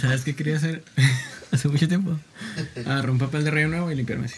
¿Sabes 0.00 0.22
qué 0.22 0.34
quería 0.34 0.56
hacer 0.56 0.82
hace 1.52 1.68
mucho 1.68 1.86
tiempo? 1.86 2.18
Agarrar 2.76 3.10
un 3.10 3.18
papel 3.18 3.44
de 3.44 3.50
rey 3.50 3.66
nuevo 3.66 3.90
y 3.90 3.94
limpiarme 3.94 4.26
así. 4.26 4.36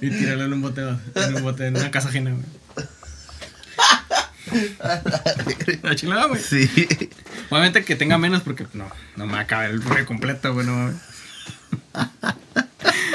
y 0.00 0.10
tirarlo 0.10 0.44
en 0.44 0.52
un 0.54 0.62
bote, 0.62 0.80
en 0.80 1.34
un 1.34 1.42
bote, 1.42 1.66
en 1.66 1.76
una 1.76 1.90
casa 1.90 2.08
ajena, 2.08 2.30
güey. 2.30 2.44
La 5.82 5.96
chingada, 5.96 6.26
güey. 6.26 6.40
Sí. 6.40 6.68
Obviamente 7.50 7.84
que 7.84 7.96
tenga 7.96 8.16
menos 8.18 8.42
porque 8.42 8.66
no, 8.72 8.90
no 9.16 9.26
me 9.26 9.32
va 9.32 9.40
a 9.40 9.46
caber 9.46 9.70
el 9.70 9.82
rollo 9.82 10.06
completo, 10.06 10.54
güey, 10.54 10.66
no 10.66 10.74
mames. 10.74 10.96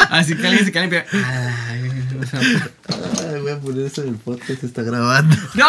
Así 0.10 0.36
que 0.36 0.48
alguien 0.48 0.66
se 0.66 0.72
queda 0.72 0.90
sea, 0.90 2.40
Ay, 2.40 3.42
voy 3.42 3.52
a 3.52 3.60
poner 3.60 3.86
eso 3.86 4.04
en 4.04 4.10
el 4.10 4.16
podcast, 4.16 4.60
se 4.60 4.66
está 4.66 4.84
grabando. 4.84 5.36
¡No! 5.56 5.66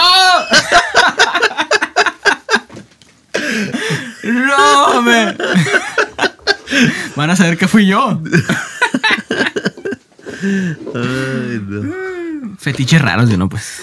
¡No, 4.56 5.02
me! 5.02 5.36
Van 7.16 7.30
a 7.30 7.36
saber 7.36 7.56
que 7.58 7.68
fui 7.68 7.86
yo. 7.86 8.20
Ay, 10.95 11.60
no. 11.66 12.56
Fetiches 12.58 13.00
raros, 13.00 13.30
yo 13.30 13.36
no, 13.36 13.48
pues. 13.48 13.82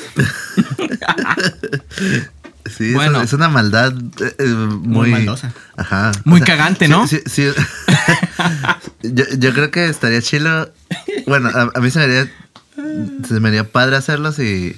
Sí, 2.78 2.94
Bueno. 2.94 3.22
es 3.22 3.32
una 3.34 3.48
maldad 3.48 3.94
eh, 4.20 4.36
eh, 4.40 4.44
muy, 4.46 5.10
Muy 5.10 5.12
maldosa. 5.12 5.54
Ajá. 5.78 6.12
Muy 6.26 6.42
cagante, 6.42 6.88
¿no? 6.88 7.08
Sí, 7.08 7.22
sí, 7.26 7.48
yo, 9.04 9.24
yo 9.38 9.54
creo 9.54 9.72
que 9.72 9.88
estaría 9.88 10.22
chilo. 10.22 10.70
Bueno, 11.28 11.50
a, 11.50 11.72
a 11.74 11.80
mí 11.82 11.90
se 11.92 12.00
me 12.00 12.06
haría, 12.06 12.32
se 13.28 13.40
me 13.40 13.50
haría 13.50 13.64
padre 13.72 13.96
hacerlos 13.96 14.40
y. 14.40 14.76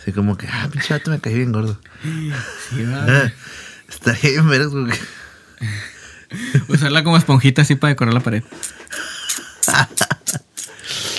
Así 0.00 0.12
como 0.12 0.38
que, 0.38 0.46
ah, 0.48 0.68
pinche 0.72 0.94
me 1.10 1.20
caí 1.20 1.34
bien 1.34 1.52
gordo. 1.52 1.78
Sí, 2.02 2.82
va. 2.84 3.04
Ah, 3.08 3.32
Estaría 3.88 4.30
bien 4.42 4.48
que- 4.86 4.98
Usarla 6.68 7.04
como 7.04 7.16
esponjita 7.16 7.62
así 7.62 7.74
para 7.74 7.90
decorar 7.90 8.14
la 8.14 8.20
pared. 8.20 8.42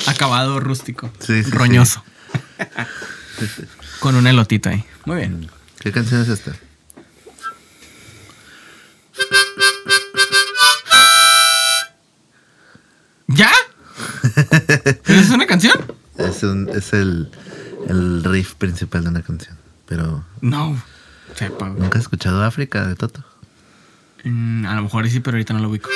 Acabado 0.07 0.59
rústico. 0.59 1.11
Sí, 1.19 1.43
sí, 1.43 1.51
roñoso. 1.51 2.03
Con 3.99 4.15
un 4.15 4.27
elotito 4.27 4.69
ahí. 4.69 4.83
Muy 5.05 5.17
bien. 5.17 5.49
¿Qué 5.79 5.91
canción 5.91 6.21
es 6.21 6.29
esta? 6.29 6.53
¿Ya? 13.27 13.51
¿Pero 15.05 15.19
es 15.19 15.29
una 15.29 15.45
canción? 15.45 15.73
Es, 16.17 16.43
un, 16.43 16.69
es 16.69 16.93
el, 16.93 17.29
el 17.87 18.23
riff 18.23 18.53
principal 18.55 19.03
de 19.03 19.09
una 19.09 19.21
canción. 19.21 19.57
Pero, 19.85 20.23
No. 20.41 20.81
Sepa. 21.35 21.69
¿nunca 21.69 21.99
has 21.99 22.03
escuchado 22.05 22.43
África 22.43 22.85
de 22.87 22.95
Toto? 22.95 23.23
Mm, 24.23 24.65
a 24.65 24.75
lo 24.75 24.83
mejor 24.83 25.09
sí, 25.09 25.19
pero 25.19 25.35
ahorita 25.35 25.53
no 25.53 25.59
lo 25.59 25.69
ubico. 25.69 25.89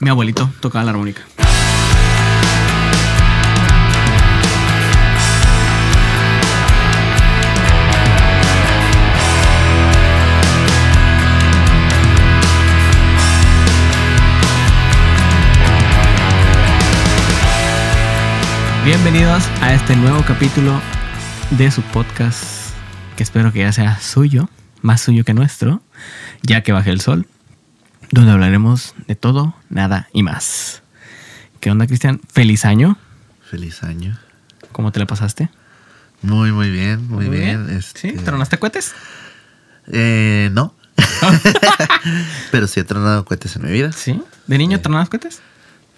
Mi 0.00 0.10
abuelito 0.10 0.50
tocaba 0.60 0.84
la 0.84 0.90
armónica. 0.90 1.22
Bienvenidos 18.84 19.42
a 19.62 19.74
este 19.74 19.96
nuevo 19.96 20.22
capítulo 20.24 20.80
de 21.50 21.70
su 21.72 21.82
podcast, 21.82 22.55
que 23.16 23.22
espero 23.22 23.52
que 23.52 23.60
ya 23.60 23.72
sea 23.72 23.98
suyo, 23.98 24.48
más 24.82 25.00
suyo 25.00 25.24
que 25.24 25.34
nuestro, 25.34 25.82
ya 26.42 26.62
que 26.62 26.72
baje 26.72 26.90
el 26.90 27.00
sol, 27.00 27.26
donde 28.12 28.30
hablaremos 28.30 28.94
de 29.08 29.16
todo, 29.16 29.54
nada 29.70 30.08
y 30.12 30.22
más. 30.22 30.82
¿Qué 31.60 31.70
onda, 31.70 31.86
Cristian? 31.86 32.20
Feliz 32.28 32.64
año. 32.64 32.98
Feliz 33.50 33.82
año. 33.82 34.18
¿Cómo 34.70 34.92
te 34.92 35.00
la 35.00 35.06
pasaste? 35.06 35.48
Muy, 36.22 36.52
muy 36.52 36.70
bien, 36.70 37.08
muy, 37.08 37.28
bien. 37.28 37.70
Este, 37.70 38.12
¿Sí? 38.12 38.16
¿Tronaste 38.18 38.58
cohetes? 38.58 38.94
Eh, 39.88 40.50
no. 40.52 40.74
Pero 42.52 42.66
sí 42.66 42.80
he 42.80 42.84
tronado 42.84 43.24
cohetes 43.24 43.56
en 43.56 43.64
mi 43.64 43.72
vida. 43.72 43.92
¿Sí? 43.92 44.22
¿De 44.46 44.58
niño 44.58 44.80
tronabas 44.80 45.08
cohetes? 45.08 45.40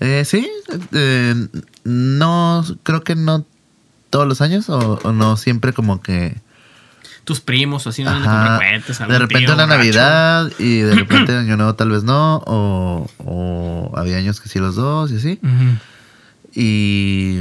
Eh, 0.01 0.25
sí, 0.25 0.49
eh, 0.93 1.35
no, 1.83 2.65
creo 2.85 3.03
que 3.03 3.17
no 3.17 3.45
todos 4.11 4.29
los 4.29 4.41
años 4.41 4.71
o, 4.71 5.01
o 5.03 5.13
no 5.13 5.37
siempre 5.37 5.73
como 5.73 6.01
que... 6.01 6.41
Tus 7.29 7.43
primos 7.43 7.87
o 7.87 7.91
así 7.91 8.03
no 8.05 8.09
Ajá, 8.09 8.55
algún 8.57 8.71
de 9.13 9.19
repente 9.19 9.45
tío 9.45 9.55
una 9.55 9.67
borracho. 9.67 9.67
Navidad 9.67 10.51
y 10.59 10.79
de 10.79 10.95
repente 10.97 11.37
Año 11.37 11.59
Nuevo 11.59 11.75
tal 11.75 11.91
vez 11.91 12.03
no, 12.03 12.43
o, 12.47 13.07
o 13.19 13.93
había 13.99 14.17
años 14.17 14.41
que 14.41 14.49
sí 14.49 14.59
los 14.59 14.77
dos 14.77 15.13
y 15.13 15.17
así. 15.17 15.39
Y 16.55 17.41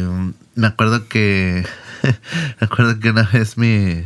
me 0.55 0.67
acuerdo 0.67 1.07
que 1.07 1.65
me 2.03 2.67
acuerdo 2.67 2.99
que 2.99 3.11
una 3.11 3.23
vez 3.23 3.57
mi, 3.57 4.03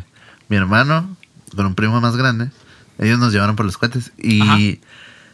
mi 0.50 0.56
hermano 0.56 1.18
con 1.56 1.66
un 1.66 1.74
primo 1.74 2.00
más 2.00 2.16
grande, 2.16 2.52
ellos 3.00 3.18
nos 3.18 3.34
llevaron 3.34 3.56
por 3.56 3.66
los 3.66 3.80
cohetes 3.80 4.12
y, 4.20 4.44
Ajá. 4.44 4.58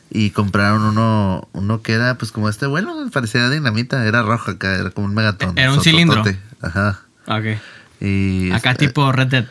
y 0.09 0.29
compraron 0.29 0.81
uno 0.83 1.49
uno 1.51 1.81
que 1.81 1.91
era 1.91 2.17
pues 2.17 2.31
como 2.31 2.47
este 2.47 2.67
vuelo, 2.67 2.95
parecía 3.11 3.49
dinamita, 3.49 4.05
era 4.05 4.21
rojo 4.21 4.51
acá, 4.51 4.75
era 4.75 4.91
como 4.91 5.07
un 5.07 5.13
megatón. 5.13 5.57
Era 5.57 5.73
un 5.73 5.81
cilindro. 5.81 6.23
Ajá. 6.61 7.01
Ok. 7.27 7.59
Y 7.99 8.49
Acá 8.51 8.71
este, 8.71 8.87
tipo 8.87 9.11
Red 9.11 9.27
Dead. 9.27 9.45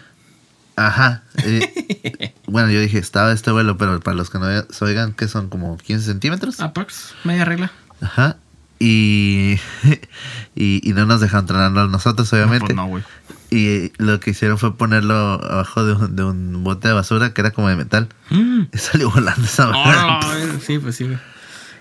Ajá. 0.76 1.22
y- 1.38 2.32
bueno, 2.50 2.70
yo 2.70 2.80
dije, 2.80 2.98
estaba 2.98 3.32
este 3.32 3.50
vuelo, 3.50 3.76
pero 3.78 3.98
para 4.00 4.16
los 4.16 4.30
que 4.30 4.38
no 4.38 4.46
se 4.70 4.84
oigan, 4.84 5.12
que 5.14 5.26
son 5.28 5.48
como 5.48 5.76
15 5.78 6.04
centímetros. 6.06 6.60
Aprox, 6.60 7.14
media 7.24 7.44
regla. 7.44 7.72
Ajá. 8.00 8.36
Y, 8.78 9.58
y, 10.54 10.86
y 10.88 10.92
no 10.92 11.06
nos 11.06 11.20
dejaron 11.20 11.44
entrenarlo 11.44 11.80
a 11.82 11.86
nosotros, 11.88 12.30
obviamente. 12.32 12.74
No, 12.74 12.86
pues 12.86 12.86
no, 12.86 12.86
güey. 12.88 13.04
Y 13.50 13.92
lo 14.02 14.18
que 14.20 14.30
hicieron 14.32 14.58
fue 14.58 14.76
ponerlo 14.76 15.14
abajo 15.14 15.84
de 15.84 15.92
un, 15.94 16.16
de 16.16 16.24
un 16.24 16.62
bote 16.64 16.88
de 16.88 16.94
basura 16.94 17.32
que 17.32 17.40
era 17.40 17.52
como 17.52 17.68
de 17.68 17.76
metal. 17.76 18.08
Mm. 18.30 18.62
Y 18.74 18.78
salió 18.78 19.10
volando 19.10 19.44
esa 19.46 19.66
güey. 19.68 20.60
sí, 20.60 20.78
pues 20.78 20.96
sí, 20.96 21.08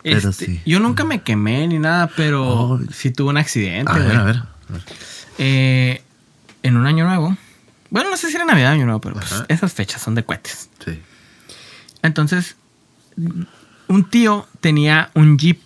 Este, 0.04 0.32
sí. 0.32 0.62
Yo 0.66 0.80
nunca 0.80 1.04
me 1.04 1.22
quemé 1.24 1.68
ni 1.68 1.80
nada, 1.80 2.10
pero 2.16 2.48
Oh. 2.48 2.80
sí 2.94 3.12
tuve 3.12 3.32
un 3.32 3.38
accidente, 3.38 3.92
A 3.92 3.96
ver, 3.96 4.06
güey. 4.06 4.18
a 4.18 4.24
ver. 4.24 4.44
Eh, 5.40 6.02
en 6.64 6.78
un 6.78 6.86
año 6.86 7.06
nuevo. 7.06 7.36
Bueno, 7.96 8.10
no 8.10 8.18
sé 8.18 8.28
si 8.30 8.36
era 8.36 8.44
Navidad 8.44 8.72
o 8.72 8.74
Año 8.74 8.84
Nuevo, 8.86 9.00
pero 9.00 9.16
pues, 9.16 9.32
Ajá. 9.32 9.46
esas 9.48 9.72
fechas 9.72 10.02
son 10.02 10.16
de 10.16 10.26
cohetes. 10.26 10.70
Sí. 10.84 11.02
Entonces, 12.02 12.58
un 13.88 14.10
tío 14.10 14.46
tenía 14.60 15.12
un 15.14 15.38
Jeep 15.38 15.62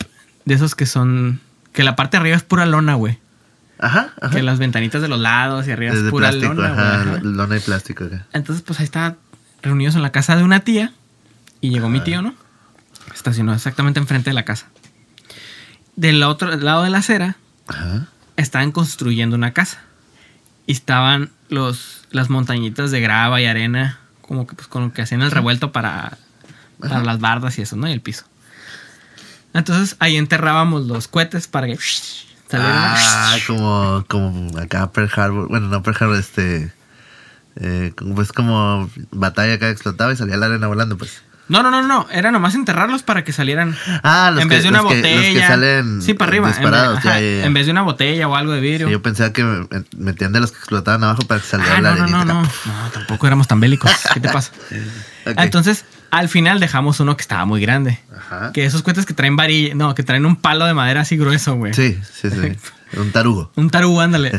de 0.45 0.53
esos 0.53 0.75
que 0.75 0.85
son. 0.85 1.41
Que 1.73 1.81
la 1.83 1.95
parte 1.95 2.17
de 2.17 2.21
arriba 2.21 2.37
es 2.37 2.43
pura 2.43 2.67
lona, 2.67 2.93
güey. 2.93 3.17
Ajá, 3.79 4.13
ajá. 4.21 4.35
Que 4.35 4.43
las 4.43 4.59
ventanitas 4.59 5.01
de 5.01 5.07
los 5.07 5.19
lados 5.19 5.67
y 5.67 5.71
arriba 5.71 5.91
es, 5.95 6.01
pura 6.11 6.29
plástico, 6.29 6.53
lona, 6.53 6.69
güey. 6.69 6.79
ajá, 6.87 7.01
ajá. 7.01 7.19
Lona 7.23 7.57
y 7.57 7.59
plástico 7.61 8.03
acá. 8.03 8.27
Entonces, 8.33 8.61
pues 8.61 8.79
ahí 8.79 8.83
está 8.83 9.17
reunidos 9.63 9.95
en 9.95 10.03
la 10.03 10.11
casa 10.11 10.35
de 10.35 10.43
una 10.43 10.59
tía. 10.59 10.93
Y 11.61 11.71
llegó 11.71 11.89
mi 11.89 11.97
Ajá. 11.97 12.05
tío, 12.05 12.21
¿no? 12.21 12.35
Estacionó 13.11 13.55
exactamente 13.55 13.99
enfrente 13.99 14.29
de 14.29 14.35
la 14.35 14.45
casa. 14.45 14.67
Del 15.95 16.21
otro 16.21 16.55
lado 16.57 16.83
de 16.83 16.91
la 16.91 16.99
acera 16.99 17.37
Ajá. 17.67 18.05
estaban 18.37 18.71
construyendo 18.71 19.35
una 19.35 19.51
casa. 19.51 19.81
Y 20.67 20.73
estaban 20.73 21.31
los, 21.49 21.98
las 22.11 22.29
montañitas 22.29 22.91
de 22.91 23.01
grava 23.01 23.41
y 23.41 23.45
arena, 23.45 23.99
como 24.21 24.47
que 24.47 24.55
pues 24.55 24.67
con 24.67 24.83
lo 24.83 24.93
que 24.93 25.01
hacían 25.01 25.21
el 25.21 25.31
revuelto 25.31 25.71
para, 25.71 26.17
para 26.79 26.97
Ajá. 26.97 27.03
las 27.03 27.19
bardas 27.19 27.57
y 27.59 27.63
eso, 27.63 27.75
¿no? 27.75 27.87
Y 27.87 27.91
el 27.91 28.01
piso. 28.01 28.25
Entonces 29.53 29.95
ahí 29.99 30.17
enterrábamos 30.17 30.85
los 30.85 31.07
cohetes 31.07 31.47
para 31.47 31.67
que 31.67 31.77
salieran. 32.47 32.75
Ah, 32.75 33.37
como, 33.47 34.05
como 34.07 34.57
acá 34.59 34.91
Pearl 34.91 35.09
Harbor. 35.15 35.47
Bueno, 35.47 35.67
no 35.67 35.83
Pearl 35.83 35.97
Harbor, 35.99 36.17
este. 36.17 36.71
Eh, 37.55 37.93
pues 38.15 38.31
como 38.31 38.89
batalla 39.11 39.55
acá 39.55 39.69
explotaba 39.69 40.13
y 40.13 40.15
salía 40.15 40.37
la 40.37 40.45
arena 40.45 40.67
volando, 40.67 40.97
pues. 40.97 41.23
No, 41.49 41.63
no, 41.63 41.71
no, 41.71 41.81
no. 41.81 42.07
Era 42.11 42.31
nomás 42.31 42.55
enterrarlos 42.55 43.03
para 43.03 43.23
que 43.23 43.33
salieran. 43.33 43.75
Ah, 44.03 44.31
los 44.33 44.43
en 44.43 44.49
que, 44.49 44.55
vez 44.55 44.63
de 44.63 44.69
una 44.69 44.81
los 44.83 44.91
que- 44.91 44.97
los 45.01 45.05
que 45.07 45.15
botella. 45.17 45.47
salen 45.47 46.01
sí, 46.01 46.13
para 46.13 46.29
arriba. 46.29 46.45
En 46.47 46.51
vez, 46.51 46.59
disparados. 46.59 46.97
ajá, 46.99 47.13
ya, 47.15 47.19
ya, 47.19 47.37
ya. 47.39 47.45
en 47.45 47.53
vez 47.53 47.65
de 47.65 47.71
una 47.71 47.81
botella 47.81 48.27
o 48.27 48.35
algo 48.35 48.53
de 48.53 48.61
vidrio. 48.61 48.87
Sí, 48.87 48.91
yo 48.93 49.01
pensaba 49.01 49.33
que 49.33 49.43
me- 49.43 49.67
metían 49.97 50.31
de 50.31 50.39
los 50.39 50.51
que 50.51 50.57
explotaban 50.59 51.03
abajo 51.03 51.23
para 51.23 51.41
que 51.41 51.47
saliera 51.47 51.77
ah, 51.77 51.81
la 51.81 51.95
no, 51.95 52.07
no, 52.07 52.23
no, 52.23 52.25
no. 52.25 52.41
No, 52.43 52.49
tampoco 52.93 53.27
éramos 53.27 53.47
tan 53.47 53.59
bélicos. 53.59 53.91
¿Qué 54.13 54.19
te 54.19 54.29
pasa? 54.29 54.51
Entonces, 55.25 55.85
al 56.11 56.29
final 56.29 56.59
dejamos 56.59 56.99
uno 56.99 57.17
que 57.17 57.21
estaba 57.21 57.45
muy 57.45 57.61
grande. 57.61 57.99
Ajá. 58.15 58.51
Que 58.53 58.65
esos 58.65 58.83
cohetes 58.83 59.05
que 59.05 59.13
traen 59.13 59.35
varilla, 59.35 59.73
no, 59.75 59.95
que 59.95 60.03
traen 60.03 60.25
un 60.25 60.35
palo 60.35 60.65
de 60.65 60.73
madera 60.75 61.01
así 61.01 61.17
grueso, 61.17 61.55
güey. 61.55 61.73
Sí, 61.73 61.97
sí, 62.13 62.29
sí. 62.29 62.55
Un 62.97 63.11
tarugo. 63.11 63.51
Un 63.55 63.69
tarugo, 63.69 64.01
ándale. 64.01 64.31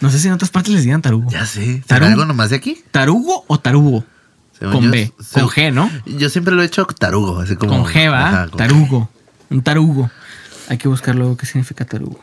no 0.00 0.10
sé 0.10 0.18
si 0.18 0.28
en 0.28 0.34
otras 0.34 0.50
partes 0.50 0.72
les 0.72 0.82
digan 0.84 1.02
tarugo. 1.02 1.30
Ya 1.30 1.46
sé. 1.46 1.82
Tarugo. 1.86 1.88
¿Será 1.88 2.06
algo 2.08 2.24
nomás 2.24 2.50
de 2.50 2.56
aquí? 2.56 2.82
¿Tarugo 2.90 3.44
o 3.46 3.60
tarugo? 3.60 4.04
Según 4.58 4.72
Con 4.74 4.84
yo, 4.84 4.90
B. 4.90 5.12
se- 5.20 5.40
Con 5.40 5.48
G, 5.48 5.72
¿no? 5.72 5.90
Yo 6.06 6.28
siempre 6.30 6.54
lo 6.54 6.62
he 6.62 6.66
hecho 6.66 6.86
tarugo, 6.86 7.40
así 7.40 7.56
como. 7.56 7.72
Con 7.82 7.92
G, 7.92 8.10
¿va? 8.10 8.28
Ajá, 8.28 8.48
con 8.48 8.58
tarugo. 8.58 9.10
Un 9.50 9.62
tarugo. 9.62 10.10
Hay 10.68 10.78
que 10.78 10.88
buscar 10.88 11.14
luego 11.14 11.36
qué 11.36 11.46
significa 11.46 11.84
tarugo. 11.84 12.18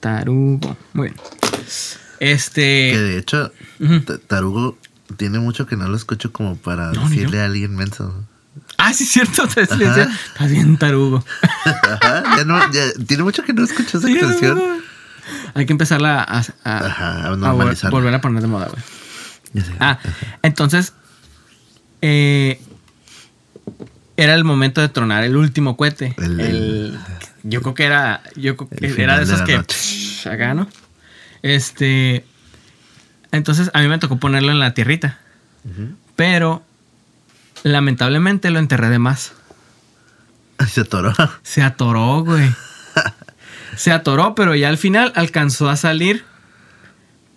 Tarugo. 0.00 0.76
Muy 0.92 1.08
bien. 1.08 1.16
Que 2.18 2.32
Este. 2.32 2.60
de 2.60 3.18
hecho, 3.18 3.52
Tarugo 4.28 4.78
tiene 5.16 5.38
mucho 5.40 5.66
que 5.66 5.76
no 5.76 5.88
lo 5.88 5.96
escucho 5.96 6.32
como 6.32 6.56
para 6.56 6.92
No, 6.92 7.08
decirle 7.08 7.40
a 7.40 7.46
alguien 7.46 7.74
menso. 7.74 8.14
Ah, 8.78 8.92
sí, 8.92 9.04
es 9.04 9.10
cierto. 9.10 9.46
Te 9.48 9.62
decía, 9.62 10.08
estás 10.32 10.50
bien 10.50 10.76
tarugo. 10.78 11.24
Ajá, 11.64 12.22
ya 12.36 12.44
no, 12.44 12.58
ya, 12.72 12.82
tiene 13.06 13.22
mucho 13.24 13.42
que 13.42 13.52
no 13.52 13.64
escucho 13.64 13.98
esa 13.98 14.06
Sí, 14.06 14.14
expresión. 14.14 14.60
Hay 15.54 15.66
que 15.66 15.72
empezarla 15.72 16.20
a, 16.22 16.38
a- 16.64 16.86
Ajá, 16.86 17.10
a 17.22 17.26
a 17.26 17.30
vol- 17.32 17.38
normalizarla. 17.38 17.90
volver 17.90 18.14
a 18.14 18.20
poner 18.20 18.42
de 18.42 18.48
moda, 18.48 18.66
güey. 18.68 18.82
Ya 19.52 19.64
sé. 19.64 19.72
Ah, 19.80 19.98
entonces. 20.42 20.92
Eh, 22.02 22.60
era 24.16 24.34
el 24.34 24.44
momento 24.44 24.80
de 24.80 24.88
tronar 24.88 25.24
el 25.24 25.36
último 25.36 25.76
cohete. 25.76 26.14
El- 26.18 26.40
El- 26.40 26.98
yo 27.42 27.62
creo 27.62 27.74
que 27.74 27.84
era. 27.84 28.22
Yo 28.36 28.56
creo 28.56 28.68
que 28.94 29.02
era 29.02 29.16
de 29.18 29.24
esos 29.24 29.42
que. 29.42 29.58
psh, 29.62 30.28
acá, 30.28 30.52
¿no? 30.54 30.68
Este. 31.42 32.24
Entonces 33.32 33.70
a 33.72 33.80
mí 33.80 33.88
me 33.88 33.98
tocó 33.98 34.18
ponerlo 34.18 34.50
en 34.52 34.58
la 34.58 34.74
tierrita. 34.74 35.18
Pero. 36.16 36.62
Lamentablemente 37.62 38.50
lo 38.50 38.58
enterré 38.58 38.88
de 38.88 38.98
más. 38.98 39.32
Se 40.68 40.80
atoró. 40.82 41.12
Se 41.42 41.62
atoró, 41.62 42.22
güey. 42.24 42.50
Se 43.76 43.92
atoró, 43.92 44.34
pero 44.34 44.54
ya 44.54 44.68
al 44.68 44.76
final 44.78 45.12
alcanzó 45.14 45.68
a 45.70 45.76
salir. 45.76 46.24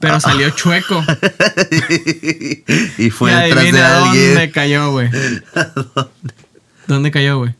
Pero 0.03 0.19
salió 0.19 0.49
chueco. 0.51 1.03
y 2.97 3.09
fue 3.09 3.31
y 3.31 3.35
detrás 3.35 3.71
de 3.71 3.81
alguien. 3.81 4.27
dónde 4.33 4.51
cayó, 4.51 4.91
güey. 4.91 5.09
¿Dónde 6.87 7.11
cayó, 7.11 7.37
güey? 7.39 7.55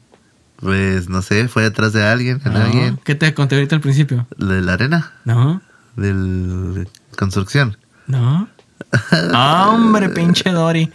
Pues 0.58 1.10
no 1.10 1.22
sé, 1.22 1.48
fue 1.48 1.64
detrás 1.64 1.94
de 1.94 2.04
alguien, 2.06 2.42
en 2.46 2.54
No. 2.54 2.60
alguien. 2.62 3.00
¿Qué 3.04 3.16
te 3.16 3.34
conté 3.34 3.56
ahorita 3.56 3.76
al 3.76 3.82
principio? 3.82 4.28
De 4.38 4.62
la 4.62 4.74
arena, 4.74 5.12
No, 5.26 5.62
de 5.96 6.14
la 6.14 6.86
construcción. 7.18 7.78
no. 8.08 8.48
Ah, 9.12 9.70
hombre, 9.72 10.10
pinche 10.10 10.52
Dory. 10.52 10.92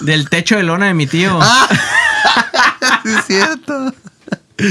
Del 0.00 0.28
techo 0.30 0.56
de 0.56 0.62
lona 0.62 0.86
de 0.86 0.94
mi 0.94 1.06
tío. 1.06 1.38
Ah, 1.42 1.68
es 3.04 3.24
cierto. 3.26 3.92
sí, 4.58 4.66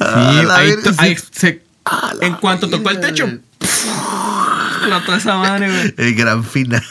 Ah, 0.00 0.42
ahí, 0.56 0.74
ahí 0.98 1.16
se- 1.32 1.64
Ah, 1.84 2.12
en 2.20 2.34
cuanto 2.34 2.68
tocó 2.70 2.90
el 2.90 3.00
techo. 3.00 3.26
Explotó 4.96 5.14
esa 5.18 5.36
madre, 5.38 5.70
güey. 5.70 5.94
El 6.08 6.14
gran 6.14 6.44
final. 6.44 6.82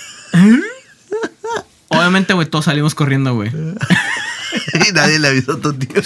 Obviamente, 1.90 2.34
güey, 2.34 2.48
todos 2.48 2.66
salimos 2.66 2.94
corriendo, 2.96 3.34
güey. 3.34 3.50
y 4.90 4.92
nadie 4.94 5.20
le 5.20 5.28
avisó 5.30 5.54
a 5.54 5.60
tu 5.62 5.74
tío. 5.74 6.02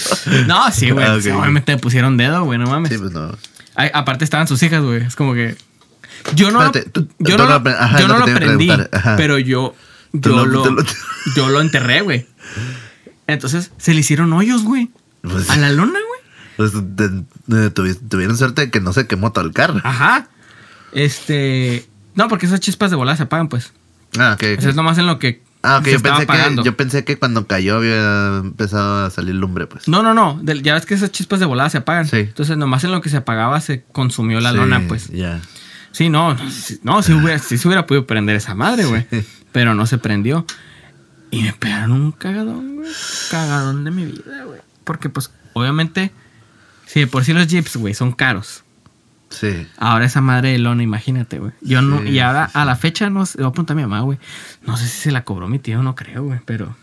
No, 0.46 0.70
sí, 0.72 0.90
güey. 0.90 1.04
Ah. 1.06 1.14
Obviamente 1.14 1.72
me 1.74 1.78
pusieron 1.78 2.16
dedo, 2.16 2.44
güey, 2.44 2.58
no 2.58 2.66
mames. 2.66 2.92
Sí, 2.92 2.98
pues 2.98 3.12
no. 3.12 3.36
Ay, 3.74 3.90
aparte 3.92 4.24
estaban 4.24 4.48
sus 4.48 4.62
hijas, 4.62 4.82
güey. 4.82 5.02
Es 5.02 5.14
como 5.16 5.34
que. 5.34 5.56
Yo 6.34 6.50
no, 6.50 6.62
Espérate, 6.64 6.88
tú- 6.90 7.08
yo 7.18 7.36
no, 7.36 7.44
lo 7.46 7.58
lo, 7.58 7.70
ajá, 7.70 8.00
yo 8.00 8.08
lo 8.08 8.14
no 8.14 8.20
lo 8.20 8.24
te 8.24 8.30
iba 8.30 8.36
a 8.38 8.40
prendí, 8.40 8.66
preguntar, 8.68 8.98
ajá. 8.98 9.16
pero 9.16 9.38
yo, 9.38 9.74
yo 10.14 10.30
lo- 10.30 10.46
lo, 10.46 10.70
lo- 10.70 10.84
yo 11.36 11.48
lo 11.50 11.60
enterré, 11.60 12.00
güey. 12.00 12.26
Entonces 13.26 13.72
se 13.76 13.92
le 13.92 14.00
hicieron 14.00 14.32
hoyos, 14.32 14.62
güey. 14.62 14.90
Pues, 15.20 15.50
A 15.50 15.56
la 15.58 15.70
lona, 15.70 15.92
güey. 15.92 16.20
pues, 16.56 16.72
de- 16.96 17.24
de- 17.46 17.74
tuvi- 17.74 17.98
tuvieron 18.08 18.38
suerte 18.38 18.62
de 18.62 18.70
que 18.70 18.80
no 18.80 18.94
se 18.94 19.06
quemó 19.06 19.32
todo 19.32 19.44
el 19.44 19.52
carro. 19.52 19.80
Ajá. 19.84 20.28
Este. 20.94 21.86
No, 22.14 22.28
porque 22.28 22.46
esas 22.46 22.60
chispas 22.60 22.90
de 22.90 22.96
volada 22.96 23.16
se 23.16 23.24
apagan, 23.24 23.48
pues. 23.48 23.72
Ah, 24.18 24.32
ok. 24.34 24.42
ok. 24.54 24.58
Eso 24.58 24.68
es 24.70 24.74
nomás 24.76 24.98
en 24.98 25.06
lo 25.06 25.18
que. 25.18 25.42
Ah, 25.62 25.78
ok, 25.78 25.84
se 25.84 25.90
yo 25.92 25.96
estaba 25.96 26.18
pensé, 26.18 26.32
apagando. 26.32 26.62
que, 26.62 26.66
yo 26.66 26.76
pensé 26.76 27.04
que 27.04 27.16
cuando 27.18 27.46
cayó 27.46 27.76
había 27.76 28.36
empezado 28.38 29.06
a 29.06 29.10
salir 29.10 29.34
lumbre, 29.34 29.66
pues. 29.66 29.88
No, 29.88 30.02
no, 30.02 30.12
no. 30.14 30.40
Ya 30.42 30.74
ves 30.74 30.84
que 30.86 30.94
esas 30.94 31.10
chispas 31.10 31.40
de 31.40 31.46
volada 31.46 31.70
se 31.70 31.78
apagan. 31.78 32.06
Sí. 32.06 32.18
Entonces, 32.18 32.56
nomás 32.56 32.84
en 32.84 32.92
lo 32.92 33.00
que 33.00 33.08
se 33.08 33.16
apagaba 33.16 33.60
se 33.60 33.82
consumió 33.92 34.40
la 34.40 34.50
Sí, 34.50 34.56
lona, 34.56 34.82
pues. 34.86 35.08
Ya. 35.08 35.40
Sí, 35.92 36.08
no, 36.10 36.36
no, 36.82 37.02
si 37.02 37.12
hubiera, 37.12 37.38
sí 37.38 37.56
se 37.56 37.68
hubiera 37.68 37.86
podido 37.86 38.06
prender 38.06 38.34
esa 38.36 38.54
madre, 38.54 38.84
güey. 38.84 39.06
Pero 39.52 39.74
no 39.74 39.86
se 39.86 39.96
prendió. 39.98 40.44
Y 41.30 41.42
me 41.42 41.52
pegaron 41.52 41.92
un 41.92 42.12
cagadón, 42.12 42.76
güey. 42.76 42.90
Cagadón 43.30 43.84
de 43.84 43.90
mi 43.90 44.04
vida, 44.06 44.44
güey. 44.44 44.60
Porque, 44.82 45.08
pues, 45.08 45.30
obviamente, 45.52 46.12
si 46.84 47.00
de 47.00 47.06
por 47.06 47.24
sí 47.24 47.32
los 47.32 47.46
jeeps, 47.46 47.76
güey, 47.76 47.94
son 47.94 48.12
caros. 48.12 48.63
Sí. 49.40 49.66
Ahora 49.78 50.04
esa 50.04 50.20
madre 50.20 50.52
de 50.52 50.58
lona, 50.58 50.82
imagínate, 50.82 51.38
güey. 51.38 51.52
Yo 51.60 51.82
no, 51.82 52.02
y 52.04 52.18
ahora 52.20 52.46
sí, 52.46 52.52
sí. 52.52 52.58
a 52.58 52.64
la 52.64 52.76
fecha 52.76 53.10
no 53.10 53.26
sé, 53.26 53.38
voy 53.38 53.48
a 53.48 53.50
preguntar 53.50 53.74
a 53.74 53.76
mi 53.76 53.82
mamá, 53.82 54.00
güey. 54.00 54.18
No 54.66 54.76
sé 54.76 54.86
si 54.86 54.98
se 55.00 55.10
la 55.10 55.24
cobró 55.24 55.48
mi 55.48 55.58
tío, 55.58 55.82
no 55.82 55.94
creo, 55.94 56.22
güey, 56.24 56.40
pero. 56.44 56.76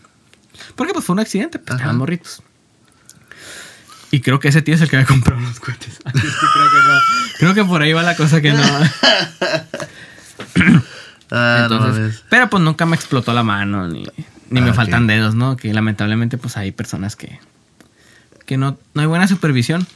Porque 0.76 0.92
pues 0.92 1.04
fue 1.04 1.14
un 1.14 1.20
accidente, 1.20 1.58
pues 1.58 1.76
estaban 1.76 1.96
morritos. 1.96 2.42
Y 4.10 4.20
creo 4.20 4.38
que 4.40 4.48
ese 4.48 4.60
tío 4.60 4.74
es 4.74 4.80
el 4.82 4.90
que 4.90 4.98
me 4.98 5.06
compró 5.06 5.40
los 5.40 5.58
cohetes. 5.58 5.98
Creo 6.04 6.12
que 6.12 6.20
no. 6.20 7.00
Creo 7.38 7.54
que 7.54 7.64
por 7.64 7.80
ahí 7.80 7.94
va 7.94 8.02
la 8.02 8.14
cosa 8.14 8.42
que 8.42 8.52
no. 8.52 8.62
Ah, 11.34 11.60
Entonces, 11.62 12.22
pero 12.28 12.50
pues 12.50 12.62
nunca 12.62 12.84
me 12.84 12.94
explotó 12.94 13.32
la 13.32 13.42
mano, 13.42 13.88
ni, 13.88 14.02
ni 14.50 14.60
Ah, 14.60 14.64
me 14.64 14.68
ok. 14.70 14.76
faltan 14.76 15.06
dedos, 15.06 15.34
¿no? 15.34 15.56
Que 15.56 15.72
lamentablemente 15.72 16.36
pues 16.36 16.58
hay 16.58 16.72
personas 16.72 17.16
que, 17.16 17.40
que 18.44 18.58
no, 18.58 18.76
no 18.92 19.00
hay 19.00 19.06
buena 19.06 19.26
supervisión. 19.26 19.86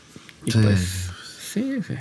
Y 0.46 0.52
pues, 0.52 1.10
sí, 1.52 1.80
sí. 1.86 1.92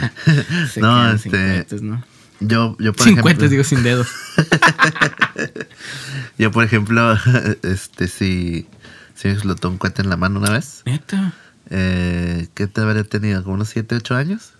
Se 0.72 0.80
No, 0.80 1.10
este, 1.10 1.30
cohetes, 1.30 1.82
¿no? 1.82 2.02
Yo, 2.40 2.76
yo 2.78 2.92
por 2.92 3.04
Sin 3.04 3.12
ejemplo, 3.12 3.22
cohetes, 3.22 3.50
digo, 3.50 3.64
sin 3.64 3.82
dedos. 3.82 4.08
yo 6.38 6.50
por 6.50 6.64
ejemplo, 6.64 7.16
este 7.62 8.08
sí, 8.08 8.66
sí 9.14 9.28
me 9.28 9.34
explotó 9.34 9.68
un 9.68 9.78
cohete 9.78 10.02
en 10.02 10.08
la 10.08 10.16
mano 10.16 10.40
una 10.40 10.50
vez. 10.50 10.82
Neta. 10.86 11.34
Eh, 11.68 12.48
¿Qué 12.54 12.66
te 12.66 12.80
habría 12.80 13.04
tenido? 13.04 13.42
¿Como 13.42 13.56
unos 13.56 13.68
7, 13.68 13.96
8 13.96 14.16
años? 14.16 14.52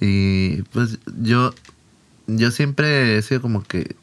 Y 0.00 0.62
pues 0.72 0.98
yo, 1.20 1.54
yo 2.26 2.50
siempre 2.50 3.16
he 3.16 3.22
sido 3.22 3.40
como 3.40 3.62
que 3.62 3.96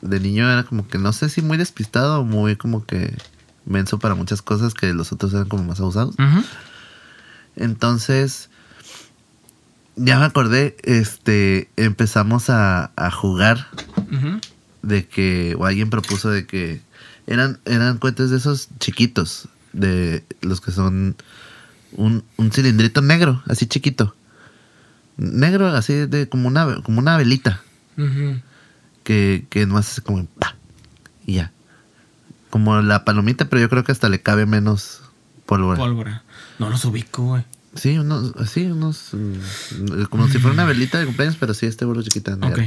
de 0.00 0.20
niño 0.20 0.50
era 0.50 0.64
como 0.64 0.88
que 0.88 0.98
no 0.98 1.12
sé 1.12 1.28
si 1.28 1.42
muy 1.42 1.58
despistado 1.58 2.20
o 2.20 2.24
muy 2.24 2.56
como 2.56 2.84
que 2.84 3.16
menso 3.64 3.98
para 3.98 4.14
muchas 4.14 4.42
cosas 4.42 4.74
que 4.74 4.92
los 4.94 5.12
otros 5.12 5.32
eran 5.34 5.48
como 5.48 5.64
más 5.64 5.80
abusados. 5.80 6.16
Entonces, 7.56 8.48
ya 9.96 10.18
me 10.18 10.26
acordé, 10.26 10.76
este, 10.82 11.70
empezamos 11.76 12.50
a, 12.50 12.92
a 12.96 13.10
jugar 13.10 13.66
de 14.82 15.06
que, 15.06 15.56
o 15.58 15.64
alguien 15.64 15.90
propuso 15.90 16.30
de 16.30 16.46
que 16.46 16.80
eran, 17.26 17.58
eran 17.64 17.98
cohetes 17.98 18.30
de 18.30 18.36
esos 18.36 18.68
chiquitos, 18.78 19.48
de 19.72 20.24
los 20.42 20.60
que 20.60 20.70
son 20.70 21.16
un, 21.92 22.24
un 22.36 22.52
cilindrito 22.52 23.02
negro, 23.02 23.42
así 23.48 23.66
chiquito. 23.66 24.14
Negro, 25.16 25.68
así 25.68 26.06
de 26.06 26.28
como 26.28 26.46
una, 26.46 26.82
como 26.82 26.98
una 26.98 27.16
velita, 27.16 27.62
que, 29.02 29.46
que 29.48 29.66
no 29.66 29.78
hace 29.78 30.02
como 30.02 30.26
¡pa! 30.26 30.56
y 31.24 31.34
ya. 31.34 31.52
Como 32.50 32.80
la 32.82 33.04
palomita, 33.04 33.48
pero 33.48 33.60
yo 33.60 33.68
creo 33.70 33.82
que 33.82 33.92
hasta 33.92 34.10
le 34.10 34.20
cabe 34.20 34.44
menos 34.44 35.00
pólvora. 35.46 35.78
Pólvora. 35.78 36.22
No 36.58 36.68
los 36.68 36.84
ubico, 36.84 37.24
güey. 37.24 37.44
Sí, 37.76 37.98
unos, 37.98 38.32
así, 38.36 38.64
unos. 38.66 39.10
mm, 39.12 40.04
Como 40.10 40.28
si 40.28 40.38
fuera 40.38 40.54
una 40.54 40.64
velita 40.64 40.98
de 40.98 41.06
cumpleaños, 41.06 41.36
pero 41.38 41.54
sí, 41.54 41.66
este 41.66 41.84
vuelo 41.84 42.02
chiquita. 42.02 42.34
Ok. 42.34 42.58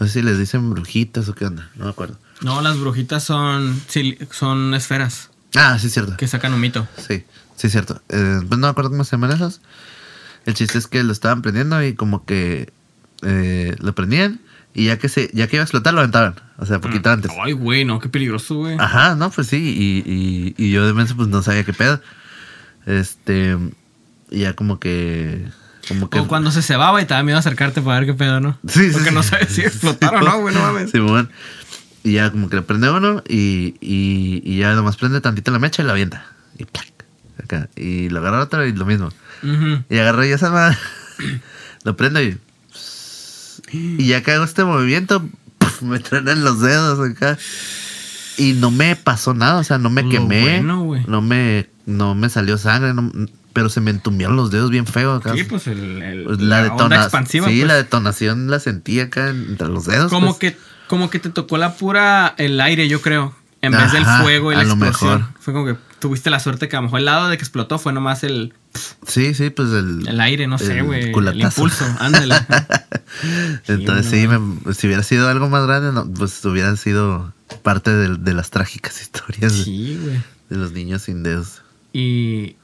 No 0.00 0.06
sé 0.06 0.12
si 0.14 0.22
les 0.22 0.38
dicen 0.38 0.70
brujitas 0.70 1.28
o 1.28 1.34
qué 1.34 1.44
onda, 1.46 1.70
no 1.76 1.84
me 1.84 1.90
acuerdo. 1.90 2.18
No, 2.40 2.60
las 2.60 2.78
brujitas 2.78 3.22
son, 3.22 3.80
sí, 3.86 4.18
son 4.32 4.74
esferas 4.74 5.30
Ah, 5.54 5.78
sí, 5.78 5.86
es 5.86 5.92
cierto. 5.92 6.16
que 6.16 6.26
sacan 6.26 6.52
un 6.54 6.60
mito. 6.60 6.88
Sí, 6.96 7.24
sí, 7.56 7.66
es 7.68 7.72
cierto. 7.72 8.00
Eh, 8.08 8.38
pues 8.48 8.58
no 8.58 8.66
me 8.66 8.68
acuerdo 8.68 8.90
cómo 8.90 9.04
se 9.04 9.12
llaman 9.12 9.32
esos. 9.32 9.60
El 10.46 10.54
chiste 10.54 10.78
es 10.78 10.86
que 10.88 11.02
lo 11.04 11.12
estaban 11.12 11.42
prendiendo 11.42 11.80
y 11.84 11.94
como 11.94 12.24
que 12.24 12.72
eh, 13.22 13.76
lo 13.78 13.94
prendían 13.94 14.40
y 14.74 14.86
ya 14.86 14.98
que 14.98 15.08
se 15.08 15.30
ya 15.34 15.46
que 15.46 15.56
iba 15.56 15.62
a 15.62 15.64
explotar 15.66 15.94
lo 15.94 16.00
aventaban. 16.00 16.34
O 16.56 16.66
sea, 16.66 16.80
poquito 16.80 17.10
antes. 17.10 17.30
Ay, 17.44 17.52
güey, 17.52 17.84
no, 17.84 18.00
qué 18.00 18.08
peligroso, 18.08 18.56
güey. 18.56 18.76
Ajá, 18.80 19.14
no, 19.14 19.30
pues 19.30 19.46
sí. 19.48 19.58
Y, 19.58 20.10
y, 20.10 20.54
y 20.56 20.72
yo 20.72 20.84
de 20.86 20.94
menso 20.94 21.14
pues 21.16 21.28
no 21.28 21.42
sabía 21.42 21.62
qué 21.64 21.74
pedo. 21.74 22.00
Este. 22.86 23.56
Y 24.32 24.40
ya 24.40 24.54
como 24.54 24.80
que. 24.80 25.46
Como 25.86 26.10
que. 26.10 26.18
O 26.20 26.26
cuando 26.26 26.50
se 26.50 26.62
cebaba 26.62 27.00
y 27.00 27.04
te 27.06 27.14
da 27.14 27.22
miedo 27.22 27.38
acercarte 27.38 27.80
para 27.82 28.00
ver 28.00 28.06
qué 28.08 28.14
pedo, 28.14 28.40
¿no? 28.40 28.58
Sí, 28.66 28.86
sí, 28.86 28.90
Porque 28.92 29.10
sí. 29.10 29.14
no 29.14 29.22
sabes 29.22 29.48
si 29.50 29.60
explotaron 29.60 30.22
o 30.22 30.24
no, 30.24 30.40
güey, 30.40 30.54
no 30.54 30.60
mames. 30.62 30.90
Simón. 30.90 31.30
Y 32.04 32.14
ya 32.14 32.30
como 32.32 32.48
que 32.48 32.56
le 32.56 32.62
prende 32.62 32.90
uno 32.90 33.22
y, 33.28 33.76
y, 33.80 34.42
y 34.44 34.58
ya 34.58 34.74
nomás 34.74 34.96
prende 34.96 35.20
tantito 35.20 35.52
la 35.52 35.58
mecha 35.60 35.82
y 35.82 35.86
la 35.86 35.92
avienta. 35.92 36.26
Y 36.58 36.64
¡plac! 36.64 36.86
Acá. 37.42 37.68
Y 37.76 38.08
lo 38.08 38.18
agarra 38.18 38.40
otro 38.42 38.66
y 38.66 38.72
lo 38.72 38.84
mismo. 38.86 39.08
Ujú. 39.42 39.84
Y 39.88 39.98
agarré 39.98 40.28
ya 40.30 40.34
esa 40.36 40.50
madre. 40.50 40.76
lo 41.84 41.96
prendo 41.96 42.20
y. 42.22 42.38
Y 43.72 44.06
ya 44.06 44.22
que 44.22 44.32
hago 44.32 44.44
este 44.44 44.64
movimiento, 44.64 45.26
me 45.80 45.98
truenan 45.98 46.44
los 46.44 46.60
dedos 46.60 46.98
acá. 47.08 47.38
Y 48.36 48.54
no 48.54 48.70
me 48.70 48.96
pasó 48.96 49.34
nada, 49.34 49.60
o 49.60 49.64
sea, 49.64 49.78
no 49.78 49.90
me 49.90 50.02
Lo 50.02 50.08
quemé. 50.08 50.42
bueno, 50.62 51.02
no 51.06 51.20
me 51.22 51.68
no 51.86 52.14
me 52.14 52.28
salió 52.28 52.56
sangre, 52.58 52.94
no- 52.94 53.10
pero 53.52 53.68
se 53.68 53.80
me 53.80 53.90
entumieron 53.90 54.36
los 54.36 54.50
dedos 54.50 54.70
bien 54.70 54.86
feo 54.86 55.14
acá. 55.14 55.34
Sí, 55.34 55.44
pues 55.44 55.66
el, 55.66 56.02
el- 56.02 56.24
Pues 56.24 56.40
la, 56.40 56.62
la 56.62 56.62
onda 56.62 56.72
detonación. 56.74 57.02
expansiva. 57.04 57.48
Sí, 57.48 57.54
pues. 57.58 57.68
la 57.68 57.74
detonación 57.74 58.50
la 58.50 58.60
sentí 58.60 59.00
acá 59.00 59.28
entre 59.30 59.68
los 59.68 59.84
dedos. 59.86 60.10
como 60.10 60.36
pues. 60.38 60.52
que 60.54 60.58
como 60.88 61.08
que 61.10 61.18
te 61.18 61.30
tocó 61.30 61.56
la 61.58 61.74
pura 61.76 62.34
el 62.38 62.60
aire, 62.60 62.86
yo 62.88 63.00
creo, 63.00 63.34
en 63.62 63.72
vez 63.72 63.92
del 63.92 64.04
fuego 64.04 64.52
y 64.52 64.56
la 64.56 64.62
explosión. 64.62 65.20
mejor. 65.20 65.34
Fue 65.40 65.54
como 65.54 65.64
que 65.66 65.76
tuviste 66.00 66.28
la 66.30 66.38
suerte 66.40 66.68
que 66.68 66.76
a 66.76 66.80
lo 66.80 66.84
mejor 66.84 66.98
el 66.98 67.04
lado 67.06 67.28
de 67.28 67.36
que 67.38 67.42
explotó 67.44 67.78
fue 67.78 67.92
nomás 67.92 68.24
el 68.24 68.52
Sí, 69.06 69.34
sí, 69.34 69.50
pues 69.50 69.70
el. 69.70 70.06
El 70.08 70.20
aire, 70.20 70.46
no 70.46 70.58
sé, 70.58 70.82
güey. 70.82 71.12
El, 71.12 71.40
impulso, 71.40 71.84
ándale. 72.00 72.34
Entonces 73.68 74.06
sí, 74.06 74.26
me- 74.28 74.74
si 74.74 74.86
hubiera 74.86 75.02
sido 75.02 75.28
algo 75.28 75.48
más 75.48 75.66
grande, 75.66 75.92
no, 75.92 76.06
pues 76.12 76.44
hubieran 76.44 76.76
sido 76.76 77.32
parte 77.62 77.90
de, 77.94 78.16
de 78.16 78.34
las 78.34 78.50
trágicas 78.50 79.00
historias 79.02 79.56
de- 79.58 79.64
sí, 79.64 79.98
güey. 80.02 80.22
de 80.50 80.56
los 80.56 80.72
niños 80.72 81.02
sin 81.02 81.22
dedos. 81.22 81.62
Y, 81.92 82.56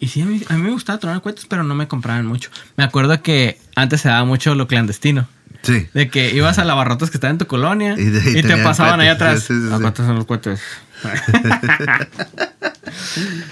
y 0.00 0.08
sí, 0.08 0.20
a 0.22 0.26
mí, 0.26 0.42
a 0.48 0.54
mí 0.54 0.62
me 0.62 0.70
gustaba 0.70 0.98
tronar 0.98 1.22
cohetes, 1.22 1.46
pero 1.48 1.62
no 1.62 1.74
me 1.74 1.88
compraban 1.88 2.26
mucho. 2.26 2.50
Me 2.76 2.84
acuerdo 2.84 3.22
que 3.22 3.58
antes 3.74 4.00
se 4.02 4.08
daba 4.08 4.24
mucho 4.24 4.54
lo 4.54 4.66
clandestino. 4.66 5.26
Sí. 5.62 5.86
De 5.94 6.08
que 6.10 6.34
ibas 6.34 6.58
a 6.58 6.64
lavarrotas 6.64 7.10
que 7.10 7.16
estaban 7.16 7.34
en 7.34 7.38
tu 7.38 7.46
colonia 7.48 7.94
Y 7.98 8.04
de 8.04 8.20
ahí 8.20 8.38
y, 8.38 8.42
te 8.42 8.56
pasaban 8.58 9.00
ahí 9.00 9.08
atrás. 9.08 9.40
Sí, 9.42 9.54
sí, 9.54 9.68
¿A 9.72 9.76
sí. 9.76 9.80
cuántos 9.82 10.06
son 10.06 10.14
los 10.16 10.24
cohetes? 10.26 10.60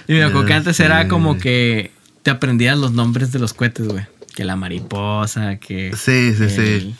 y 0.08 0.12
me 0.12 0.22
acuerdo 0.24 0.46
que 0.46 0.54
antes 0.54 0.78
era 0.80 1.08
como 1.08 1.38
que 1.38 1.90
te 2.22 2.30
aprendías 2.30 2.78
los 2.78 2.92
nombres 2.92 3.32
de 3.32 3.38
los 3.38 3.52
cohetes, 3.52 3.86
güey. 3.88 4.06
Que 4.34 4.44
la 4.44 4.56
mariposa, 4.56 5.56
que 5.56 5.92
Sí, 5.96 6.34
sí, 6.34 6.42
el 6.44 6.50
sí. 6.50 6.94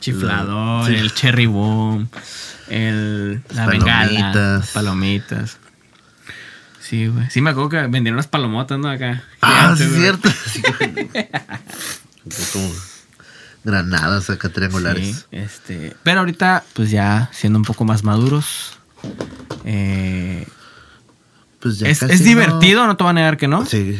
chiflador, 0.00 0.86
Sí. 0.88 0.94
el 0.96 1.12
cherry 1.14 1.46
boom, 1.46 2.08
el, 2.68 3.42
la 3.54 3.66
bengala, 3.66 4.08
palomitas. 4.08 4.34
las 4.60 4.70
palomitas. 4.70 5.58
Sí, 6.92 7.06
güey. 7.06 7.24
Sí, 7.30 7.40
me 7.40 7.48
acuerdo 7.48 7.70
que 7.70 7.86
vendían 7.86 8.12
unas 8.12 8.26
palomotas, 8.26 8.78
¿no? 8.78 8.90
Acá. 8.90 9.24
Ah, 9.40 9.74
sí, 9.78 9.84
es 9.84 9.94
cierto. 9.94 10.28
Como 12.52 12.70
granadas 13.64 14.28
acá 14.28 14.50
triangulares. 14.50 15.16
Sí, 15.16 15.24
este, 15.30 15.96
pero 16.02 16.20
ahorita, 16.20 16.62
pues 16.74 16.90
ya 16.90 17.30
siendo 17.32 17.58
un 17.58 17.64
poco 17.64 17.86
más 17.86 18.04
maduros, 18.04 18.78
eh, 19.64 20.46
Pues 21.60 21.78
ya 21.78 21.88
es, 21.88 22.02
es 22.02 22.20
no- 22.20 22.26
divertido, 22.26 22.86
no 22.86 22.94
te 22.98 23.04
voy 23.04 23.12
a 23.12 23.14
negar 23.14 23.38
que 23.38 23.48
no, 23.48 23.64
Sí. 23.64 23.98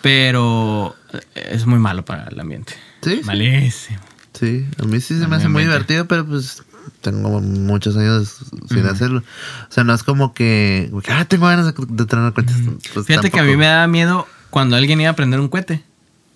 pero 0.00 0.94
es 1.34 1.66
muy 1.66 1.80
malo 1.80 2.04
para 2.04 2.28
el 2.28 2.38
ambiente. 2.38 2.74
Sí. 3.02 3.22
Malísimo. 3.24 3.98
Sí, 4.38 4.68
a 4.80 4.84
mí 4.84 5.00
sí 5.00 5.18
se 5.18 5.26
me 5.26 5.34
hace 5.34 5.48
muy 5.48 5.64
divertido, 5.64 6.06
pero 6.06 6.24
pues 6.24 6.62
tengo 7.00 7.40
muchos 7.40 7.96
años 7.96 8.38
sin 8.68 8.86
hacerlo. 8.86 9.22
O 9.68 9.72
sea, 9.72 9.84
no 9.84 9.94
es 9.94 10.02
como 10.02 10.34
que, 10.34 10.90
ah, 11.08 11.24
tengo 11.26 11.46
ganas 11.46 11.66
de, 11.66 11.74
de 11.88 12.06
tener 12.06 12.32
cuentas. 12.32 12.56
Pues, 12.94 13.06
Fíjate 13.06 13.30
que 13.30 13.40
a 13.40 13.44
mí 13.44 13.56
me 13.56 13.66
daba 13.66 13.86
miedo 13.86 14.26
cuando 14.50 14.76
alguien 14.76 15.00
iba 15.00 15.10
a 15.10 15.16
prender 15.16 15.40
un 15.40 15.48
cohete, 15.48 15.84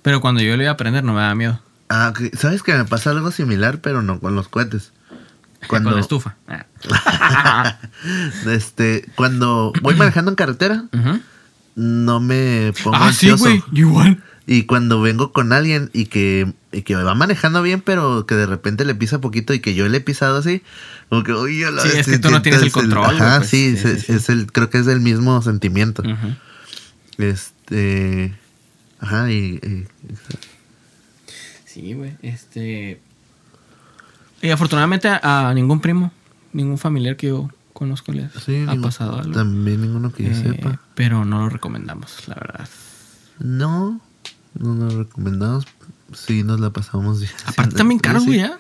pero 0.03 0.21
cuando 0.21 0.41
yo 0.43 0.57
lo 0.57 0.63
iba 0.63 0.73
a 0.73 0.77
prender 0.77 1.05
no 1.05 1.13
me 1.15 1.21
daba 1.21 1.35
miedo. 1.35 1.61
Ah. 1.89 2.13
¿sabes 2.39 2.63
que 2.63 2.73
me 2.75 2.85
pasa 2.85 3.11
algo 3.11 3.31
similar, 3.31 3.81
pero 3.81 4.03
no 4.03 4.19
con 4.21 4.35
los 4.35 4.49
cohetes? 4.49 4.93
Con 5.67 5.83
la 5.83 5.91
Cuando, 5.93 5.99
estufa. 5.99 6.37
Este, 8.47 9.07
cuando 9.15 9.73
voy 9.83 9.95
manejando 9.95 10.31
en 10.31 10.35
carretera, 10.37 10.85
no 11.75 12.21
me 12.21 12.73
pongo 12.83 12.97
Ah, 12.97 13.13
sí, 13.13 13.31
ansioso. 13.31 13.45
güey. 13.45 13.63
yo 13.73 13.89
Igual. 13.89 14.23
Y 14.47 14.65
cuando 14.65 15.01
vengo 15.01 15.33
con 15.33 15.53
alguien 15.55 15.89
y 15.95 16.07
que, 16.07 16.53
y 16.75 16.83
que 16.83 16.95
va 16.97 17.15
manejando 17.15 17.63
bien, 17.63 17.81
pero 17.81 18.27
que 18.27 18.35
de 18.35 18.47
repente 18.47 18.85
le 18.85 18.95
pisa 18.95 19.21
poquito 19.21 19.55
y 19.55 19.61
que 19.61 19.75
yo 19.75 19.89
le 19.89 19.99
he 19.99 20.01
pisado 20.01 20.37
así, 20.39 20.63
como 21.09 21.23
que, 21.23 21.33
oye, 21.33 21.65
a 21.67 21.71
la 21.71 21.83
Sí, 21.83 21.89
vez 21.89 21.99
es 21.99 22.07
que 22.09 22.19
tú 22.19 22.31
no 22.31 22.43
tienes 22.43 22.63
el 22.63 22.73
control, 22.73 23.05
Ajá, 23.05 23.39
güey, 23.39 23.39
pues, 23.39 23.51
sí, 23.51 23.77
sí, 23.77 23.89
es, 23.89 24.01
sí, 24.01 24.07
sí. 24.07 24.13
es 24.13 24.29
el, 24.29 24.51
creo 24.53 24.69
que 24.71 24.79
es 24.79 24.87
el 24.87 25.01
mismo 25.01 25.41
sentimiento. 25.43 26.03
Ujú. 26.03 26.35
Este. 27.19 28.35
Ajá, 29.01 29.31
y. 29.31 29.61
y- 29.63 29.87
Sí, 31.67 31.93
güey. 31.95 32.17
Este. 32.23 33.01
Y 34.43 34.51
afortunadamente 34.51 35.09
a, 35.09 35.49
a 35.49 35.55
ningún 35.55 35.81
primo, 35.81 36.13
ningún 36.53 36.79
familiar 36.79 37.17
que 37.17 37.29
yo 37.29 37.51
conozco 37.73 38.13
les 38.13 38.31
sí, 38.45 38.65
ha 38.69 38.77
pasado 38.77 39.19
algo. 39.19 39.33
También 39.33 39.81
ninguno 39.81 40.13
que 40.13 40.23
yo 40.25 40.31
Eh, 40.31 40.35
sepa. 40.35 40.81
Pero 40.95 41.25
no 41.25 41.41
lo 41.41 41.49
recomendamos, 41.49 42.29
la 42.29 42.37
verdad. 42.37 42.69
No, 43.41 44.01
no 44.55 44.75
nos 44.75 44.95
recomendamos. 44.95 45.67
Sí, 46.15 46.43
nos 46.43 46.61
la 46.61 46.71
pasamos 46.71 47.21
bien. 47.21 47.33
Aparte 47.47 47.75
también 47.77 48.01
sí. 48.21 48.27
güey, 48.27 48.39
ya. 48.41 48.59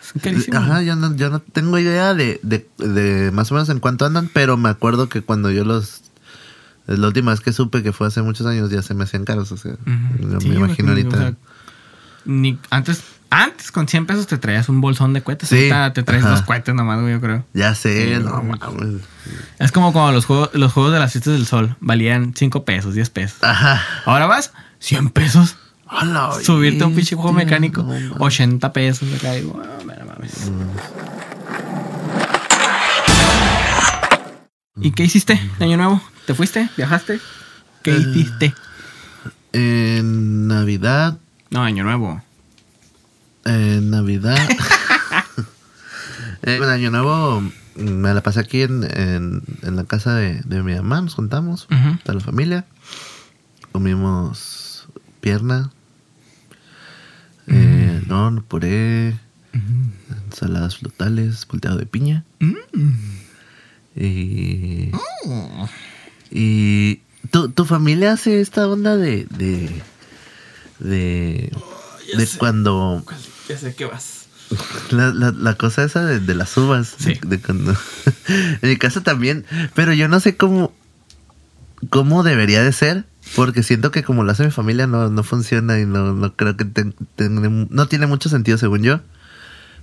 Son 0.00 0.20
carísimos. 0.22 0.62
Ajá, 0.62 0.82
yo 0.82 0.94
no, 0.96 1.14
yo 1.16 1.30
no 1.30 1.40
tengo 1.40 1.78
idea 1.78 2.14
de, 2.14 2.38
de, 2.42 2.68
de 2.78 3.30
más 3.32 3.50
o 3.50 3.54
menos 3.54 3.68
en 3.70 3.80
cuánto 3.80 4.04
andan, 4.06 4.28
pero 4.32 4.56
me 4.56 4.68
acuerdo 4.68 5.08
que 5.08 5.22
cuando 5.22 5.50
yo 5.50 5.64
los. 5.64 6.02
La 6.86 7.08
última 7.08 7.32
vez 7.32 7.40
que 7.40 7.52
supe 7.52 7.82
que 7.82 7.92
fue 7.92 8.06
hace 8.06 8.22
muchos 8.22 8.46
años 8.46 8.70
ya 8.70 8.80
se 8.82 8.94
me 8.94 9.02
hacían 9.04 9.24
caros. 9.24 9.50
O 9.50 9.56
sea, 9.56 9.72
Sí, 10.40 10.48
me 10.50 10.54
imagino 10.56 10.88
o 10.88 10.90
ahorita. 10.92 11.16
sea, 11.18 11.34
ni, 12.24 12.58
antes, 12.70 13.02
antes 13.30 13.72
con 13.72 13.88
100 13.88 14.06
pesos 14.06 14.26
te 14.28 14.38
traías 14.38 14.68
un 14.68 14.80
bolsón 14.80 15.12
de 15.12 15.22
cohetes. 15.22 15.48
Sí, 15.48 15.56
Ahorita 15.70 15.92
te 15.94 16.02
traes 16.04 16.22
ajá. 16.24 16.32
dos 16.34 16.42
cohetes 16.42 16.72
nomás, 16.76 17.00
güey, 17.00 17.14
yo 17.14 17.20
creo. 17.20 17.44
ya 17.54 17.74
sé, 17.74 18.14
Sí, 18.16 18.22
no 18.22 18.40
mames. 18.42 19.00
Es 19.58 19.72
como 19.72 19.92
cuando 19.92 20.12
los 20.12 20.26
juegos, 20.26 20.50
los 20.52 20.72
juegos 20.72 20.92
de 20.92 21.00
las 21.00 21.10
fiestas 21.10 21.32
del 21.32 21.46
sol 21.46 21.74
valían 21.80 22.34
5 22.36 22.64
pesos, 22.64 22.94
10 22.94 23.10
pesos. 23.10 23.42
Ajá. 23.42 23.82
Ahora 24.04 24.26
vas, 24.26 24.52
100 24.78 25.10
pesos. 25.10 25.56
Hola, 25.88 26.32
Subirte 26.42 26.84
a 26.84 26.86
un 26.86 26.94
pinche 26.94 27.16
juego 27.16 27.32
mecánico, 27.32 27.82
no 27.82 27.88
mames. 27.88 28.12
80 28.18 28.72
pesos. 28.72 29.08
Acá, 29.14 29.36
y, 29.38 29.42
bueno, 29.44 29.70
mira, 29.84 30.04
mames. 30.04 30.50
¿Y 34.80 34.90
qué 34.92 35.04
hiciste 35.04 35.40
de 35.58 35.64
año 35.64 35.76
nuevo? 35.76 36.02
¿Te 36.26 36.34
fuiste? 36.34 36.68
¿Viajaste? 36.76 37.20
¿Qué 37.82 37.92
Eh. 37.96 38.00
hiciste? 38.00 38.54
En 39.52 40.48
Navidad 40.48 41.18
No, 41.50 41.62
año 41.62 41.84
nuevo. 41.84 42.22
En 43.44 43.90
Navidad. 43.90 44.36
en 46.42 46.62
Año 46.64 46.90
Nuevo 46.90 47.42
me 47.76 48.12
la 48.12 48.20
pasé 48.22 48.40
aquí 48.40 48.62
en, 48.62 48.82
en, 48.84 49.42
en 49.62 49.76
la 49.76 49.84
casa 49.84 50.14
de, 50.14 50.40
de 50.44 50.62
mi 50.62 50.74
mamá. 50.74 51.00
Nos 51.00 51.14
juntamos, 51.14 51.68
Ujú. 51.70 51.96
toda 52.02 52.14
la 52.14 52.20
familia. 52.20 52.64
Comimos 53.72 54.88
pierna, 55.20 55.70
eh, 57.48 58.02
no, 58.06 58.42
puré, 58.46 59.14
ensaladas 60.26 60.78
flotales, 60.78 61.46
volteado 61.46 61.76
de 61.76 61.86
piña. 61.86 62.24
Y. 63.94 64.92
Y. 66.30 67.00
¿tu, 67.30 67.48
tu 67.50 67.64
familia 67.64 68.12
hace 68.12 68.40
esta 68.40 68.68
onda 68.68 68.96
de. 68.96 69.26
de. 69.30 69.82
de. 70.78 71.52
sé. 72.18 72.38
cuando. 72.38 73.04
Ya 73.48 73.58
sé 73.58 73.74
qué 73.74 73.86
vas. 73.86 74.26
La, 74.90 75.12
la, 75.12 75.32
la 75.32 75.54
cosa 75.54 75.82
esa 75.82 76.04
de, 76.04 76.20
de 76.20 76.34
las 76.36 76.56
uvas. 76.56 76.94
Sí. 76.98 77.14
De, 77.14 77.36
de 77.36 77.40
cuando, 77.40 77.76
en 78.28 78.68
mi 78.68 78.76
casa 78.76 79.02
también. 79.02 79.44
Pero 79.74 79.92
yo 79.92 80.08
no 80.08 80.20
sé 80.20 80.36
cómo. 80.36 80.72
cómo 81.90 82.22
debería 82.22 82.62
de 82.62 82.72
ser. 82.72 83.04
Porque 83.34 83.62
siento 83.62 83.90
que 83.90 84.02
como 84.02 84.22
lo 84.24 84.32
hace 84.32 84.44
mi 84.44 84.50
familia 84.50 84.86
no, 84.86 85.10
no 85.10 85.22
funciona 85.22 85.78
y 85.80 85.84
no, 85.86 86.12
no 86.14 86.34
creo 86.36 86.56
que 86.56 86.64
ten- 86.64 86.94
ten- 87.16 87.66
no 87.70 87.86
tiene 87.88 88.06
mucho 88.06 88.28
sentido 88.28 88.56
según 88.58 88.82
yo. 88.82 89.00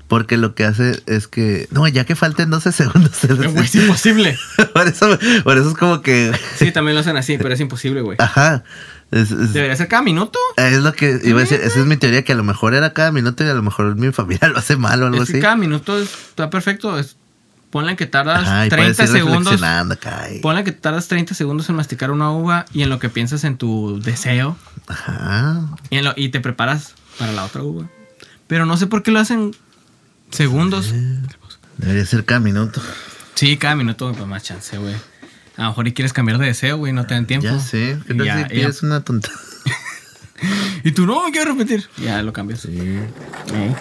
Porque 0.08 0.38
lo 0.38 0.54
que 0.54 0.66
hace 0.66 1.02
es 1.08 1.28
que. 1.28 1.68
No, 1.72 1.88
ya 1.88 2.06
que 2.06 2.16
falten 2.16 2.50
12 2.50 2.72
segundos. 2.74 3.24
Es 3.24 3.76
imposible. 3.76 4.38
por, 4.74 4.88
eso, 4.88 5.18
por 5.44 5.58
eso 5.58 5.70
es 5.70 5.76
como 5.76 6.02
que. 6.02 6.32
Sí, 6.58 6.72
también 6.72 6.96
lo 6.96 7.02
hacen 7.02 7.18
así, 7.18 7.38
pero 7.38 7.54
es 7.54 7.60
imposible, 7.60 8.02
güey. 8.02 8.18
Ajá. 8.20 8.64
Es, 9.12 9.32
es- 9.32 9.54
Debería 9.54 9.76
ser 9.76 9.88
cada 9.88 10.02
minuto. 10.04 10.40
es 10.58 10.80
lo 10.82 10.94
que 10.94 11.20
iba 11.24 11.40
a 11.40 11.44
decir. 11.44 11.60
Esa 11.62 11.80
es 11.80 11.86
mi 11.86 11.98
teoría, 11.98 12.24
que 12.24 12.34
a 12.34 12.36
lo 12.36 12.44
mejor 12.44 12.74
era 12.74 12.94
cada 12.94 13.12
minuto 13.12 13.44
y 13.44 13.48
a 13.50 13.54
lo 13.54 13.62
mejor 13.64 13.96
mi 13.96 14.12
familia 14.12 14.48
lo 14.50 14.58
hace 14.58 14.76
mal 14.78 15.02
o 15.04 15.08
algo 15.08 15.22
Es 15.24 15.30
que 15.30 15.34
así. 15.38 15.42
cada 15.42 15.56
minuto 15.56 15.98
está 16.00 16.50
perfecto. 16.50 16.98
Es, 17.00 17.18
ponle 17.74 17.96
que 17.96 18.06
tardas 18.06 18.44
Ajá, 18.44 18.68
y 18.68 18.70
puedes 18.70 18.96
30 18.98 19.04
ir 19.04 19.10
segundos. 19.24 19.62
Ponle 20.44 20.64
que 20.64 20.72
tardas 20.72 21.08
30 21.08 21.34
segundos 21.34 21.68
en 21.70 21.76
masticar 21.76 22.12
una 22.12 22.30
uva 22.32 22.66
y 22.72 22.84
en 22.84 22.90
lo 22.90 23.00
que 23.00 23.10
piensas 23.10 23.44
en 23.44 23.58
tu 23.58 24.00
deseo 24.00 24.56
Ajá. 24.88 25.66
y, 25.90 25.98
en 25.98 26.06
lo- 26.06 26.14
y 26.16 26.30
te 26.30 26.40
preparas 26.40 26.94
para 27.18 27.32
la 27.32 27.44
otra 27.46 27.64
uva. 27.64 27.90
Pero 28.46 28.68
no 28.68 28.78
sé 28.78 28.86
por 28.86 29.02
qué 29.02 29.10
lo 29.10 29.20
hacen 29.20 29.56
segundos. 30.30 30.94
Debería 31.78 32.06
ser 32.06 32.24
cada 32.26 32.40
minuto. 32.40 32.80
Sí, 33.34 33.58
cada 33.58 33.76
minuto 33.76 34.14
pues 34.14 34.28
más 34.28 34.44
chance, 34.44 34.78
güey. 34.78 34.94
A 35.58 35.64
lo 35.64 35.68
mejor 35.70 35.88
y 35.88 35.94
quieres 35.94 36.14
cambiar 36.14 36.38
de 36.38 36.46
deseo, 36.46 36.78
güey, 36.78 36.94
no 36.94 37.06
te 37.08 37.16
dan 37.16 37.26
tiempo. 37.26 37.48
Ya 37.48 37.60
sé. 37.60 37.98
¿Qué 38.06 38.14
tal 38.14 38.26
ya- 38.28 38.36
si 38.36 38.42
ya- 38.44 38.48
pides 38.50 38.84
una 38.84 39.02
tonta? 39.02 39.30
Y 40.84 40.92
tú 40.92 41.06
no, 41.06 41.22
quiero 41.32 41.54
repetir. 41.54 41.88
Ya 42.04 42.22
lo 42.22 42.34
cambias. 42.34 42.60
Sí. 42.62 42.70
Eh. 42.78 43.76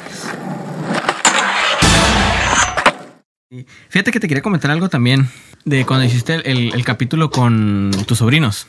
Fíjate 3.88 4.12
que 4.12 4.20
te 4.20 4.28
quería 4.28 4.42
comentar 4.42 4.70
algo 4.70 4.88
también 4.88 5.28
de 5.64 5.84
cuando 5.84 6.04
hiciste 6.06 6.34
el, 6.34 6.42
el- 6.46 6.74
el 6.74 6.84
capítulo 6.84 7.30
con 7.30 7.90
tus 8.06 8.18
sobrinos. 8.18 8.66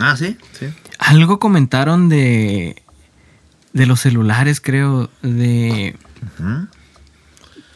Ah, 0.00 0.16
sí. 0.16 0.36
Sí. 0.58 0.66
Algo 0.98 1.38
comentaron 1.38 2.08
de 2.08 2.82
de 3.72 3.86
los 3.86 4.00
celulares, 4.00 4.60
creo, 4.62 5.10
de 5.22 5.96
Ujú. 6.38 6.66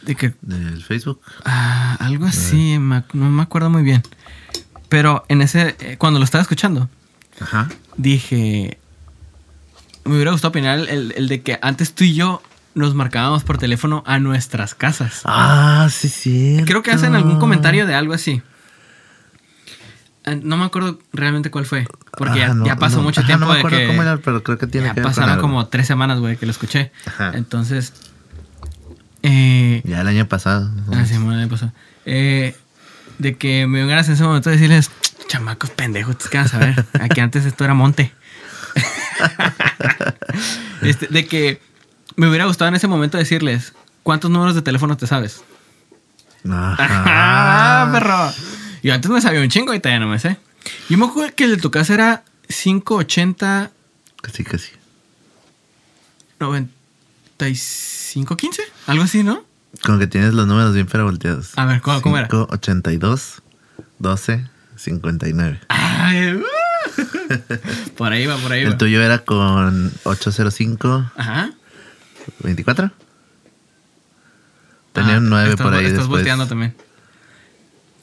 de 0.02 0.14
que 0.14 0.34
Del 0.40 0.82
Facebook. 0.82 1.20
ah, 1.44 1.96
algo 2.00 2.24
así, 2.26 2.78
no 2.78 3.04
me 3.30 3.42
acuerdo 3.42 3.68
muy 3.70 3.82
bien. 3.82 4.02
Pero 4.88 5.24
en 5.28 5.42
ese 5.42 5.76
eh, 5.80 5.96
cuando 5.98 6.18
lo 6.18 6.24
estaba 6.24 6.42
escuchando, 6.42 6.88
Ajá. 7.40 7.68
dije 7.96 8.78
me 10.04 10.14
hubiera 10.14 10.30
gustado 10.32 10.48
opinar 10.50 10.78
el- 10.78 11.12
el 11.16 11.28
de 11.28 11.42
que 11.42 11.58
antes 11.62 11.92
tú 11.94 12.04
y 12.04 12.14
yo 12.14 12.42
nos 12.74 12.94
marcábamos 12.94 13.42
por 13.44 13.58
teléfono 13.58 14.02
a 14.06 14.18
nuestras 14.18 14.74
casas. 14.74 15.22
Ah, 15.24 15.88
sí, 15.90 16.08
sí. 16.08 16.62
Creo 16.66 16.82
que 16.82 16.90
hacen 16.92 17.14
algún 17.14 17.38
comentario 17.38 17.86
de 17.86 17.94
algo 17.94 18.14
así. 18.14 18.42
Ah, 20.24 20.34
No 20.40 20.56
me 20.56 20.64
acuerdo 20.64 20.98
realmente 21.12 21.50
cuál 21.50 21.66
fue. 21.66 21.86
Porque 22.16 22.42
Ah, 22.44 22.48
ya, 22.48 22.54
no, 22.54 22.66
ya 22.66 22.76
pasó 22.76 22.98
no, 22.98 23.04
mucho 23.04 23.20
ajá, 23.20 23.26
tiempo 23.28 23.44
No 23.46 23.48
me 23.48 23.54
de 23.54 23.60
acuerdo 23.60 23.78
que. 23.78 23.86
cómo 23.86 24.02
era, 24.02 24.16
pero 24.18 24.42
creo 24.42 24.58
que 24.58 24.66
tiene 24.66 24.86
ya 24.88 24.94
que 24.94 25.00
ver 25.00 25.08
pasaron 25.08 25.40
como 25.40 25.66
tres 25.68 25.86
semanas, 25.86 26.18
güey, 26.20 26.36
que 26.36 26.46
lo 26.46 26.52
escuché. 26.52 26.92
Ajá. 27.06 27.32
Entonces. 27.34 27.92
Eh, 29.22 29.82
Ya 29.84 30.00
el 30.00 30.08
año 30.08 30.26
pasado. 30.28 30.70
ah, 30.94 31.04
sí, 31.04 31.16
bueno, 31.18 31.40
ya 31.42 31.48
pasó. 31.48 31.72
Eh, 32.06 32.56
de 33.18 33.36
que 33.36 33.66
me 33.66 33.84
ganas 33.86 34.08
en 34.08 34.14
ese 34.14 34.22
momento 34.24 34.48
de 34.50 34.56
decirles, 34.56 34.90
chamacos 35.28 35.70
pendejos, 35.70 36.16
¿qué 36.30 36.38
van 36.38 36.46
a 36.46 36.50
saber? 36.50 36.84
Aquí 37.00 37.20
antes 37.20 37.44
esto 37.44 37.64
era 37.64 37.74
monte. 37.74 38.12
Este, 40.82 41.08
de 41.08 41.26
que 41.26 41.60
me 42.20 42.28
hubiera 42.28 42.44
gustado 42.44 42.68
en 42.68 42.74
ese 42.74 42.86
momento 42.86 43.16
decirles, 43.16 43.72
¿cuántos 44.02 44.30
números 44.30 44.54
de 44.54 44.60
teléfono 44.60 44.94
te 44.94 45.06
sabes? 45.06 45.42
Ajá. 46.44 46.76
¡Ah, 46.78 47.88
perro! 47.90 48.30
Yo 48.82 48.92
antes 48.92 49.10
me 49.10 49.22
sabía 49.22 49.40
un 49.40 49.48
chingo 49.48 49.72
y 49.72 49.80
todavía 49.80 50.00
no 50.00 50.12
me 50.12 50.18
sé. 50.18 50.36
Yo 50.90 50.98
me 50.98 51.06
acuerdo 51.06 51.34
que 51.34 51.44
el 51.44 51.52
de 51.52 51.56
tu 51.56 51.70
casa 51.70 51.94
era 51.94 52.24
580 52.46 53.70
Casi, 54.20 54.44
casi. 54.44 54.68
95 56.40 58.36
15, 58.36 58.62
algo 58.86 59.04
así, 59.04 59.22
¿no? 59.22 59.42
Como 59.82 59.98
que 59.98 60.06
tienes 60.06 60.34
los 60.34 60.46
números 60.46 60.74
bien 60.74 60.86
pero 60.92 61.04
volteados. 61.04 61.52
A 61.56 61.64
ver, 61.64 61.80
¿cómo, 61.80 62.02
cómo 62.02 62.18
era? 62.18 62.28
5, 62.30 62.48
82, 62.50 63.40
12, 63.98 64.46
59. 64.76 65.60
Ay, 65.68 66.34
uh. 66.34 66.44
por 67.96 68.12
ahí 68.12 68.26
va, 68.26 68.36
por 68.36 68.52
ahí 68.52 68.64
va. 68.64 68.68
El 68.72 68.76
tuyo 68.76 69.00
era 69.02 69.20
con 69.20 69.90
805, 70.04 71.12
Ajá. 71.16 71.54
24. 72.40 72.90
Tenía 74.92 75.14
Ah, 75.16 75.18
un 75.18 75.28
9 75.30 75.50
estás- 75.50 75.64
por 75.64 75.74
ahí 75.74 75.84
Estás 75.84 75.98
después. 76.00 76.08
volteando 76.20 76.46
también. 76.46 76.74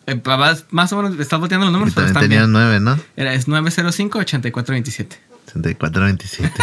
Eh, 0.07 0.21
vas- 0.23 0.65
más 0.69 0.93
o 0.93 1.01
menos, 1.01 1.19
estás 1.19 1.39
volteando 1.39 1.65
los 1.65 1.73
números, 1.73 1.93
pero 1.93 2.07
también 2.07 2.15
están 2.15 2.23
tenía 2.23 2.37
bien. 2.39 2.45
un 2.45 2.53
9, 2.53 2.79
¿no? 2.79 2.99
Era, 3.17 3.33
es 3.33 3.47
905 3.47 4.19
84 4.19 4.71
27. 4.73 5.19
64, 5.47 6.03
27. 6.03 6.53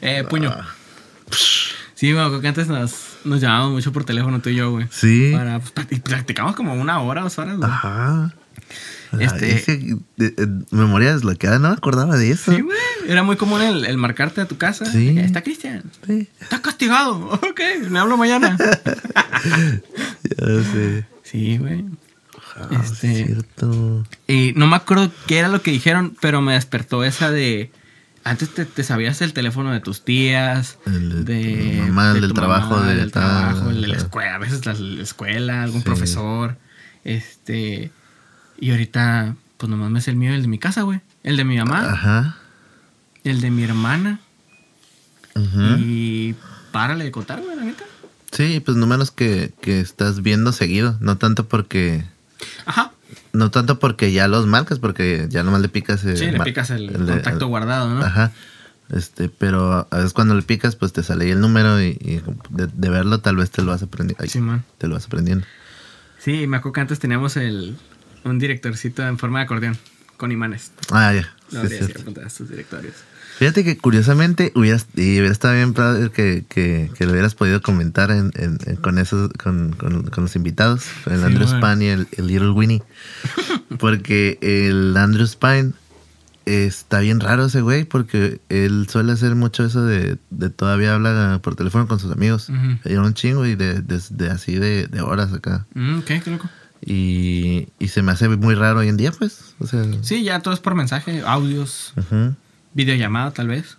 Eh, 0.00 0.24
puño. 0.28 0.50
Ah. 0.54 0.66
Sí, 1.94 2.12
me 2.12 2.20
acuerdo 2.20 2.40
que 2.40 2.48
antes 2.48 2.68
nos, 2.68 2.92
nos 3.24 3.40
llamábamos 3.40 3.72
mucho 3.72 3.92
por 3.92 4.04
teléfono 4.04 4.40
tú 4.40 4.50
y 4.50 4.54
yo, 4.56 4.70
güey. 4.70 4.86
Sí. 4.90 5.32
Para, 5.34 5.58
pues, 5.58 5.74
practi- 5.74 6.00
practicamos 6.02 6.54
como 6.54 6.74
una 6.74 7.00
hora, 7.00 7.22
dos 7.22 7.38
horas, 7.38 7.56
güey. 7.56 7.68
Ajá. 7.70 8.32
Este- 9.18 9.54
Este... 9.56 9.96
De- 10.16 10.30
de- 10.30 10.64
memoria 10.70 11.12
desbloqueada, 11.14 11.58
no 11.58 11.68
me 11.68 11.74
acordaba 11.74 12.16
de 12.16 12.30
eso. 12.30 12.52
Sí, 12.52 12.60
güey. 12.60 12.76
Era 13.06 13.22
muy 13.22 13.36
común 13.36 13.62
el, 13.62 13.84
el 13.86 13.96
marcarte 13.96 14.40
a 14.40 14.46
tu 14.48 14.58
casa. 14.58 14.84
Sí. 14.86 15.16
Eh, 15.18 15.24
Está 15.24 15.42
Cristian. 15.42 15.82
Sí, 16.06 16.28
Está 16.40 16.60
castigado. 16.62 17.18
Ok, 17.50 17.60
le 17.90 17.98
hablo 17.98 18.16
mañana. 18.16 18.56
ya 20.24 20.62
sé. 20.72 21.04
sí, 21.22 21.58
güey. 21.58 21.84
Ah, 22.56 22.68
Este- 22.84 23.20
es 23.20 23.26
cierto. 23.26 24.04
Y 24.26 24.52
no 24.56 24.66
me 24.66 24.76
acuerdo 24.76 25.10
qué 25.26 25.38
era 25.38 25.48
lo 25.48 25.62
que 25.62 25.70
dijeron, 25.70 26.16
pero 26.20 26.40
me 26.42 26.54
despertó 26.54 27.04
esa 27.04 27.30
de. 27.30 27.70
Antes 28.24 28.50
te, 28.52 28.64
te 28.66 28.82
sabías 28.82 29.22
el 29.22 29.32
teléfono 29.32 29.72
de 29.72 29.80
tus 29.80 30.04
tías, 30.04 30.76
El 30.84 31.24
de 31.24 31.76
tu 31.80 31.82
mamá, 31.86 32.08
el 32.08 32.14
de 32.14 32.20
del 32.22 32.32
trabajo, 32.34 32.74
mamá, 32.76 32.88
de 32.88 32.96
del 32.96 33.10
tal, 33.12 33.22
trabajo, 33.22 33.70
el 33.70 33.80
de 33.80 33.86
la 33.88 33.96
escuela, 33.96 34.34
a 34.34 34.38
veces 34.38 34.66
la, 34.66 34.74
la 34.74 35.02
escuela, 35.02 35.62
algún 35.62 35.80
Sí. 35.80 35.84
profesor, 35.86 36.58
este, 37.04 37.90
y 38.58 38.70
ahorita, 38.70 39.36
pues 39.56 39.70
nomás 39.70 39.90
me 39.90 39.98
es 39.98 40.08
el 40.08 40.16
mío, 40.16 40.30
y 40.32 40.34
el 40.34 40.42
de 40.42 40.48
mi 40.48 40.58
casa, 40.58 40.82
güey, 40.82 41.00
el 41.22 41.36
de 41.36 41.44
mi 41.44 41.56
mamá, 41.58 41.90
Ajá. 41.92 42.36
el 43.24 43.40
de 43.40 43.50
mi 43.50 43.64
hermana, 43.64 44.20
Ujú. 45.34 45.76
y 45.78 46.34
párale 46.72 47.04
de 47.04 47.10
contar, 47.10 47.40
güey, 47.40 47.56
la 47.56 47.64
neta. 47.64 47.84
Sí, 48.32 48.60
pues 48.60 48.76
números 48.76 49.10
que, 49.10 49.52
que 49.60 49.80
estás 49.80 50.22
viendo 50.22 50.52
seguido. 50.52 50.96
No 51.00 51.16
tanto 51.16 51.48
porque. 51.48 52.04
Ajá, 52.66 52.92
No 53.32 53.50
tanto 53.50 53.78
porque 53.78 54.12
ya 54.12 54.28
los 54.28 54.46
marcas, 54.46 54.78
porque 54.78 55.26
ya 55.30 55.42
nomás 55.42 55.62
le 55.62 55.68
picas. 55.68 56.04
eh, 56.04 56.16
sí, 56.16 56.26
le 56.30 56.38
picas 56.40 56.70
el, 56.70 56.92
contacto 56.92 57.46
guardado, 57.46 57.94
¿no? 57.94 58.02
Ajá. 58.04 58.32
Este, 58.90 59.28
pero 59.28 59.86
a 59.90 59.96
veces 59.96 60.12
cuando 60.12 60.34
le 60.34 60.42
picas, 60.42 60.76
pues 60.76 60.92
te 60.92 61.02
sale 61.02 61.24
ahí 61.26 61.30
el 61.30 61.40
número 61.40 61.80
y, 61.82 61.96
y 62.00 62.22
de, 62.50 62.66
de 62.66 62.88
verlo 62.90 63.20
tal 63.20 63.36
vez 63.36 63.50
te 63.50 63.62
lo 63.62 63.70
vas 63.72 63.82
aprendiendo. 63.82 64.26
Sí, 64.26 64.40
man. 64.40 64.64
te 64.78 64.88
lo 64.88 64.94
vas 64.94 65.06
aprendiendo. 65.06 65.46
Sí, 66.18 66.46
me 66.46 66.56
acuerdo 66.58 66.72
que 66.74 66.80
antes 66.82 66.98
teníamos 66.98 67.36
el, 67.36 67.76
un 68.24 68.38
directorcito 68.38 69.06
en 69.06 69.18
forma 69.18 69.38
de 69.40 69.44
acordeón, 69.44 69.76
con 70.16 70.32
imanes. 70.32 70.72
Ah, 70.90 71.12
ya. 71.14 71.34
No 71.50 71.66
Sí, 71.66 71.76
apuntar 71.98 72.24
a 72.24 72.30
sus 72.30 72.48
directorios. 72.50 72.94
Fíjate 73.38 73.62
que 73.62 73.78
curiosamente 73.78 74.50
hubieras, 74.56 74.86
y 74.96 75.12
hubiera 75.20 75.30
estado 75.30 75.54
bien 75.54 75.72
que, 76.10 76.44
que, 76.48 76.90
que 76.96 77.04
lo 77.06 77.12
hubieras 77.12 77.34
podido 77.36 77.62
comentar 77.62 78.10
en, 78.10 78.32
en- 78.34 78.58
en- 78.66 78.76
con 78.76 78.98
esos, 78.98 79.30
con, 79.34 79.72
con- 79.74 80.02
con 80.10 80.24
los 80.24 80.34
invitados, 80.34 80.84
el 81.06 81.18
Sí, 81.20 81.24
Andrew 81.24 81.46
bueno. 81.46 81.66
Spine 81.68 81.84
y 81.84 81.88
el, 81.88 82.08
el 82.16 82.26
Little 82.26 82.50
Winnie. 82.50 82.82
Porque 83.78 84.38
el 84.42 84.96
Andrew 84.96 85.26
Spine 85.26 85.72
está 86.46 87.00
bien 87.00 87.20
raro 87.20 87.44
ese 87.46 87.60
güey, 87.60 87.84
porque 87.84 88.40
él 88.48 88.86
suele 88.90 89.12
hacer 89.12 89.34
mucho 89.34 89.64
eso 89.66 89.84
de, 89.84 90.16
de 90.30 90.48
todavía 90.50 90.94
habla 90.94 91.40
por 91.42 91.54
teléfono 91.56 91.86
con 91.86 91.98
sus 91.98 92.10
amigos. 92.10 92.48
Ujú. 92.48 92.78
Y 92.90 92.94
un 92.96 93.14
chingo 93.14 93.44
y 93.46 93.54
de, 93.54 93.82
de- 93.82 94.00
de 94.10 94.30
así 94.30 94.56
de, 94.56 94.88
horas 95.02 95.32
acá. 95.32 95.66
Mm, 95.74 96.00
¿Qué? 96.00 96.20
¿Qué 96.20 96.30
loco? 96.30 96.48
Y, 96.90 97.68
y 97.78 97.88
se 97.88 98.00
me 98.02 98.12
hace 98.12 98.28
muy 98.30 98.54
raro 98.54 98.80
hoy 98.80 98.88
en 98.88 98.96
día, 98.96 99.12
pues. 99.12 99.54
O 99.58 99.66
sea, 99.66 99.84
Sí, 100.00 100.22
ya 100.24 100.40
todo 100.40 100.54
es 100.54 100.60
por 100.60 100.74
mensaje, 100.74 101.20
audios, 101.26 101.92
ujú. 101.96 102.34
videollamada 102.72 103.30
tal 103.32 103.48
vez. 103.48 103.76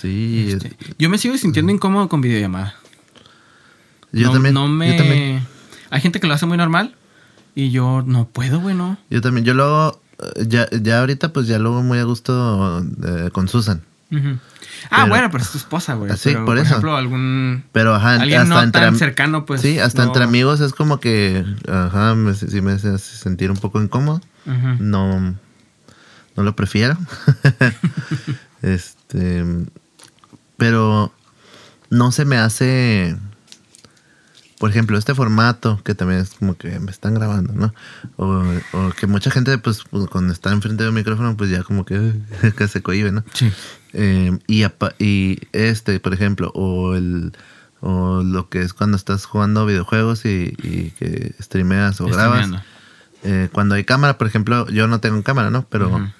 sí. 0.00 0.50
Este, 0.52 0.76
yo 1.00 1.08
me 1.10 1.18
sigo 1.18 1.36
sintiendo 1.36 1.72
incómodo 1.72 2.08
con 2.08 2.20
videollamada. 2.20 2.76
yo 4.12 4.28
no, 4.28 4.32
también. 4.34 4.54
No 4.54 4.68
me... 4.68 4.92
Yo 4.92 4.96
también. 4.98 5.42
Hay 5.90 6.00
gente 6.00 6.20
que 6.20 6.28
lo 6.28 6.34
hace 6.34 6.46
muy 6.46 6.56
normal 6.58 6.94
y 7.56 7.70
yo 7.70 8.04
no 8.06 8.28
puedo, 8.28 8.60
güey, 8.60 8.76
no. 8.76 8.98
Yo 9.10 9.20
también, 9.20 9.44
yo 9.44 9.54
lo 9.54 9.64
hago, 9.64 10.02
eh, 10.36 10.44
ya, 10.46 10.68
ya 10.70 11.00
ahorita 11.00 11.32
pues 11.32 11.48
ya 11.48 11.58
lo 11.58 11.70
hago 11.70 11.82
muy 11.82 11.98
a 11.98 12.04
gusto 12.04 12.84
eh, 13.04 13.30
con 13.32 13.48
Susan. 13.48 13.82
Ah, 14.10 14.16
Pero- 14.90 15.08
bueno, 15.08 15.30
pero 15.30 15.44
es 15.44 15.50
tu 15.50 15.58
esposa, 15.58 15.94
güey. 15.94 16.16
Sí, 16.16 16.34
por 16.34 16.56
eso. 16.56 16.66
ejemplo, 16.68 16.96
algún... 16.96 17.64
Pero 17.72 17.94
ajá, 17.94 18.14
Alguien 18.14 18.40
hasta 18.42 18.54
no 18.54 18.62
entre 18.62 18.82
tan 18.82 18.96
cercano, 18.96 19.44
pues... 19.44 19.60
sí, 19.60 19.78
hasta 19.78 20.02
no- 20.02 20.08
entre 20.08 20.24
amigos 20.24 20.60
es 20.60 20.72
como 20.72 20.98
que, 20.98 21.44
ajá, 21.70 22.14
me, 22.14 22.32
sí 22.34 22.60
me 22.62 22.72
hace 22.72 22.96
sentir 22.98 23.50
un 23.50 23.58
poco 23.58 23.82
incómodo. 23.82 24.20
No, 24.78 25.20
no 26.36 26.42
lo 26.42 26.56
prefiero. 26.56 26.96
este, 28.62 29.44
pero 30.56 31.12
no 31.90 32.12
se 32.12 32.24
me 32.24 32.36
hace, 32.38 33.16
por 34.58 34.70
ejemplo, 34.70 34.98
este 34.98 35.14
formato 35.14 35.80
que 35.84 35.94
también 35.94 36.20
es 36.20 36.30
como 36.30 36.56
que 36.56 36.78
me 36.80 36.90
están 36.90 37.14
grabando, 37.14 37.52
¿no? 37.54 37.74
O, 38.16 38.42
o 38.72 38.90
que 38.90 39.06
mucha 39.06 39.30
gente, 39.30 39.56
pues, 39.58 39.84
cuando 40.10 40.32
está 40.32 40.52
enfrente 40.52 40.82
de 40.82 40.88
un 40.88 40.94
micrófono, 40.94 41.36
pues 41.36 41.50
ya 41.50 41.62
como 41.62 41.84
que, 41.84 42.12
que 42.56 42.68
se 42.68 42.82
cohibe, 42.82 43.12
¿no? 43.12 43.24
Sí. 43.32 43.50
Eh, 43.92 44.36
y, 44.46 44.64
y 44.98 45.38
este, 45.52 46.00
por 46.00 46.12
ejemplo, 46.12 46.50
o 46.54 46.94
el 46.94 47.32
o 47.80 48.22
lo 48.24 48.48
que 48.48 48.62
es 48.62 48.74
cuando 48.74 48.96
estás 48.96 49.24
jugando 49.24 49.64
videojuegos 49.66 50.24
y, 50.24 50.54
y 50.62 50.90
que 50.98 51.34
streameas 51.40 52.00
o 52.00 52.06
grabas. 52.06 52.50
Eh, 53.22 53.48
cuando 53.52 53.74
hay 53.74 53.84
cámara, 53.84 54.18
por 54.18 54.26
ejemplo, 54.26 54.68
yo 54.68 54.86
no 54.88 55.00
tengo 55.00 55.22
cámara, 55.22 55.50
¿no? 55.50 55.66
Pero, 55.68 56.12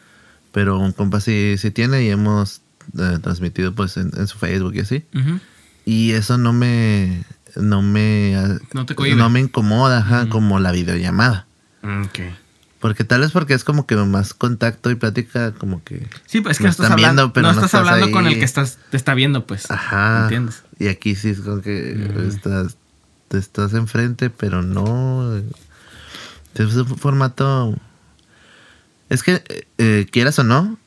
pero 0.53 0.79
un 0.79 0.93
compa 0.93 1.21
sí, 1.21 1.57
sí 1.59 1.71
tiene 1.71 2.05
y 2.05 2.11
hemos 2.11 2.63
eh, 2.99 3.19
transmitido 3.23 3.75
pues 3.75 3.97
en, 3.97 4.13
en 4.17 4.27
su 4.27 4.39
Facebook 4.39 4.75
y 4.77 4.81
así. 4.81 5.05
Y 5.85 6.13
eso 6.13 6.39
no 6.39 6.53
me 6.53 7.25
no 7.59 7.83
me 7.83 8.35
No 8.73 8.87
te 8.87 8.95
cohíbe. 8.95 9.17
no 9.17 9.29
me 9.31 9.41
incomoda, 9.41 9.99
ajá, 9.99 10.29
como 10.29 10.59
la 10.61 10.73
videollamada. 10.73 11.47
Ok. 11.83 12.21
Porque 12.81 13.03
tal 13.03 13.23
vez 13.23 13.33
porque 13.33 13.55
es 13.55 13.65
como 13.65 13.87
que 13.87 13.97
más 13.97 14.35
contacto 14.35 14.91
y 14.91 14.95
plática 14.95 15.53
como 15.53 15.83
que 15.83 16.09
Sí, 16.27 16.41
pues 16.41 16.53
es 16.57 16.59
que 16.59 16.65
no 16.65 16.71
estás 16.71 16.85
están 16.87 16.93
hablando, 16.93 17.23
viendo, 17.23 17.33
pero 17.33 17.47
no 17.49 17.51
estás, 17.53 17.65
estás 17.67 17.81
hablando 17.81 18.11
con 18.13 18.27
el 18.29 18.39
que 18.39 18.45
estás, 18.45 18.79
te 18.91 18.97
está 18.97 19.15
viendo, 19.15 19.47
pues. 19.47 19.69
Ajá. 19.71 20.23
¿Entiendes? 20.25 20.63
Y 20.79 20.87
aquí 20.87 21.15
sí 21.17 21.31
es 21.31 21.41
como 21.41 21.61
que 21.61 21.95
Mm. 22.15 22.29
estás, 22.29 22.77
te 23.29 23.39
estás 23.39 23.75
enfrente, 23.75 24.31
pero 24.31 24.63
no. 24.63 25.37
Es 26.55 26.75
un 26.77 26.87
formato. 26.99 27.77
Es 29.09 29.23
que, 29.23 29.43
eh, 29.49 29.67
eh, 29.79 30.07
quieras 30.11 30.39
o 30.39 30.45
no, 30.45 30.79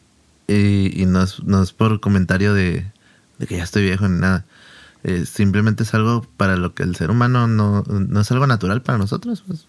y, 0.47 1.01
y 1.01 1.05
no, 1.05 1.23
es, 1.23 1.43
no 1.43 1.61
es 1.61 1.71
por 1.73 1.99
comentario 1.99 2.53
de, 2.53 2.85
de 3.39 3.47
que 3.47 3.57
ya 3.57 3.63
estoy 3.63 3.83
viejo 3.83 4.07
ni 4.07 4.19
nada. 4.19 4.45
Eh, 5.03 5.25
simplemente 5.25 5.83
es 5.83 5.93
algo 5.93 6.25
para 6.37 6.55
lo 6.57 6.73
que 6.73 6.83
el 6.83 6.95
ser 6.95 7.09
humano 7.11 7.47
no, 7.47 7.83
no 7.87 8.19
es 8.21 8.31
algo 8.31 8.45
natural 8.47 8.81
para 8.81 8.97
nosotros. 8.97 9.43
Pues. 9.47 9.65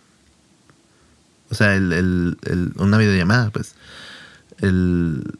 O 1.50 1.54
sea, 1.54 1.74
el, 1.74 1.92
el- 1.92 2.38
el- 2.44 2.72
una 2.76 2.98
videollamada, 2.98 3.50
pues. 3.50 3.74
El, 4.58 5.38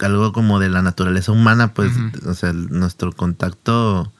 algo 0.00 0.32
como 0.32 0.58
de 0.58 0.68
la 0.68 0.82
naturaleza 0.82 1.32
humana, 1.32 1.72
pues, 1.74 1.92
o 2.26 2.34
sea, 2.34 2.50
el- 2.50 2.68
nuestro 2.70 3.12
contacto 3.12 4.12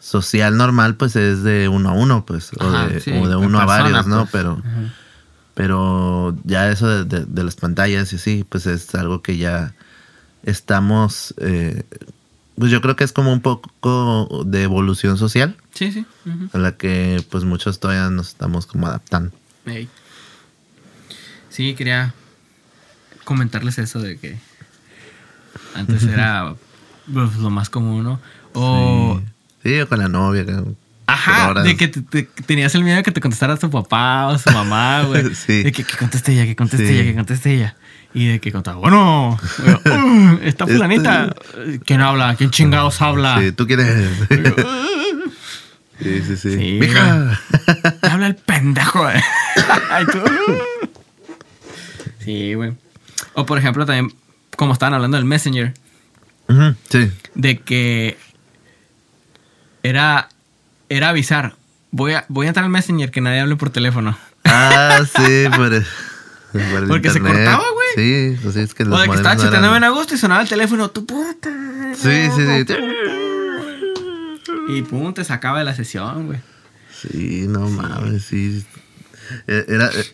social 0.00 0.56
normal, 0.56 0.96
pues, 0.96 1.14
es 1.16 1.42
de 1.42 1.68
uno 1.68 1.90
a 1.90 1.92
uno, 1.92 2.24
pues, 2.26 2.50
o 2.58 2.64
Ajá, 2.68 2.88
de, 2.88 3.00
sí, 3.00 3.10
o 3.12 3.28
de 3.28 3.34
en 3.34 3.38
uno 3.44 3.60
a 3.60 3.64
varios, 3.66 4.06
¿no? 4.06 4.20
pues. 4.20 4.30
Pero, 4.32 4.62
pero 5.54 6.36
ya 6.44 6.70
eso 6.70 6.88
de, 6.88 7.04
de- 7.04 7.26
de 7.26 7.44
las 7.44 7.56
pantallas 7.56 8.12
y 8.12 8.18
sí, 8.18 8.44
pues, 8.48 8.66
es 8.66 8.94
algo 8.94 9.22
que 9.22 9.36
ya 9.36 9.74
estamos, 10.42 11.34
eh, 11.38 11.84
pues, 12.56 12.70
yo 12.70 12.80
creo 12.80 12.96
que 12.96 13.04
es 13.04 13.12
como 13.12 13.32
un 13.32 13.40
poco 13.40 14.42
de 14.46 14.62
evolución 14.62 15.16
social, 15.18 15.56
Sí, 15.74 15.90
sí. 15.92 16.06
a 16.52 16.58
la 16.58 16.76
que, 16.76 17.24
pues, 17.30 17.44
muchos 17.44 17.80
todavía 17.80 18.08
nos 18.10 18.28
estamos 18.28 18.66
como 18.66 18.86
adaptando. 18.86 19.32
Sí, 21.50 21.74
quería 21.74 22.14
comentarles 23.24 23.78
eso 23.78 24.00
de 24.00 24.18
que 24.18 24.38
antes 25.74 26.02
era 26.04 26.54
pues, 27.12 27.36
lo 27.36 27.50
más 27.50 27.68
común, 27.70 28.04
¿no? 28.04 28.20
O, 28.54 29.20
Sí, 29.62 29.78
o 29.80 29.88
con 29.88 29.98
la 29.98 30.08
novia. 30.08 30.44
ajá, 31.06 31.62
de 31.62 31.76
que 31.76 31.88
te- 31.88 32.00
te- 32.02 32.42
tenías 32.46 32.74
el 32.74 32.82
miedo 32.84 32.96
de 32.96 33.02
que 33.02 33.12
te 33.12 33.20
contestara 33.20 33.56
tu 33.56 33.70
papá 33.70 34.28
o 34.28 34.38
su 34.38 34.50
mamá, 34.50 35.02
güey. 35.04 35.34
Sí. 35.34 35.62
De 35.62 35.72
que, 35.72 35.84
que 35.84 35.96
conteste 35.96 36.32
ella, 36.32 36.44
que 36.46 36.56
conteste 36.56 36.86
Sí. 36.88 36.94
ella, 36.94 37.04
que 37.04 37.14
conteste 37.14 37.54
ella. 37.54 37.76
Y 38.14 38.28
de 38.28 38.40
que 38.40 38.52
contaba, 38.52 38.76
bueno, 38.76 39.38
uh, 39.38 40.38
esta 40.42 40.66
fulanita, 40.66 41.34
¿quién 41.86 42.00
habla? 42.02 42.34
¿Quién 42.36 42.50
chingados 42.50 43.00
habla? 43.00 43.38
Sí, 43.40 43.52
¿tú 43.52 43.66
quién 43.66 43.80
eres? 43.80 44.10
sí, 46.02 46.22
sí, 46.26 46.36
sí. 46.36 46.50
Sí, 46.52 46.78
Mija. 46.80 47.40
Habla 48.02 48.26
el 48.26 48.34
pendejo, 48.36 49.06
tú. 50.12 50.18
Sí, 52.18 52.54
güey. 52.54 52.74
O 53.34 53.46
por 53.46 53.56
ejemplo, 53.58 53.86
también, 53.86 54.14
como 54.56 54.74
estaban 54.74 54.94
hablando 54.94 55.16
del 55.16 55.24
Messenger, 55.24 55.72
Sí. 56.90 57.10
de 57.34 57.60
que 57.60 58.18
era, 59.82 60.28
era 60.90 61.08
avisar. 61.08 61.54
Voy 61.90 62.12
a, 62.12 62.24
voy 62.28 62.46
a 62.46 62.48
entrar 62.48 62.64
al 62.64 62.70
Messenger 62.70 63.10
que 63.10 63.20
nadie 63.20 63.40
hable 63.40 63.56
por 63.56 63.70
teléfono. 63.70 64.18
Ah, 64.44 65.00
sí, 65.04 65.44
por 65.56 65.72
el, 65.72 65.86
por 66.52 66.88
Porque 66.88 67.10
se 67.10 67.20
cortaba, 67.20 67.62
güey. 67.72 67.81
Sí, 67.94 68.36
pues 68.42 68.56
es 68.56 68.74
que 68.74 68.84
los 68.84 68.98
O 68.98 69.02
de 69.02 69.08
que 69.08 69.14
estaba 69.16 69.36
chateando 69.36 69.68
eran- 69.68 69.72
bien 69.80 69.84
a 69.84 69.88
gusto 69.90 70.14
y 70.14 70.18
sonaba 70.18 70.42
el 70.42 70.48
teléfono. 70.48 70.90
Tu 70.90 71.04
puta. 71.06 71.50
Sí, 71.94 72.28
sí, 72.34 72.64
sí. 72.66 72.74
Y 74.68 74.82
pum, 74.82 75.12
te 75.14 75.24
sacaba 75.24 75.58
de 75.58 75.64
la 75.64 75.74
sesión, 75.74 76.26
güey. 76.26 76.40
Sí, 77.00 77.46
no 77.48 77.68
mames, 77.68 78.24
sí. 78.24 78.64
Eh, 79.46 79.64
Era. 79.68 79.88
eh, 79.88 80.04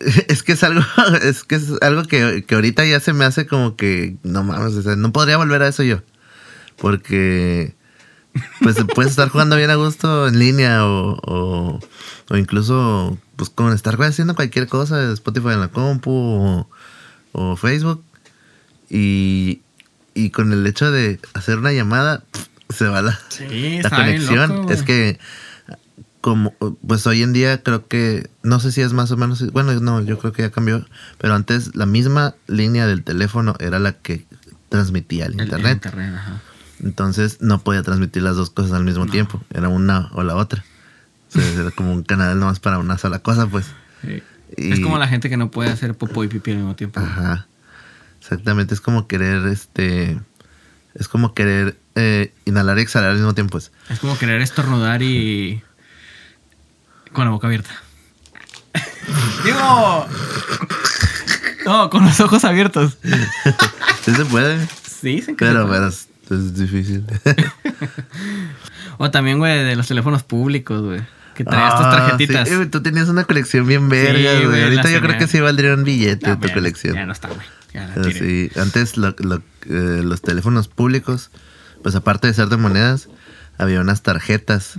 Es 0.28 0.42
que 0.42 0.52
es 0.52 0.62
algo, 0.64 0.82
es 1.22 1.44
que 1.44 1.54
es 1.56 1.70
algo 1.80 2.02
que, 2.04 2.44
que 2.46 2.54
ahorita 2.56 2.84
ya 2.84 3.00
se 3.00 3.12
me 3.12 3.24
hace 3.24 3.46
como 3.46 3.76
que, 3.76 4.16
no 4.22 4.42
mames, 4.42 4.74
o 4.74 4.82
sea, 4.82 4.96
no 4.96 5.12
podría 5.12 5.36
volver 5.36 5.62
a 5.62 5.68
eso 5.68 5.82
yo. 5.82 6.00
Porque, 6.76 7.74
pues 8.60 8.76
puedes 8.94 9.12
estar 9.12 9.28
jugando 9.28 9.56
bien 9.56 9.70
a 9.70 9.76
gusto 9.76 10.26
en 10.26 10.38
línea 10.38 10.84
o, 10.86 11.18
o, 11.22 11.80
o 12.28 12.36
incluso, 12.36 13.16
pues 13.36 13.50
con 13.50 13.72
estar 13.72 14.00
haciendo 14.02 14.34
cualquier 14.34 14.66
cosa, 14.68 15.12
Spotify 15.12 15.48
en 15.50 15.60
la 15.60 15.68
compu 15.68 16.10
o, 16.12 16.68
o 17.32 17.56
Facebook. 17.56 18.02
Y, 18.90 19.62
y 20.14 20.30
con 20.30 20.52
el 20.52 20.66
hecho 20.66 20.90
de 20.90 21.18
hacer 21.34 21.58
una 21.58 21.72
llamada, 21.72 22.22
se 22.68 22.86
va 22.88 23.00
la, 23.02 23.18
Sí, 23.30 23.80
la 23.82 23.90
conexión. 23.90 24.48
loco, 24.56 24.70
es 24.70 24.82
que 24.82 25.18
como 26.20 26.54
pues 26.86 27.04
hoy 27.08 27.22
en 27.22 27.32
día 27.32 27.62
creo 27.64 27.88
que 27.88 28.30
no 28.44 28.60
sé 28.60 28.70
si 28.70 28.80
es 28.80 28.92
más 28.92 29.10
o 29.10 29.16
menos 29.16 29.44
bueno 29.50 29.72
no 29.80 30.00
yo 30.02 30.18
creo 30.20 30.32
que 30.32 30.42
ya 30.42 30.50
cambió 30.52 30.86
pero 31.18 31.34
antes 31.34 31.74
la 31.74 31.84
misma 31.84 32.36
línea 32.46 32.86
del 32.86 33.02
teléfono 33.02 33.56
era 33.58 33.80
la 33.80 33.92
que 33.94 34.24
transmitía 34.68 35.26
el, 35.26 35.32
El- 35.32 35.40
el 35.40 35.46
internet 35.72 35.84
ajá. 36.14 36.40
entonces 36.80 37.38
no 37.40 37.58
podía 37.64 37.82
transmitir 37.82 38.22
las 38.22 38.36
dos 38.36 38.50
cosas 38.50 38.70
al 38.70 38.84
mismo 38.84 39.06
tiempo 39.06 39.42
era 39.52 39.68
una 39.68 40.10
o 40.12 40.22
la 40.22 40.36
otra 40.36 40.64
sea, 41.40 41.60
era 41.62 41.70
como 41.70 41.92
un 41.92 42.02
canal 42.02 42.38
nomás 42.38 42.60
para 42.60 42.78
una 42.78 42.98
sola 42.98 43.18
cosa 43.20 43.46
pues 43.46 43.66
Sí. 44.02 44.22
Y- 44.56 44.72
Es 44.72 44.80
como 44.80 44.98
la 44.98 45.08
gente 45.08 45.30
que 45.30 45.36
no 45.36 45.50
puede 45.50 45.70
hacer 45.70 45.94
popó 45.94 46.24
y 46.24 46.28
pipí 46.28 46.50
al 46.50 46.58
mismo 46.58 46.76
tiempo. 46.76 47.00
ajá 47.00 47.46
exactamente 48.20 48.74
es 48.74 48.80
como 48.80 49.06
querer 49.08 49.46
este 49.46 50.20
es 50.94 51.08
como 51.08 51.32
querer 51.34 51.76
eh, 51.94 52.32
inhalar 52.44 52.78
y 52.78 52.82
exhalar 52.82 53.10
al 53.10 53.16
mismo 53.16 53.34
tiempo 53.34 53.52
pues 53.52 53.72
Es 53.88 53.98
como 53.98 54.16
querer 54.18 54.40
estornudar 54.42 55.02
y. 55.02 55.62
con 57.12 57.24
la 57.24 57.30
boca 57.30 57.46
abierta. 57.46 57.70
Digo. 59.44 60.06
No, 61.66 61.90
con 61.90 62.04
los 62.04 62.18
ojos 62.20 62.44
abiertos. 62.44 62.98
sí 64.04 64.14
se 64.14 64.24
puede 64.26 64.66
Sí, 65.00 65.20
se 65.22 65.34
pero 65.34 65.66
puede. 65.66 65.78
pero 65.80 65.88
es, 65.88 66.08
es 66.30 66.54
difícil 66.56 67.04
O 68.98 69.10
también, 69.10 69.38
güey, 69.38 69.64
de 69.64 69.74
los 69.76 69.88
teléfonos 69.88 70.22
públicos, 70.22 70.80
güey. 70.82 71.00
Que 71.34 71.44
traías 71.44 71.76
tus 71.76 71.86
Ah, 71.86 71.90
tarjetitas. 71.90 72.48
sí, 72.48 72.54
güey, 72.56 72.68
tú 72.68 72.82
tenías 72.82 73.08
una 73.08 73.24
colección 73.24 73.66
bien 73.66 73.88
verga, 73.88 74.38
Sí, 74.40 74.44
güey. 74.46 74.62
Ahorita 74.64 74.90
yo 74.90 75.00
creo 75.00 75.18
que 75.18 75.26
sí 75.26 75.40
valdría 75.40 75.74
un 75.74 75.84
billete 75.84 76.28
No, 76.28 76.38
tu 76.38 76.48
colección. 76.52 76.94
Ya 76.94 77.06
no 77.06 77.12
está, 77.12 77.28
güey. 77.28 77.40
Ya 77.72 77.86
la 77.88 77.94
tiré. 78.02 78.18
sí, 78.18 78.50
antes 78.60 78.96
lo- 78.98 79.14
lo- 79.18 79.42
eh, 79.68 80.02
los 80.04 80.20
teléfonos 80.20 80.68
públicos, 80.68 81.30
pues 81.82 81.94
aparte 81.94 82.26
de 82.28 82.34
ser 82.34 82.48
de 82.48 82.58
monedas, 82.58 83.08
había 83.58 83.80
unas 83.80 84.02
tarjetas 84.02 84.74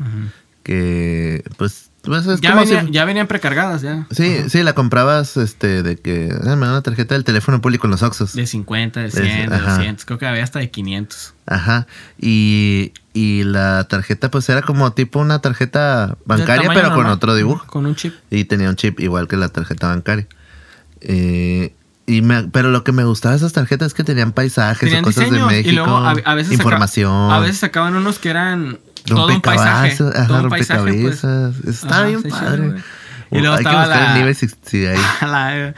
que, 0.63 1.43
pues, 1.57 1.89
pues 2.03 2.27
es 2.27 2.41
Ya, 2.41 2.51
como 2.51 2.63
venía- 2.65 2.81
si- 2.83 2.91
ya 2.91 3.05
venían 3.05 3.27
precargadas, 3.27 3.81
ya. 3.81 4.05
Sí, 4.11 4.49
sí, 4.49 4.61
la 4.61 4.73
comprabas, 4.73 5.37
este, 5.37 5.81
de 5.83 5.95
que, 5.97 6.29
ah, 6.45 6.55
me 6.55 6.65
da 6.65 6.73
una 6.73 6.81
tarjeta 6.81 7.15
del 7.15 7.23
teléfono 7.23 7.61
público 7.61 7.87
en 7.87 7.91
los 7.91 8.03
Oxxos. 8.03 8.33
De 8.33 8.45
50, 8.45 8.99
de 9.01 9.09
100, 9.11 9.49
de 9.49 9.55
ajá. 9.55 9.75
200. 9.77 10.05
Creo 10.05 10.19
que 10.19 10.27
había 10.27 10.43
hasta 10.43 10.59
de 10.59 10.69
500. 10.69 11.33
Ajá. 11.45 11.87
Y, 12.19 12.91
y 13.13 13.43
la 13.43 13.85
tarjeta, 13.85 14.29
pues 14.29 14.47
era 14.49 14.61
como 14.61 14.91
tipo 14.93 15.19
una 15.19 15.39
tarjeta 15.39 16.17
bancaria, 16.25 16.69
pero 16.73 16.93
con 16.93 17.05
otro 17.07 17.35
dibujo. 17.35 17.65
Con 17.67 17.85
un 17.85 17.95
chip. 17.95 18.13
Y 18.29 18.45
tenía 18.45 18.69
un 18.69 18.75
chip 18.75 18.99
igual 18.99 19.27
que 19.27 19.37
la 19.37 19.49
tarjeta 19.49 19.87
bancaria. 19.87 20.27
Eh, 21.01 21.73
y 22.05 22.21
me- 22.21 22.43
pero 22.49 22.69
lo 22.71 22.83
que 22.83 22.91
me 22.91 23.03
gustaba 23.05 23.31
de 23.33 23.37
esas 23.37 23.53
tarjetas 23.53 23.87
es 23.87 23.93
que 23.93 24.03
tenían 24.03 24.31
paisajes 24.33 24.79
Tenían 24.79 25.03
o 25.03 25.07
cosas 25.07 25.25
diseños 25.25 25.49
de 25.49 25.55
México. 25.55 25.69
y 25.69 25.75
luego 25.75 25.97
a, 25.97 26.11
a 26.11 26.35
veces 26.35 26.51
saca- 26.53 26.63
información. 26.63 27.31
a 27.31 27.39
veces 27.39 27.57
sacaban 27.59 27.95
unos 27.95 28.19
que 28.19 28.29
eran 28.29 28.79
todo 29.05 29.27
un 29.27 29.41
paisaje. 29.41 29.89
rompecabezas, 29.97 30.15
ajá, 30.15 30.27
todo 30.27 30.43
un 30.43 30.49
paisaje, 30.49 30.81
pues. 31.01 31.23
Está 31.67 31.87
Ajá, 31.89 32.05
bien 32.05 32.17
está 32.23 32.29
chido, 32.29 32.39
padre. 32.49 32.81
Y 33.31 33.39
luego 33.39 33.55
hay 33.55 33.63
que 33.63 33.69
estaba 33.69 33.85
buscar 33.85 34.07
la- 34.07 34.15
la- 35.21 35.73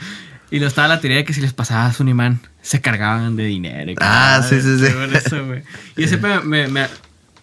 y 0.50 0.56
luego 0.58 0.68
estaba 0.68 0.88
la 0.88 1.00
teoría 1.00 1.18
de 1.18 1.24
que 1.24 1.32
si 1.32 1.40
les 1.40 1.52
pasabas 1.52 1.98
un 2.00 2.08
imán, 2.08 2.40
se 2.62 2.80
cargaban 2.80 3.34
de 3.36 3.44
dinero. 3.44 3.90
y 3.92 3.96
Ah, 4.00 4.42
sí, 4.48 4.60
sí, 4.60 4.78
sí. 4.78 4.86
eso, 5.14 5.36
yo 5.96 6.08
siempre 6.08 6.40
me, 6.40 6.68
me 6.68 6.86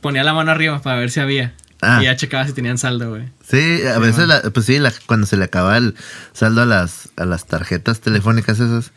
ponía 0.01 0.23
la 0.23 0.33
mano 0.33 0.51
arriba 0.51 0.81
para 0.81 0.99
ver 0.99 1.11
si 1.11 1.19
había. 1.19 1.53
Ah. 1.81 1.99
Y 2.01 2.05
ya 2.05 2.15
checaba 2.15 2.45
si 2.47 2.53
tenían 2.53 2.77
saldo, 2.77 3.09
güey. 3.09 3.23
Sí, 3.45 3.81
a 3.85 3.99
veces, 3.99 4.25
la- 4.27 4.41
pues 4.41 4.65
sí, 4.67 4.79
la- 4.79 4.93
cuando 5.05 5.27
se 5.27 5.35
le 5.35 5.43
acaba 5.45 5.75
el 5.77 5.95
saldo 6.31 6.61
a 6.61 6.65
las, 6.65 7.09
a 7.17 7.25
las 7.25 7.45
tarjetas 7.45 7.99
telefónicas 7.99 8.59
esas, 8.59 8.91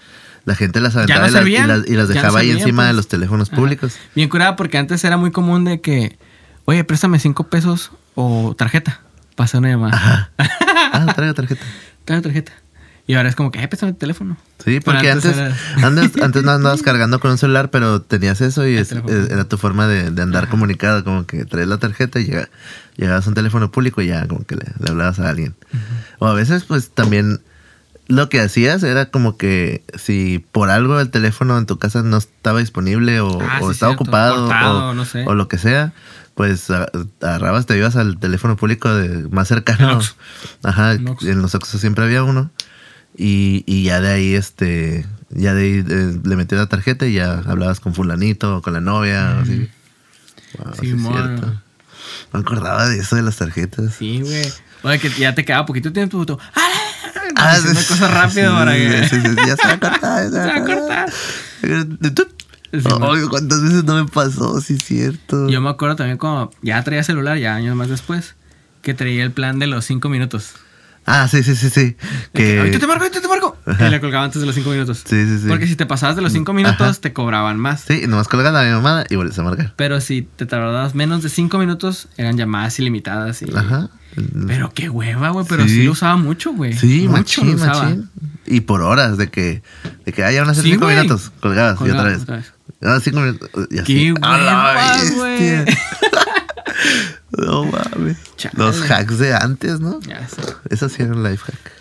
la 0.44 0.55
gente 0.55 0.81
las 0.81 0.94
aventaba 0.94 1.29
no 1.29 1.46
y, 1.49 1.57
las, 1.57 1.88
y 1.88 1.92
no 1.94 2.07
dejaba 2.07 2.38
ahí 2.40 2.53
encima 2.53 2.85
de 2.85 2.90
pues. 2.90 2.96
los 2.96 3.09
teléfonos 3.09 3.49
Ajá. 3.49 3.57
públicos. 3.57 3.94
Bien 4.14 4.29
curada 4.29 4.55
porque 4.55 4.79
antes 4.79 5.03
era 5.03 5.16
muy 5.16 5.33
común 5.33 5.64
de 5.64 5.81
que, 5.81 6.16
oye, 6.66 6.85
préstame 6.85 7.18
cinco 7.18 7.48
pesos 7.48 7.90
o 8.14 8.55
tarjeta. 8.57 9.00
Pasa 9.35 9.59
una 9.59 9.68
llamada. 9.70 10.31
Ah, 10.92 11.12
traigo 11.14 11.35
tarjeta. 11.35 11.62
Trae 12.05 12.20
tarjeta. 12.22 12.52
Y 13.09 13.14
ahora 13.14 13.29
es 13.29 13.35
como 13.37 13.50
que, 13.50 13.62
eh, 13.62 13.68
préstame 13.68 13.90
el 13.92 13.98
teléfono. 13.98 14.37
Sí, 14.64 14.81
porque 14.81 15.11
antes 15.11 15.37
antes, 15.37 15.57
era- 15.76 15.87
antes, 15.87 16.11
antes 16.22 16.42
no 16.42 16.52
andabas 16.52 16.83
cargando 16.83 17.20
con 17.20 17.33
un 17.33 17.38
celular, 17.38 17.70
pero 17.70 18.00
tenías 18.02 18.40
eso 18.40 18.66
y 18.66 18.76
es- 18.76 18.92
era 18.92 19.44
tu 19.44 19.59
forma 19.59 19.87
de, 19.88 20.11
de 20.11 20.22
andar 20.22 20.48
comunicado, 20.48 21.05
como 21.05 21.26
que 21.26 21.44
traes 21.44 21.68
la 21.68 21.79
tarjeta 21.79 22.18
y 22.20 22.26
llega- 22.26 22.48
llegabas 22.96 23.26
a 23.26 23.29
un 23.31 23.35
teléfono 23.35 23.70
público 23.70 24.00
y 24.00 24.07
ya 24.07 24.26
como 24.26 24.44
que 24.46 24.55
le, 24.57 24.64
le 24.81 24.90
hablabas 24.90 25.18
a 25.18 25.29
alguien. 25.29 25.55
O 26.18 26.26
a 26.26 26.35
veces 26.35 26.64
pues 26.64 26.90
también 26.90 27.40
lo 28.09 28.29
que 28.29 28.40
hacías 28.40 28.83
era 28.85 29.07
como 29.07 29.37
que 29.37 29.83
si 29.96 30.44
por 30.52 30.70
algo 30.70 30.98
el 31.00 31.11
teléfono 31.11 31.59
en 31.59 31.66
tu 31.66 31.79
casa 31.79 32.02
no 32.02 32.16
estaba 32.16 32.61
disponible 32.61 33.20
o, 33.20 33.40
Ah, 33.42 33.59
o 33.61 33.66
sí, 33.66 33.72
estaba 33.72 33.92
cierto. 33.92 34.05
ocupado 34.05 34.46
Cortado, 34.46 34.88
o, 34.90 34.94
no 34.94 35.05
sé. 35.05 35.24
o 35.26 35.35
lo 35.35 35.48
que 35.48 35.59
sea, 35.59 35.92
pues 36.37 36.68
agarrabas, 36.70 37.64
te 37.64 37.79
ibas 37.79 37.96
al 37.96 38.18
teléfono 38.18 38.57
público 38.57 38.94
de, 38.94 39.27
más 39.31 39.49
cercano. 39.49 40.01
Ajá, 40.62 40.92
En 40.92 41.40
los 41.40 41.55
Oxxos 41.55 41.81
siempre 41.81 42.05
había 42.05 42.22
uno. 42.22 42.51
Y, 43.16 43.64
y 43.66 43.85
ya 43.85 44.03
de 44.03 44.12
ahí, 44.12 44.35
este, 44.35 45.07
ya 45.31 45.55
de 45.55 45.62
ahí 45.62 45.85
eh, 45.88 46.20
le 46.22 46.37
metías 46.37 46.61
la 46.61 46.66
tarjeta 46.66 47.07
y 47.07 47.14
ya 47.14 47.42
hablabas 47.46 47.81
con 47.81 47.94
fulanito 47.94 48.59
o 48.59 48.62
con 48.62 48.75
la 48.75 48.83
novia 48.83 49.37
o 49.38 49.40
así. 49.40 49.70
Wow, 50.59 50.75
Sí, 50.79 50.90
sí, 50.92 50.99
cierto. 50.99 51.46
No 51.46 51.61
me 52.35 52.40
acordaba 52.40 52.87
de 52.87 52.99
eso 52.99 53.16
de 53.16 53.22
las 53.22 53.37
tarjetas. 53.37 53.94
Sí, 53.94 54.20
güey. 54.20 54.53
Oye, 54.83 54.99
que 54.99 55.09
ya 55.09 55.35
te 55.35 55.42
quedaba 55.42 55.64
poquito 55.64 55.90
tiempo. 55.90 56.27
Tú, 56.27 56.38
¡Ah! 56.55 56.68
Ah, 57.35 57.53
haciendo 57.53 57.81
sí, 57.81 57.87
cosas 57.88 58.11
rápido 58.12 58.51
sí, 58.51 58.57
para 58.57 58.72
que. 58.75 59.09
ya 59.46 59.57
se 59.57 59.66
va 59.66 59.72
a 59.72 59.81
cortar. 59.81 60.25
ya 60.25 60.31
Se 60.31 60.38
va 60.38 60.57
a 60.57 60.64
cortar. 60.64 61.12
Ay, 63.01 63.23
¿cuántas 63.29 63.62
veces 63.62 63.85
no 63.85 63.95
me 64.03 64.09
pasó? 64.11 64.61
Sí, 64.61 64.77
cierto. 64.79 65.49
Yo 65.49 65.61
me 65.61 65.71
acuerdo 65.71 65.97
también 65.97 66.19
cuando 66.19 66.51
ya 66.62 66.83
traía 66.83 67.03
celular, 67.03 67.39
ya 67.39 67.55
años 67.55 67.77
más 67.77 67.89
después, 67.89 68.35
que 68.83 68.95
traía 68.95 69.23
el 69.25 69.33
plan 69.33 69.59
de 69.59 69.67
los 69.67 69.85
cinco 69.85 70.09
minutos. 70.09 70.55
Ah, 71.09 71.29
sí, 71.29 71.45
sí, 71.45 71.55
sí, 71.55 71.71
sí. 71.71 71.97
Que... 72.35 72.59
Ahorita 72.59 72.81
te 72.81 72.87
marco, 72.89 73.05
ahorita 73.05 73.21
te 73.21 73.29
marco. 73.29 73.57
Y 73.79 73.91
le 73.91 74.01
colgaba 74.01 74.25
antes 74.25 74.41
de 74.41 74.47
los 74.47 74.57
cinco 74.57 74.71
minutos. 74.71 75.05
Sí, 75.07 75.25
sí, 75.25 75.39
sí. 75.39 75.47
Porque 75.47 75.69
si 75.69 75.77
te 75.77 75.87
pasabas 75.87 76.17
de 76.17 76.23
los 76.23 76.33
cinco 76.33 76.53
minutos, 76.53 76.81
Ajá. 76.81 77.01
te 77.01 77.12
cobraban 77.12 77.61
más. 77.61 77.83
Sí, 77.83 78.01
y 78.03 78.07
nomás 78.09 78.27
colgas 78.27 78.53
la 78.53 78.65
llamada 78.65 79.05
y 79.09 79.15
vuelves 79.15 79.39
a 79.39 79.45
marcar. 79.45 79.73
Pero 79.77 80.01
si 80.01 80.23
te 80.23 80.47
tardabas 80.47 80.97
menos 80.97 81.23
de 81.23 81.29
cinco 81.29 81.59
minutos, 81.59 82.09
eran 82.17 82.37
llamadas 82.37 82.77
ilimitadas. 82.81 83.41
Y... 83.43 83.55
Ajá. 83.55 83.89
Pero 84.49 84.73
qué 84.75 84.89
hueva, 84.89 85.31
güey. 85.31 85.47
Pero 85.49 85.62
sí. 85.65 85.71
Sí. 85.77 85.85
lo 85.85 85.93
usaba 85.93 86.17
mucho, 86.17 86.53
güey. 86.53 86.73
Sí, 86.73 87.03
mucho 87.07 87.12
machín, 87.45 87.51
lo 87.51 87.55
usaba. 87.55 87.83
machín. 87.85 88.11
Y 88.47 88.61
por 88.62 88.83
horas, 88.83 89.17
de 89.17 89.29
que, 89.29 89.62
de 90.05 90.12
que 90.12 90.25
ah, 90.25 90.33
ya 90.33 90.41
van 90.41 90.51
a 90.51 90.55
ser 90.55 90.65
Sí, 90.65 90.73
cinco 90.73 90.89
minutos, 90.89 91.31
colgadas 91.39 91.79
y 91.83 91.91
otra 91.91 92.03
vez. 92.03 92.23
otra 92.23 92.37
vez. 92.39 92.53
Ah, 92.83 92.99
cinco 93.03 93.21
minutos. 93.21 93.51
Y 93.71 93.79
así. 93.79 93.95
¡Qué 93.95 94.15
¡A 94.23 94.39
la 94.39 94.65
huevas, 94.65 95.15
güey! 95.15 95.65
bestia! 95.65 95.79
no 97.39 97.65
mames. 97.65 98.17
Chale. 98.37 98.55
Los 98.57 98.91
hacks 98.91 99.19
de 99.19 99.35
antes, 99.35 99.81
¿no? 99.81 100.01
Ya 100.01 100.29
sé. 100.29 100.43
Eso 100.71 100.89
sí 100.89 101.03
era 101.03 101.12
un 101.12 101.23
life 101.23 101.45
hack. 101.45 101.73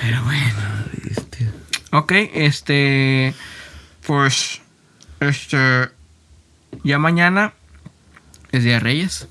Pero 0.00 0.22
bueno. 0.24 0.58
Bestia. 1.02 1.52
Ok, 1.92 2.12
este. 2.34 3.34
Pues. 4.06 4.60
Este. 5.20 5.90
Ya 6.84 6.98
mañana 6.98 7.52
es 8.52 8.62
Día 8.64 8.74
de 8.74 8.80
Reyes. 8.80 9.28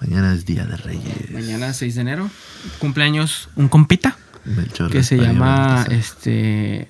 Mañana 0.00 0.32
es 0.32 0.44
Día 0.46 0.64
de 0.64 0.76
Reyes. 0.76 1.30
Mañana 1.30 1.72
6 1.72 1.94
de 1.96 2.00
enero. 2.00 2.30
Cumpleaños 2.78 3.48
un 3.56 3.68
compita 3.68 4.16
Melchor 4.44 4.90
que 4.90 5.02
se 5.02 5.16
llama 5.16 5.86
este. 5.90 6.88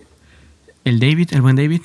El 0.85 1.01
David, 1.01 1.31
el 1.33 1.43
buen 1.43 1.57
David. 1.57 1.83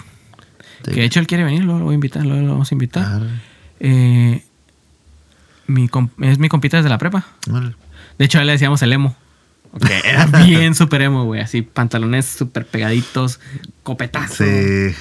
Que 0.92 1.00
de 1.02 1.06
hecho 1.06 1.20
él 1.20 1.28
quiere 1.28 1.44
venir, 1.44 1.64
lo, 1.64 1.78
lo 1.80 1.86
voy 1.86 1.94
a 1.94 1.96
invitar, 1.96 2.26
lo, 2.26 2.36
lo 2.42 2.52
vamos 2.52 2.72
a 2.72 2.76
invitar. 2.76 3.06
Ah, 3.06 3.22
Eh, 3.80 4.44
mi 5.68 5.90
es 6.22 6.40
mi 6.40 6.50
compita 6.50 6.78
desde 6.78 6.90
la 6.90 6.98
prepa. 6.98 7.26
De 8.18 8.26
hecho, 8.26 8.38
a 8.38 8.42
él 8.42 8.48
le 8.48 8.54
decíamos 8.54 8.82
el 8.82 8.94
emo. 8.94 9.16
Porque 9.72 10.02
era 10.06 10.26
bien 10.26 10.76
súper 10.76 11.02
emo, 11.02 11.26
güey. 11.26 11.42
Así, 11.42 11.62
pantalones 11.62 12.26
súper 12.26 12.66
pegaditos, 12.66 13.40
copetazo. 13.84 14.44
Sí. 14.44 14.96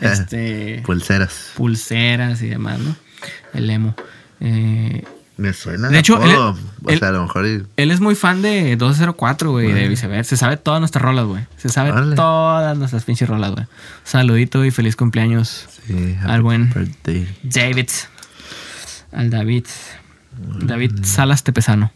Este, 0.00 0.82
Pulseras. 0.86 1.52
pulseras 1.56 2.42
y 2.42 2.48
demás, 2.48 2.78
¿no? 2.80 2.96
El 3.54 3.70
emo. 3.70 3.94
Eh, 4.40 5.04
Me 5.38 5.52
suena. 5.52 5.88
De 5.88 5.98
hecho, 5.98 6.22
él- 6.22 6.34
o 6.34 6.56
él- 6.88 6.98
sea, 6.98 7.08
a 7.08 7.12
lo 7.12 7.22
mejor. 7.22 7.44
él 7.44 7.90
es 7.90 8.00
muy 8.00 8.14
fan 8.14 8.40
de 8.40 8.74
204, 8.76 9.50
güey, 9.50 9.72
de 9.72 9.86
viceversa. 9.88 10.30
Se 10.30 10.36
sabe 10.38 10.56
todas 10.56 10.80
nuestras 10.80 11.02
rolas, 11.02 11.26
güey. 11.26 11.44
Se 11.58 11.68
sabe 11.68 11.92
todas 12.16 12.76
nuestras 12.78 13.04
pinches 13.04 13.28
rolas, 13.28 13.52
güey. 13.52 13.66
Saludito 14.04 14.64
y 14.64 14.70
feliz 14.70 14.96
cumpleaños, 14.96 15.66
Sí, 15.86 16.16
Al 16.24 16.42
buen- 16.42 16.72
birthday. 16.72 17.28
David. 17.42 17.88
Al 19.12 19.30
David. 19.30 19.66
David 20.62 21.04
Salas 21.04 21.44
Tepesano. 21.44 21.92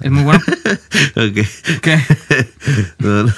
Es 0.00 0.10
muy 0.10 0.22
bueno. 0.24 0.40
ok. 1.16 1.80
¿Qué? 1.82 2.00
No, 2.98 3.24
no. 3.24 3.32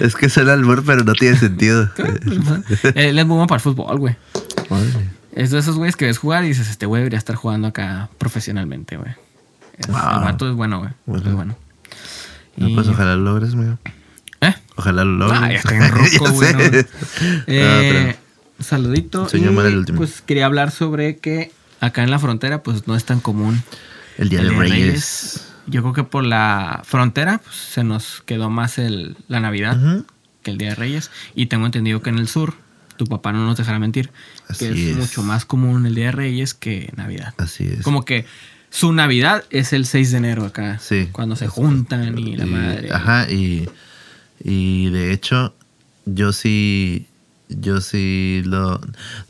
es 0.00 0.14
que 0.16 0.28
suena 0.28 0.52
al 0.52 0.82
pero 0.84 1.02
no 1.04 1.14
tiene 1.14 1.36
sentido. 1.36 1.90
Él 2.94 3.18
es 3.18 3.26
muy 3.26 3.34
bueno 3.36 3.46
para 3.46 3.56
el 3.56 3.62
fútbol, 3.62 3.98
güey. 3.98 4.16
Órale. 4.68 5.15
Es 5.36 5.50
de 5.52 5.58
esos 5.58 5.76
güeyes 5.76 5.94
que 5.96 6.06
ves 6.06 6.18
jugar 6.18 6.44
y 6.44 6.48
dices, 6.48 6.68
este 6.68 6.86
güey 6.86 7.00
debería 7.02 7.18
estar 7.18 7.36
jugando 7.36 7.68
acá 7.68 8.08
profesionalmente, 8.18 8.96
güey. 8.96 9.12
Wow. 9.88 9.96
El 9.98 10.24
vato 10.24 10.48
es 10.48 10.54
bueno, 10.56 10.78
güey. 10.80 10.90
Bueno. 11.04 11.28
Es 11.28 11.34
bueno. 11.34 11.56
No, 12.56 12.68
Y- 12.68 12.74
pues 12.74 12.88
ojalá 12.88 13.14
lo 13.16 13.22
logres, 13.22 13.54
mío. 13.54 13.78
¿Eh? 14.40 14.54
Ojalá 14.76 15.04
lo 15.04 15.12
logres. 15.18 15.40
Ah, 15.42 15.48
ya 15.52 15.56
estoy 15.58 15.76
en 15.80 15.88
ruco, 15.90 16.24
Ya 16.24 16.30
güey. 16.30 16.50
Ah, 16.54 17.42
Eh, 17.46 18.16
saludito. 18.60 19.28
Sueño 19.28 19.52
mal 19.52 19.66
el 19.66 19.76
último. 19.78 19.98
Pues 19.98 20.22
quería 20.22 20.46
hablar 20.46 20.70
sobre 20.70 21.18
que 21.18 21.52
acá 21.80 22.02
en 22.02 22.10
la 22.10 22.18
frontera, 22.18 22.62
pues 22.62 22.86
no 22.88 22.96
es 22.96 23.04
tan 23.04 23.20
común. 23.20 23.62
el 24.16 24.30
Día 24.30 24.40
el 24.40 24.46
de 24.48 24.50
Día 24.54 24.62
de 24.62 24.68
Reyes. 24.70 25.52
Yo 25.66 25.82
creo 25.82 25.92
que 25.92 26.04
por 26.04 26.24
la 26.24 26.80
frontera 26.84 27.38
pues, 27.44 27.56
se 27.56 27.84
nos 27.84 28.22
quedó 28.24 28.48
más 28.50 28.78
el, 28.78 29.16
la 29.28 29.40
Navidad 29.40 29.76
que 30.42 30.50
el 30.52 30.56
Día 30.58 30.70
de 30.70 30.74
Reyes. 30.76 31.10
Y 31.34 31.46
tengo 31.46 31.66
entendido 31.66 32.00
que 32.00 32.08
en 32.10 32.18
el 32.18 32.28
sur, 32.28 32.54
tu 32.96 33.04
papá 33.06 33.32
no 33.32 33.44
nos 33.44 33.58
dejará 33.58 33.78
mentir, 33.78 34.10
que 34.58 34.68
es, 34.70 34.78
es. 34.78 34.96
mucho 34.96 35.22
más 35.22 35.44
común 35.44 35.86
el 35.86 35.94
Día 35.94 36.06
de 36.06 36.12
Reyes 36.12 36.54
que 36.54 36.92
Navidad. 36.96 37.34
Así 37.38 37.64
es. 37.66 37.82
Como 37.82 38.04
que 38.04 38.24
su 38.70 38.92
Navidad 38.92 39.44
es 39.50 39.72
el 39.72 39.86
6 39.86 40.10
de 40.12 40.16
enero 40.18 40.44
acá. 40.44 40.78
Sí. 40.78 41.08
Cuando 41.12 41.36
se 41.36 41.46
juntan 41.48 42.18
y 42.18 42.36
la 42.36 42.46
Y- 42.46 42.50
madre. 42.50 42.92
Ajá, 42.92 43.30
y, 43.30 43.68
y 44.42 44.90
de 44.90 45.12
hecho, 45.12 45.54
yo 46.04 46.32
sí, 46.32 47.06
yo 47.48 47.80
sí 47.80 48.42
lo... 48.44 48.80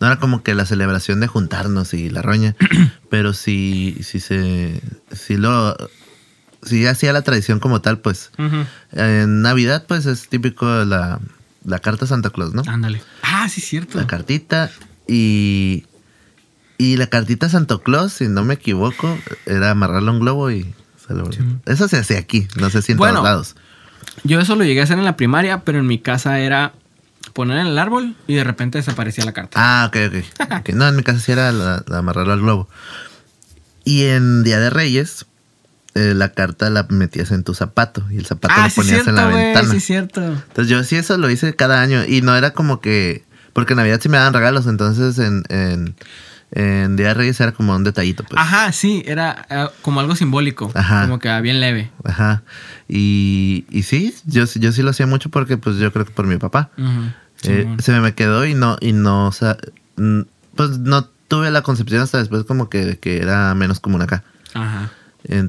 No 0.00 0.06
era 0.06 0.18
como 0.18 0.42
que 0.42 0.54
la 0.54 0.66
celebración 0.66 1.20
de 1.20 1.26
juntarnos 1.26 1.94
y 1.94 2.10
la 2.10 2.22
roña, 2.22 2.56
pero 3.10 3.32
sí, 3.32 3.98
sí 4.02 4.20
se... 4.20 4.80
Sí 5.12 5.36
lo... 5.36 5.76
Sí 6.62 6.84
hacía 6.86 7.12
la 7.12 7.22
tradición 7.22 7.60
como 7.60 7.80
tal, 7.80 8.00
pues. 8.00 8.30
En 8.90 9.42
Navidad, 9.42 9.84
pues 9.86 10.04
es 10.06 10.28
típico 10.28 10.66
la, 10.84 11.20
la 11.64 11.78
carta 11.78 12.08
Santa 12.08 12.30
Claus, 12.30 12.54
¿no? 12.54 12.62
Ándale. 12.66 13.00
Ah, 13.22 13.48
sí, 13.48 13.60
cierto. 13.60 13.98
La 13.98 14.06
cartita 14.08 14.72
y... 15.08 15.84
Y 16.78 16.98
la 16.98 17.06
cartita 17.06 17.46
a 17.46 17.48
Santa 17.48 17.78
Claus, 17.82 18.12
si 18.12 18.28
no 18.28 18.44
me 18.44 18.54
equivoco, 18.54 19.18
era 19.46 19.70
amarrarle 19.70 20.10
a 20.10 20.12
un 20.12 20.20
globo 20.20 20.50
y... 20.50 20.74
celebrar. 21.06 21.34
Eso 21.64 21.88
se 21.88 21.96
hace 21.96 22.18
aquí, 22.18 22.46
no 22.60 22.68
sé 22.68 22.82
si 22.82 22.92
en 22.92 22.98
Bueno. 22.98 23.14
todos 23.14 23.24
lados. 23.24 23.56
Yo 24.24 24.40
eso 24.40 24.56
lo 24.56 24.64
llegué 24.64 24.80
a 24.80 24.84
hacer 24.84 24.98
en 24.98 25.04
la 25.06 25.16
primaria, 25.16 25.62
pero 25.64 25.78
en 25.78 25.86
mi 25.86 25.98
casa 25.98 26.38
era 26.38 26.72
poner 27.32 27.58
en 27.58 27.68
el 27.68 27.78
árbol 27.78 28.14
y 28.26 28.34
de 28.34 28.44
repente 28.44 28.76
desaparecía 28.78 29.24
la 29.24 29.32
carta. 29.32 29.52
Ah, 29.58 29.86
ok, 29.86 29.96
ok. 30.08 30.50
Ok, 30.60 30.68
No, 30.74 30.86
en 30.86 30.96
mi 30.96 31.02
casa 31.02 31.18
sí 31.20 31.32
era 31.32 31.50
la, 31.50 31.82
la 31.86 31.98
amarrarlo 31.98 32.34
al 32.34 32.40
globo. 32.40 32.68
Y 33.84 34.04
en 34.04 34.42
Día 34.44 34.60
de 34.60 34.68
Reyes, 34.70 35.24
eh, 35.94 36.12
la 36.14 36.32
carta 36.34 36.68
la 36.68 36.86
metías 36.90 37.30
en 37.30 37.42
tu 37.42 37.54
zapato 37.54 38.04
y 38.10 38.18
el 38.18 38.26
zapato 38.26 38.54
ah, 38.56 38.64
lo 38.64 38.70
sí, 38.70 38.76
ponías 38.80 39.02
cierto, 39.02 39.10
en 39.10 39.16
la 39.16 39.30
güey, 39.30 39.44
ventana. 39.46 39.70
sí, 39.72 39.80
cierto. 39.80 40.22
Entonces 40.22 40.68
yo 40.68 40.84
sí 40.84 40.96
eso 40.96 41.16
lo 41.16 41.30
hice 41.30 41.54
cada 41.56 41.80
año 41.80 42.04
y 42.04 42.20
no 42.20 42.36
era 42.36 42.52
como 42.52 42.80
que... 42.82 43.24
Porque 43.56 43.72
en 43.72 43.78
Navidad 43.78 43.98
sí 44.00 44.08
me 44.08 44.18
daban 44.18 44.34
regalos, 44.34 44.66
entonces 44.66 45.18
en, 45.18 45.42
en, 45.48 45.94
en 46.52 46.94
Día 46.96 47.08
de 47.08 47.14
Reyes 47.14 47.40
era 47.40 47.52
como 47.52 47.74
un 47.74 47.84
detallito, 47.84 48.22
pues. 48.22 48.40
Ajá, 48.40 48.70
sí, 48.70 49.02
era 49.06 49.46
eh, 49.50 49.66
como 49.82 49.98
algo 50.00 50.14
simbólico. 50.14 50.70
Ajá. 50.74 51.02
Como 51.02 51.18
que 51.18 51.40
bien 51.40 51.58
leve. 51.60 51.90
Ajá. 52.04 52.42
Y, 52.88 53.64
y 53.70 53.82
sí, 53.82 54.14
yo, 54.26 54.46
sí- 54.46 54.60
yo 54.60 54.72
sí 54.72 54.82
lo 54.82 54.90
hacía 54.90 55.06
mucho 55.06 55.30
porque 55.30 55.56
pues 55.56 55.76
yo 55.78 55.92
creo 55.92 56.04
que 56.04 56.12
por 56.12 56.26
mi 56.26 56.36
papá. 56.36 56.70
Ujú, 56.78 57.10
Eh, 57.44 57.76
se 57.80 57.98
me 58.00 58.14
quedó 58.14 58.44
y 58.46 58.54
no, 58.54 58.76
y 58.80 58.92
no, 58.92 59.26
o 59.26 59.32
sea, 59.32 59.56
pues 60.54 60.78
no 60.78 61.04
tuve 61.28 61.50
la 61.50 61.62
concepción 61.62 62.02
hasta 62.02 62.18
después 62.18 62.44
como 62.44 62.68
que, 62.70 62.98
que 62.98 63.18
era 63.22 63.54
menos 63.54 63.80
común 63.80 64.02
acá. 64.02 64.22
Ajá. 64.54 64.90
Eh, 65.24 65.48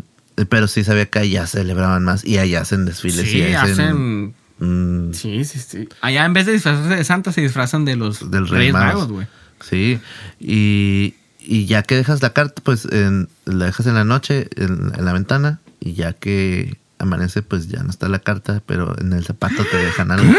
pero 0.50 0.68
sí 0.68 0.84
sabía 0.84 1.08
que 1.08 1.20
allá 1.20 1.46
celebraban 1.48 2.04
más 2.04 2.24
y 2.26 2.38
allá 2.38 2.62
hacen 2.62 2.86
desfiles 2.86 3.30
Sí, 3.30 3.40
y 3.40 3.54
hacen... 3.54 3.72
hacen... 3.72 4.34
mm, 4.60 5.14
Sí, 5.14 5.44
sí, 5.46 5.60
sí. 5.60 5.88
Allá 6.02 6.26
en 6.26 6.34
vez 6.34 6.46
de 6.46 6.54
disfrazarse 6.54 6.96
de 6.96 7.04
Santa, 7.04 7.32
se 7.32 7.42
disfrazan 7.42 7.86
de 7.86 7.96
los 7.96 8.30
Del 8.32 8.48
Rey 8.48 8.60
Reyes 8.60 8.74
Magos. 8.74 9.08
Güey. 9.10 9.28
sí, 9.62 10.00
y, 10.40 11.16
y 11.40 11.66
ya 11.66 11.84
que 11.84 11.96
dejas 11.96 12.22
la 12.22 12.34
carta, 12.34 12.62
pues 12.64 12.86
en- 12.92 13.28
la 13.46 13.66
dejas 13.66 13.86
en 13.88 13.96
la 13.96 14.04
noche 14.04 14.48
en, 14.56 14.92
en 14.98 15.06
la 15.06 15.14
ventana 15.14 15.60
y 15.80 15.94
ya 15.94 16.14
que 16.14 16.78
amanece, 17.00 17.42
pues 17.44 17.68
ya 17.68 17.84
no 17.84 17.90
está 17.92 18.08
la 18.10 18.20
carta, 18.20 18.62
pero 18.66 18.96
en 19.00 19.14
el 19.14 19.24
zapato 19.24 19.64
te 19.70 19.78
dejan 19.78 20.12
algo. 20.12 20.34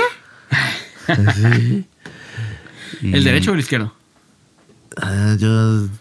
Sí. 1.35 1.87
Y- 3.03 3.13
¿El 3.15 3.23
derecho 3.23 3.51
o 3.51 3.55
el 3.55 3.61
izquierdo? 3.61 3.95
Ah, 4.97 5.37
yo 5.39 5.49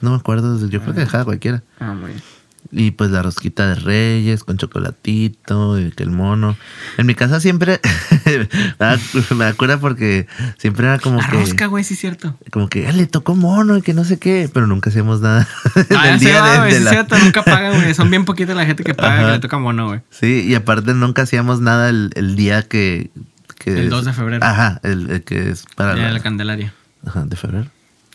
no 0.01 0.11
me 0.11 0.15
acuerdo, 0.15 0.57
yo 0.69 0.81
creo 0.81 0.93
que 0.93 1.01
dejaba 1.01 1.25
cualquiera. 1.25 1.61
Ah, 1.79 1.93
muy 1.93 2.11
bien. 2.11 2.23
Y 2.69 2.91
pues 2.91 3.11
la 3.11 3.21
rosquita 3.23 3.65
de 3.67 3.75
reyes 3.75 4.43
con 4.43 4.57
chocolatito 4.57 5.79
y 5.79 5.89
que 5.91 6.03
el 6.03 6.09
mono. 6.09 6.57
En 6.97 7.05
mi 7.05 7.15
casa 7.15 7.39
siempre 7.39 7.79
me 9.35 9.45
acuerdo 9.45 9.79
porque 9.79 10.27
siempre 10.57 10.85
era 10.87 10.99
como 10.99 11.21
La 11.21 11.27
que 11.29 11.37
rosca, 11.37 11.65
güey, 11.67 11.83
sí 11.85 11.93
es 11.93 11.99
cierto. 12.01 12.37
como 12.51 12.67
que 12.67 12.85
"Ah, 12.87 12.91
le 12.91 13.05
tocó 13.07 13.35
mono 13.35 13.77
y 13.77 13.81
que 13.81 13.93
no 13.93 14.03
sé 14.03 14.19
qué, 14.19 14.49
pero 14.53 14.67
nunca 14.67 14.89
hacíamos 14.89 15.21
nada 15.21 15.47
Ah, 15.97 16.07
del 16.07 16.19
día 16.19 16.41
va, 16.41 16.51
de, 16.51 16.57
güey, 16.59 16.71
de 16.73 16.77
sí 16.79 16.83
la- 16.83 16.89
es 16.91 16.95
cierto, 16.95 17.17
nunca 17.19 17.43
pagan, 17.43 17.79
güey. 17.81 17.93
Son 17.93 18.09
bien 18.09 18.25
poquita 18.25 18.53
la 18.53 18.65
gente 18.65 18.83
que 18.83 18.93
paga 18.93 19.13
Ajá. 19.13 19.25
que 19.27 19.31
le 19.33 19.39
toca 19.39 19.57
mono, 19.59 19.87
güey. 19.87 20.01
Sí, 20.09 20.43
y 20.45 20.53
aparte 20.55 20.93
nunca 20.93 21.21
hacíamos 21.21 21.61
nada 21.61 21.89
el, 21.89 22.11
el 22.15 22.35
día 22.35 22.63
que, 22.63 23.11
que 23.59 23.71
El 23.71 23.85
es- 23.85 23.89
2 23.91 24.05
de 24.05 24.13
febrero. 24.13 24.45
Ajá, 24.45 24.81
el, 24.83 25.09
el 25.09 25.23
que 25.23 25.51
es 25.51 25.63
para 25.75 25.93
Día 25.93 26.03
la- 26.03 26.07
de 26.09 26.13
la 26.15 26.19
Candelaria. 26.21 26.73
ajá, 27.05 27.23
de 27.25 27.35
febrero. 27.37 27.67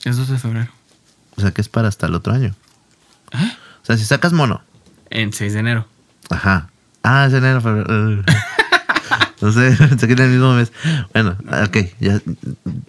Es 0.04 0.16
2 0.18 0.28
de 0.28 0.38
febrero. 0.38 0.68
O 1.36 1.40
sea, 1.40 1.52
que 1.52 1.62
es 1.62 1.70
para 1.70 1.88
hasta 1.88 2.06
el 2.06 2.14
otro 2.14 2.34
año. 2.34 2.54
¿Eh? 3.32 3.52
O 3.82 3.84
sea, 3.84 3.96
si 3.96 4.04
sacas 4.04 4.32
mono, 4.32 4.62
En 5.10 5.32
6 5.32 5.52
de 5.52 5.58
enero. 5.60 5.86
Ajá. 6.30 6.70
Ah, 7.02 7.26
es 7.26 7.34
enero, 7.34 7.60
febrero. 7.60 7.92
Uh. 7.92 8.22
No 9.42 9.50
sé, 9.50 9.76
que 10.06 10.12
era 10.12 10.24
el 10.24 10.30
mismo 10.30 10.54
mes. 10.54 10.72
Bueno, 11.12 11.36
ok, 11.66 11.76
ya. 11.98 12.20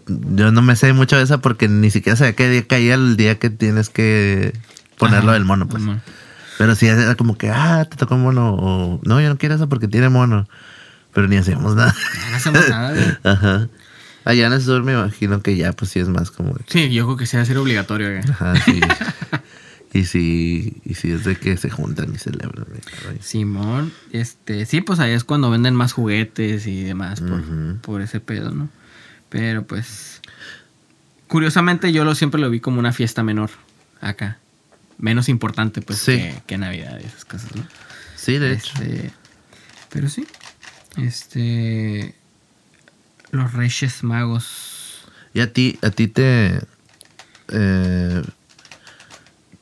Yo 0.07 0.51
no 0.51 0.61
me 0.61 0.75
sé 0.75 0.93
mucho 0.93 1.17
de 1.17 1.23
esa 1.23 1.39
porque 1.39 1.67
ni 1.67 1.89
siquiera 1.89 2.15
sabía 2.15 2.33
qué 2.35 2.47
día 2.47 2.67
caía 2.67 2.93
el 2.93 3.17
día 3.17 3.39
que 3.39 3.49
tienes 3.49 3.89
que 3.89 4.53
ponerlo 4.99 5.31
Ajá, 5.31 5.33
del 5.33 5.45
mono, 5.45 5.67
pues. 5.67 5.81
mono. 5.81 5.99
Pero 6.59 6.75
sí 6.75 6.85
era 6.85 7.15
como 7.15 7.39
que, 7.39 7.49
ah, 7.49 7.87
te 7.89 7.97
tocó 7.97 8.17
mono. 8.17 8.53
O 8.53 8.99
no, 9.03 9.19
yo 9.19 9.29
no 9.29 9.37
quiero 9.39 9.55
eso 9.55 9.67
porque 9.67 9.87
tiene 9.87 10.09
mono. 10.09 10.47
Pero 11.11 11.27
ni 11.27 11.37
hacíamos 11.37 11.75
nada. 11.75 11.95
No 12.29 12.35
hacemos 12.37 12.69
nada. 12.69 13.19
Ajá. 13.23 13.67
Allá 14.23 14.45
en 14.45 14.53
el 14.53 14.61
sur 14.61 14.83
me 14.83 14.93
imagino 14.93 15.41
que 15.41 15.57
ya, 15.57 15.73
pues 15.73 15.89
sí 15.89 15.99
es 15.99 16.07
más 16.07 16.29
como. 16.29 16.55
Sí, 16.67 16.93
yo 16.93 17.05
creo 17.05 17.17
que 17.17 17.25
sí 17.25 17.35
va 17.35 17.41
a 17.41 17.45
ser 17.47 17.57
obligatorio. 17.57 18.19
Ajá, 18.29 18.53
sí. 18.63 18.79
Y 19.93 20.05
sí, 20.05 20.81
y 20.85 20.95
sí 20.95 21.11
es 21.11 21.23
de 21.23 21.35
que 21.35 21.55
se 21.57 21.69
juntan 21.69 22.13
y 22.13 22.17
celebran. 22.17 22.65
Simón, 23.21 23.93
este, 24.11 24.65
sí, 24.65 24.81
pues 24.81 24.99
ahí 24.99 25.11
es 25.11 25.23
cuando 25.23 25.49
venden 25.51 25.75
más 25.75 25.93
juguetes 25.93 26.65
y 26.67 26.83
demás 26.83 27.21
por, 27.21 27.43
por 27.81 28.01
ese 28.01 28.19
pedo, 28.19 28.51
¿no? 28.51 28.69
Pero 29.29 29.65
pues, 29.65 30.19
curiosamente 31.27 31.91
yo 31.91 32.03
lo 32.05 32.15
siempre 32.15 32.41
lo 32.41 32.49
vi 32.49 32.59
como 32.59 32.79
una 32.79 32.91
fiesta 32.93 33.23
menor 33.23 33.51
acá. 34.01 34.37
Menos 34.97 35.29
importante, 35.29 35.81
pues, 35.81 35.99
Sí. 35.99 36.13
que, 36.17 36.41
que 36.47 36.57
Navidad 36.57 36.99
y 37.01 37.05
esas 37.05 37.25
cosas, 37.25 37.55
¿no? 37.55 37.65
Sí, 38.15 38.37
de 38.37 38.53
hecho. 38.53 38.73
Este, 38.81 39.11
pero 39.89 40.07
sí, 40.09 40.25
este, 40.97 42.15
los 43.31 43.53
Reyes 43.53 44.03
Magos. 44.03 45.05
¿Y 45.33 45.39
a 45.41 45.51
ti, 45.51 45.77
a 45.81 45.89
ti 45.89 46.07
te, 46.07 46.61
eh, 47.49 48.21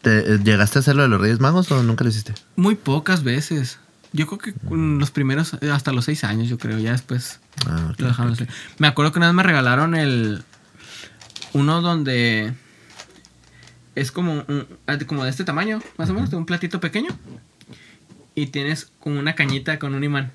te- 0.01 0.37
¿Llegaste 0.39 0.79
a 0.79 0.81
hacer 0.81 0.95
lo 0.95 1.03
de 1.03 1.09
los 1.09 1.21
Reyes 1.21 1.39
Magos 1.39 1.71
o 1.71 1.81
nunca 1.83 2.03
lo 2.03 2.09
hiciste? 2.09 2.33
Muy 2.55 2.75
pocas 2.75 3.23
veces. 3.23 3.79
Yo 4.13 4.27
creo 4.27 4.39
que 4.39 4.53
con 4.53 4.99
los 4.99 5.09
primeros, 5.11 5.55
eh, 5.61 5.71
hasta 5.71 5.91
los 5.93 6.05
seis 6.05 6.23
años, 6.23 6.49
yo 6.49 6.57
creo. 6.57 6.77
Ya 6.79 6.91
después 6.91 7.39
Ah, 7.65 7.93
lo 7.97 8.07
dejaron 8.07 8.33
ok. 8.33 8.41
hacer. 8.41 8.49
Me 8.77 8.87
acuerdo 8.87 9.11
que 9.13 9.19
una 9.19 9.27
vez 9.27 9.35
me 9.35 9.43
regalaron 9.43 9.95
el. 9.95 10.43
Uno 11.53 11.81
donde. 11.81 12.53
Es 13.95 14.11
como, 14.11 14.43
un- 14.47 14.67
ah, 14.87 14.97
como 15.05 15.23
de 15.23 15.29
este 15.29 15.43
tamaño, 15.43 15.81
más 15.97 16.09
o 16.09 16.13
menos, 16.13 16.29
de 16.29 16.37
un 16.37 16.45
platito 16.45 16.79
pequeño. 16.79 17.09
Y 18.35 18.47
tienes 18.47 18.89
como 18.99 19.19
una 19.19 19.35
cañita 19.35 19.77
con 19.79 19.93
un 19.95 20.03
imán. 20.03 20.31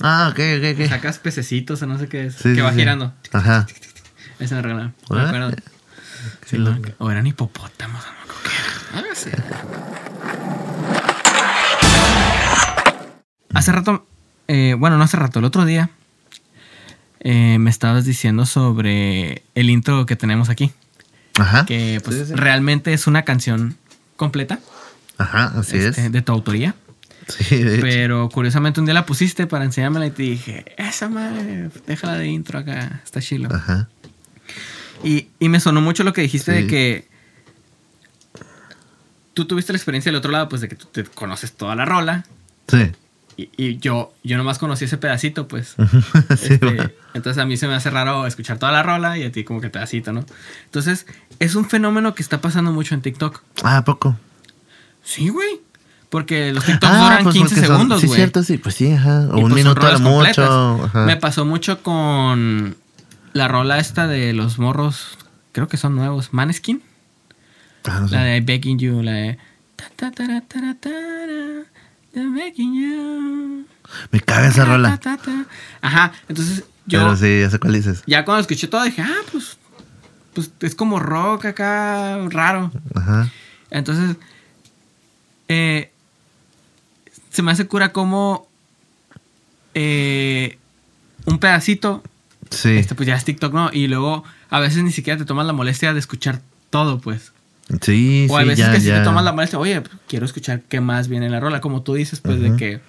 Ah, 0.00 0.28
ok, 0.32 0.40
ok, 0.58 0.80
ok. 0.80 0.88
Sacas 0.88 1.18
pececitos 1.18 1.80
o 1.82 1.86
no 1.86 1.98
sé 1.98 2.08
qué 2.08 2.26
es. 2.26 2.34
Sí, 2.34 2.42
que 2.50 2.54
sí, 2.56 2.60
va 2.60 2.72
sí. 2.72 2.78
girando. 2.78 3.12
Ajá. 3.32 3.66
Ese 4.38 4.54
me 4.54 4.62
regalaron. 4.62 4.94
Me 5.10 5.20
acuerdo. 5.20 5.50
No, 6.52 6.78
o 6.98 7.10
eran 7.10 7.26
hipopótamos, 7.26 8.02
no 8.02 8.23
así. 9.12 9.30
Hace 13.54 13.72
rato, 13.72 14.06
eh, 14.48 14.74
bueno, 14.78 14.98
no 14.98 15.04
hace 15.04 15.16
rato, 15.16 15.38
el 15.38 15.44
otro 15.44 15.64
día, 15.64 15.90
eh, 17.20 17.58
me 17.58 17.70
estabas 17.70 18.04
diciendo 18.04 18.46
sobre 18.46 19.42
el 19.54 19.70
intro 19.70 20.06
que 20.06 20.16
tenemos 20.16 20.48
aquí. 20.50 20.72
Ajá. 21.38 21.64
Que 21.66 22.00
pues 22.04 22.16
Sí, 22.16 22.24
sí. 22.26 22.34
realmente 22.34 22.92
es 22.92 23.06
una 23.06 23.22
canción 23.22 23.76
completa 24.16 24.60
Ajá, 25.18 25.52
así 25.56 25.78
este, 25.78 26.06
es. 26.06 26.12
de 26.12 26.22
tu 26.22 26.32
autoría. 26.32 26.74
Sí, 27.28 27.56
de 27.62 27.74
hecho. 27.76 27.82
Pero 27.82 28.28
curiosamente 28.28 28.80
un 28.80 28.86
día 28.86 28.94
la 28.94 29.06
pusiste 29.06 29.46
para 29.46 29.64
enseñármela 29.64 30.06
y 30.06 30.10
te 30.10 30.22
dije, 30.24 30.64
esa 30.76 31.08
madre, 31.08 31.70
déjala 31.86 32.14
de 32.18 32.26
intro 32.28 32.58
acá, 32.58 33.00
está 33.04 33.20
chilo. 33.20 33.48
Ajá. 33.54 33.88
Y, 35.02 35.28
y 35.40 35.48
me 35.48 35.58
sonó 35.60 35.80
mucho 35.80 36.04
lo 36.04 36.12
que 36.12 36.20
dijiste 36.22 36.52
de 36.52 36.66
que 36.66 37.08
tú 39.34 39.44
tuviste 39.46 39.72
la 39.72 39.76
experiencia 39.76 40.10
del 40.10 40.18
otro 40.18 40.30
lado, 40.30 40.48
pues 40.48 40.60
de 40.62 40.68
que 40.68 40.76
tú 40.76 40.86
te 40.90 41.04
conoces 41.04 41.52
toda 41.52 41.74
la 41.76 41.84
rola. 41.84 42.24
Sí. 42.68 42.92
Y, 43.36 43.50
y 43.56 43.78
yo, 43.78 44.14
yo 44.22 44.36
nomás 44.38 44.58
conocí 44.58 44.84
ese 44.84 44.96
pedacito, 44.96 45.48
pues. 45.48 45.74
sí, 46.38 46.54
Este, 46.54 46.58
bueno. 46.58 46.90
entonces 47.14 47.42
a 47.42 47.46
mí 47.46 47.56
se 47.56 47.66
me 47.66 47.74
hace 47.74 47.90
raro 47.90 48.26
escuchar 48.26 48.58
toda 48.58 48.70
la 48.72 48.82
rola 48.84 49.18
y 49.18 49.24
a 49.24 49.32
ti 49.32 49.42
como 49.44 49.60
que 49.60 49.70
pedacito, 49.70 50.12
¿no? 50.12 50.24
Entonces, 50.66 51.06
es 51.40 51.54
un 51.56 51.68
fenómeno 51.68 52.14
que 52.14 52.22
está 52.22 52.40
pasando 52.40 52.72
mucho 52.72 52.94
en 52.94 53.02
TikTok. 53.02 53.42
Ah, 53.64 53.78
¿a 53.78 53.84
poco. 53.84 54.16
Sí, 55.02 55.28
güey. 55.30 55.60
Porque 56.10 56.52
los 56.52 56.64
TikToks 56.64 56.92
Ah, 56.94 57.02
duran 57.02 57.22
pues 57.24 57.34
15 57.34 57.54
porque 57.56 57.66
son- 57.66 57.76
segundos, 57.76 58.00
Sí, 58.00 58.06
güey. 58.06 58.16
cierto, 58.18 58.42
sí. 58.44 58.56
Pues 58.58 58.76
sí, 58.76 58.92
ajá. 58.92 59.28
O 59.32 59.38
Y, 59.38 59.42
un 59.42 59.50
pues, 59.50 59.64
son 59.64 59.74
minuto 59.74 59.86
a 59.88 59.98
mucho. 59.98 60.84
Ajá. 60.84 61.04
Me 61.06 61.16
pasó 61.16 61.44
mucho 61.44 61.82
con 61.82 62.76
la 63.32 63.48
rola 63.48 63.78
esta 63.80 64.06
de 64.06 64.32
los 64.32 64.60
morros, 64.60 65.18
creo 65.50 65.66
que 65.66 65.76
son 65.76 65.96
nuevos, 65.96 66.32
Maneskin. 66.32 66.82
Ah, 67.84 68.00
no 68.00 68.08
sé. 68.08 68.14
La 68.16 68.22
de 68.24 68.40
Begging 68.40 68.78
You, 68.78 69.02
la 69.02 69.12
de. 69.12 69.38
ta, 69.96 70.10
ta, 70.10 70.22
de 72.14 72.28
Begging 72.28 72.74
You. 72.74 73.66
Me 74.10 74.20
caga 74.20 74.48
esa 74.48 74.64
Ta, 74.64 74.70
rola. 74.72 74.96
ta, 74.98 75.16
ta. 75.16 75.46
Ajá, 75.82 76.12
entonces 76.28 76.64
yo 76.86 77.00
Pero 77.00 77.16
sí, 77.16 77.40
ya 77.40 77.50
sé 77.50 77.58
cuál 77.58 77.72
dices. 77.74 78.02
ya 78.06 78.24
cuando 78.24 78.40
escuché 78.40 78.68
todo 78.68 78.82
dije, 78.84 79.02
ah, 79.02 79.20
pues, 79.32 79.58
pues 80.32 80.50
es 80.60 80.74
como 80.74 80.98
rock 80.98 81.46
acá, 81.46 82.18
raro. 82.30 82.70
Ajá. 82.94 83.30
Entonces, 83.70 84.16
eh, 85.48 85.90
se 87.30 87.42
me 87.42 87.50
hace 87.52 87.66
cura 87.66 87.92
como 87.92 88.48
eh, 89.74 90.58
un 91.26 91.38
pedacito, 91.38 92.02
Sí. 92.50 92.70
este, 92.76 92.94
pues 92.94 93.06
ya 93.08 93.16
es 93.16 93.24
TikTok, 93.24 93.52
¿no? 93.52 93.70
Y 93.72 93.88
luego 93.88 94.22
a 94.50 94.60
veces 94.60 94.82
ni 94.84 94.92
siquiera 94.92 95.18
te 95.18 95.24
tomas 95.24 95.46
la 95.46 95.52
molestia 95.52 95.92
de 95.92 95.98
escuchar 95.98 96.40
todo, 96.70 97.00
pues. 97.00 97.32
Sí, 97.80 98.26
O 98.28 98.36
a 98.36 98.42
sí, 98.42 98.48
veces 98.48 98.66
ya, 98.66 98.72
que 98.72 98.80
si 98.80 98.88
te 98.88 99.00
tomas 99.00 99.24
la 99.24 99.32
molestia, 99.32 99.58
oye, 99.58 99.82
quiero 100.06 100.26
escuchar 100.26 100.60
qué 100.68 100.80
más 100.80 101.08
viene 101.08 101.26
en 101.26 101.32
la 101.32 101.40
rola, 101.40 101.60
como 101.60 101.82
tú 101.82 101.94
dices, 101.94 102.20
pues 102.20 102.40
de 102.40 102.56
que 102.56 102.80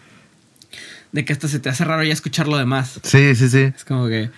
de 1.13 1.23
que 1.23 1.31
hasta 1.31 1.47
se 1.47 1.59
te 1.59 1.69
hace 1.69 1.85
raro 1.85 2.03
ya 2.03 2.11
escuchar 2.11 2.47
lo 2.47 2.57
demás. 2.57 2.99
Sí, 3.03 3.35
sí, 3.35 3.47
sí. 3.49 3.71
Es 3.73 3.85
como 3.85 4.07
que 4.07 4.31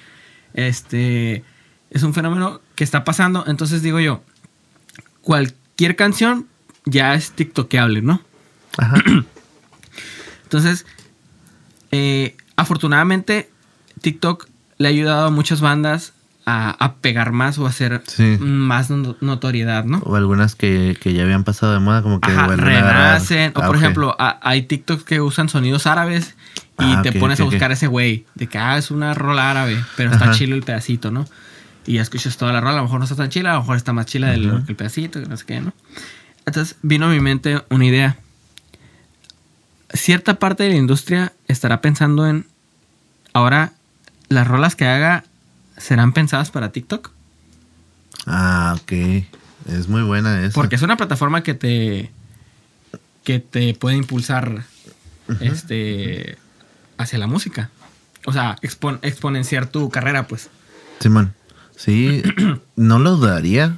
este 0.53 1.43
es 1.89 2.03
un 2.03 2.13
fenómeno 2.13 2.61
que 2.75 2.83
está 2.83 3.03
pasando, 3.03 3.45
entonces 3.47 3.81
digo 3.81 3.99
yo, 3.99 4.21
cualquier 5.21 5.95
canción 5.95 6.47
ya 6.85 7.15
es 7.15 7.31
tiktokeable, 7.31 8.01
¿no? 8.03 8.21
Ajá. 8.77 9.01
Entonces, 10.43 10.85
eh, 11.91 12.37
afortunadamente, 12.55 13.49
TikTok 14.01 14.47
le 14.77 14.87
ha 14.87 14.91
ayudado 14.91 15.27
a 15.27 15.31
muchas 15.31 15.61
bandas 15.61 16.13
a, 16.49 16.69
a 16.83 16.93
pegar 16.95 17.33
más 17.33 17.57
o 17.57 17.65
a 17.65 17.69
hacer 17.69 18.01
Sí. 18.07 18.37
más 18.39 18.89
no- 18.89 19.17
notoriedad, 19.19 19.83
¿no? 19.83 19.97
O 20.05 20.15
algunas 20.15 20.55
que, 20.55 20.97
que 21.01 21.11
ya 21.13 21.23
habían 21.23 21.43
pasado 21.43 21.73
de 21.73 21.79
moda, 21.79 22.01
como 22.01 22.21
que 22.21 22.31
Ajá, 22.31 22.45
a 22.45 22.55
renacen. 22.55 23.49
O 23.51 23.53
por 23.55 23.65
auge. 23.65 23.79
ejemplo, 23.79 24.15
a- 24.17 24.39
hay 24.41 24.61
TikToks 24.61 25.03
que 25.03 25.19
usan 25.19 25.49
sonidos 25.49 25.85
árabes 25.87 26.35
y 26.79 26.93
Ah, 26.93 27.01
te 27.03 27.11
pones 27.11 27.39
a 27.41 27.43
buscar 27.43 27.73
ese 27.73 27.87
güey. 27.87 28.25
De 28.35 28.47
que, 28.47 28.57
ah, 28.57 28.77
es 28.77 28.91
una 28.91 29.13
rola 29.13 29.51
árabe, 29.51 29.77
pero 29.97 30.11
está 30.13 30.25
Ajá. 30.25 30.33
chilo 30.35 30.55
el 30.55 30.63
pedacito, 30.63 31.11
¿no? 31.11 31.25
Y 31.85 31.95
ya 31.95 32.01
escuchas 32.01 32.37
toda 32.37 32.53
la 32.53 32.61
rola. 32.61 32.75
A 32.75 32.77
lo 32.77 32.83
mejor 32.83 32.99
no 32.99 33.03
está 33.05 33.17
tan 33.17 33.29
chila, 33.29 33.51
a 33.51 33.53
lo 33.55 33.59
mejor 33.61 33.75
está 33.75 33.91
más 33.91 34.05
chila 34.05 34.27
del- 34.29 34.63
que 34.65 34.71
el 34.71 34.75
pedacito, 34.77 35.19
que 35.21 35.27
no 35.27 35.35
sé 35.35 35.45
qué, 35.45 35.59
¿no? 35.59 35.73
Entonces 36.45 36.77
vino 36.81 37.07
a 37.07 37.09
mi 37.09 37.19
mente 37.19 37.61
una 37.69 37.85
idea. 37.85 38.15
Cierta 39.93 40.35
parte 40.39 40.63
de 40.63 40.69
la 40.69 40.75
industria 40.75 41.33
estará 41.47 41.81
pensando 41.81 42.25
en. 42.27 42.45
Ahora, 43.33 43.73
las 44.29 44.47
rolas 44.47 44.75
que 44.75 44.85
haga 44.85 45.23
serán 45.77 46.13
pensadas 46.13 46.51
para 46.51 46.71
TikTok. 46.71 47.11
Ah, 48.25 48.75
ok. 48.81 48.91
Es 49.69 49.87
muy 49.87 50.01
buena 50.01 50.43
esa. 50.43 50.53
Porque 50.53 50.75
es 50.75 50.81
una 50.81 50.97
plataforma 50.97 51.43
que 51.43 51.53
te. 51.53 52.11
que 53.23 53.39
te 53.39 53.73
puede 53.73 53.97
impulsar. 53.97 54.63
Este. 55.41 56.37
hacia 56.97 57.19
la 57.19 57.27
música. 57.27 57.69
O 58.25 58.33
sea, 58.33 58.55
expon- 58.61 58.99
exponenciar 59.01 59.67
tu 59.67 59.89
carrera, 59.89 60.27
pues. 60.27 60.49
Simón. 60.99 61.33
Sí, 61.75 62.23
no 62.75 62.99
lo 62.99 63.17
dudaría. 63.17 63.77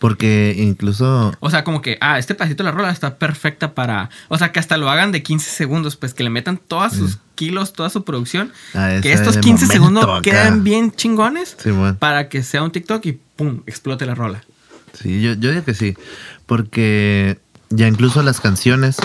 Porque 0.00 0.54
incluso. 0.56 1.34
O 1.40 1.50
sea, 1.50 1.62
como 1.62 1.82
que, 1.82 1.98
ah, 2.00 2.18
este 2.18 2.34
pedacito 2.34 2.62
de 2.62 2.70
la 2.70 2.74
rola 2.74 2.90
está 2.90 3.18
perfecta 3.18 3.74
para. 3.74 4.08
O 4.28 4.38
sea, 4.38 4.50
que 4.50 4.58
hasta 4.58 4.78
lo 4.78 4.88
hagan 4.88 5.12
de 5.12 5.22
15 5.22 5.50
segundos, 5.50 5.96
pues 5.96 6.14
que 6.14 6.24
le 6.24 6.30
metan 6.30 6.56
todos 6.56 6.94
sus 6.94 7.18
kilos, 7.34 7.74
toda 7.74 7.90
su 7.90 8.02
producción. 8.02 8.50
a 8.74 8.98
que 9.02 9.12
estos 9.12 9.34
de 9.34 9.42
15 9.42 9.66
momento 9.66 9.72
segundos 9.72 10.04
acá. 10.04 10.22
quedan 10.22 10.64
bien 10.64 10.90
chingones 10.90 11.54
Simón. 11.62 11.96
para 11.96 12.30
que 12.30 12.42
sea 12.42 12.62
un 12.62 12.72
TikTok 12.72 13.04
y 13.04 13.12
pum, 13.12 13.60
explote 13.66 14.06
la 14.06 14.14
rola. 14.14 14.42
Sí, 14.94 15.20
yo, 15.20 15.34
yo 15.34 15.50
digo 15.50 15.64
que 15.64 15.74
sí. 15.74 15.94
Porque 16.46 17.38
ya 17.68 17.86
incluso 17.86 18.22
las 18.22 18.40
canciones. 18.40 18.96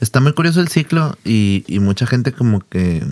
Está 0.00 0.20
muy 0.20 0.34
curioso 0.34 0.60
el 0.60 0.68
ciclo 0.68 1.16
y, 1.24 1.64
y 1.66 1.78
mucha 1.78 2.06
gente 2.06 2.32
como 2.32 2.60
que... 2.68 3.04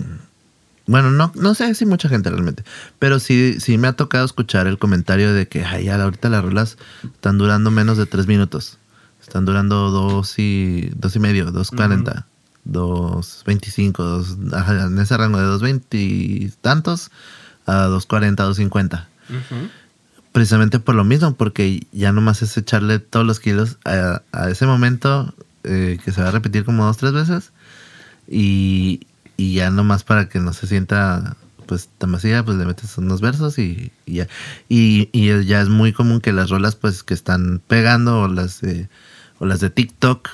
Bueno, 0.91 1.09
no, 1.09 1.31
no 1.35 1.55
sé 1.55 1.73
si 1.73 1.85
mucha 1.85 2.09
gente 2.09 2.29
realmente. 2.29 2.63
Pero 2.99 3.19
sí, 3.19 3.59
sí 3.59 3.77
me 3.77 3.87
ha 3.87 3.93
tocado 3.93 4.25
escuchar 4.25 4.67
el 4.67 4.77
comentario 4.77 5.33
de 5.33 5.47
que 5.47 5.63
ay, 5.63 5.87
ahorita 5.87 6.29
las 6.29 6.43
rolas 6.43 6.77
están 7.03 7.37
durando 7.37 7.71
menos 7.71 7.97
de 7.97 8.05
tres 8.05 8.27
minutos. 8.27 8.77
Están 9.21 9.45
durando 9.45 9.89
dos 9.89 10.37
y, 10.37 10.91
dos 10.95 11.15
y 11.15 11.19
medio, 11.19 11.51
dos 11.51 11.71
cuarenta, 11.71 12.25
dos 12.65 13.43
veinticinco, 13.45 14.03
dos, 14.03 14.35
en 14.37 14.99
ese 14.99 15.15
rango 15.15 15.37
de 15.37 15.45
dos 15.45 15.61
veinte 15.61 16.51
tantos 16.61 17.11
a 17.65 17.83
dos 17.83 18.05
cuarenta, 18.05 18.43
dos 18.43 18.57
cincuenta 18.57 19.07
precisamente 20.33 20.79
por 20.79 20.95
lo 20.95 21.03
mismo, 21.03 21.35
porque 21.35 21.85
ya 21.91 22.11
nomás 22.11 22.41
es 22.41 22.57
echarle 22.57 22.99
todos 22.99 23.25
los 23.25 23.39
kilos 23.39 23.77
a, 23.85 24.21
a 24.31 24.49
ese 24.49 24.65
momento 24.65 25.33
eh, 25.63 25.99
que 26.03 26.11
se 26.11 26.21
va 26.21 26.29
a 26.29 26.31
repetir 26.31 26.63
como 26.65 26.85
dos, 26.85 26.97
tres 26.97 27.13
veces 27.13 27.51
y, 28.29 29.01
y 29.37 29.55
ya 29.55 29.69
nomás 29.69 30.03
para 30.03 30.29
que 30.29 30.39
no 30.39 30.53
se 30.53 30.67
sienta 30.67 31.35
pues 31.65 31.89
tan 31.97 32.11
vacía, 32.11 32.43
pues 32.43 32.57
le 32.57 32.65
metes 32.65 32.97
unos 32.97 33.21
versos 33.21 33.57
y, 33.57 33.91
ya. 34.05 34.27
Y, 34.67 35.09
ya 35.45 35.61
es 35.61 35.69
muy 35.69 35.93
común 35.93 36.19
que 36.19 36.33
las 36.33 36.49
rolas 36.49 36.75
pues 36.75 37.03
que 37.03 37.13
están 37.13 37.61
pegando 37.67 38.21
o 38.21 38.27
las 38.27 38.61
de, 38.61 38.89
o 39.39 39.45
las 39.45 39.61
de 39.61 39.69
TikTok 39.69 40.27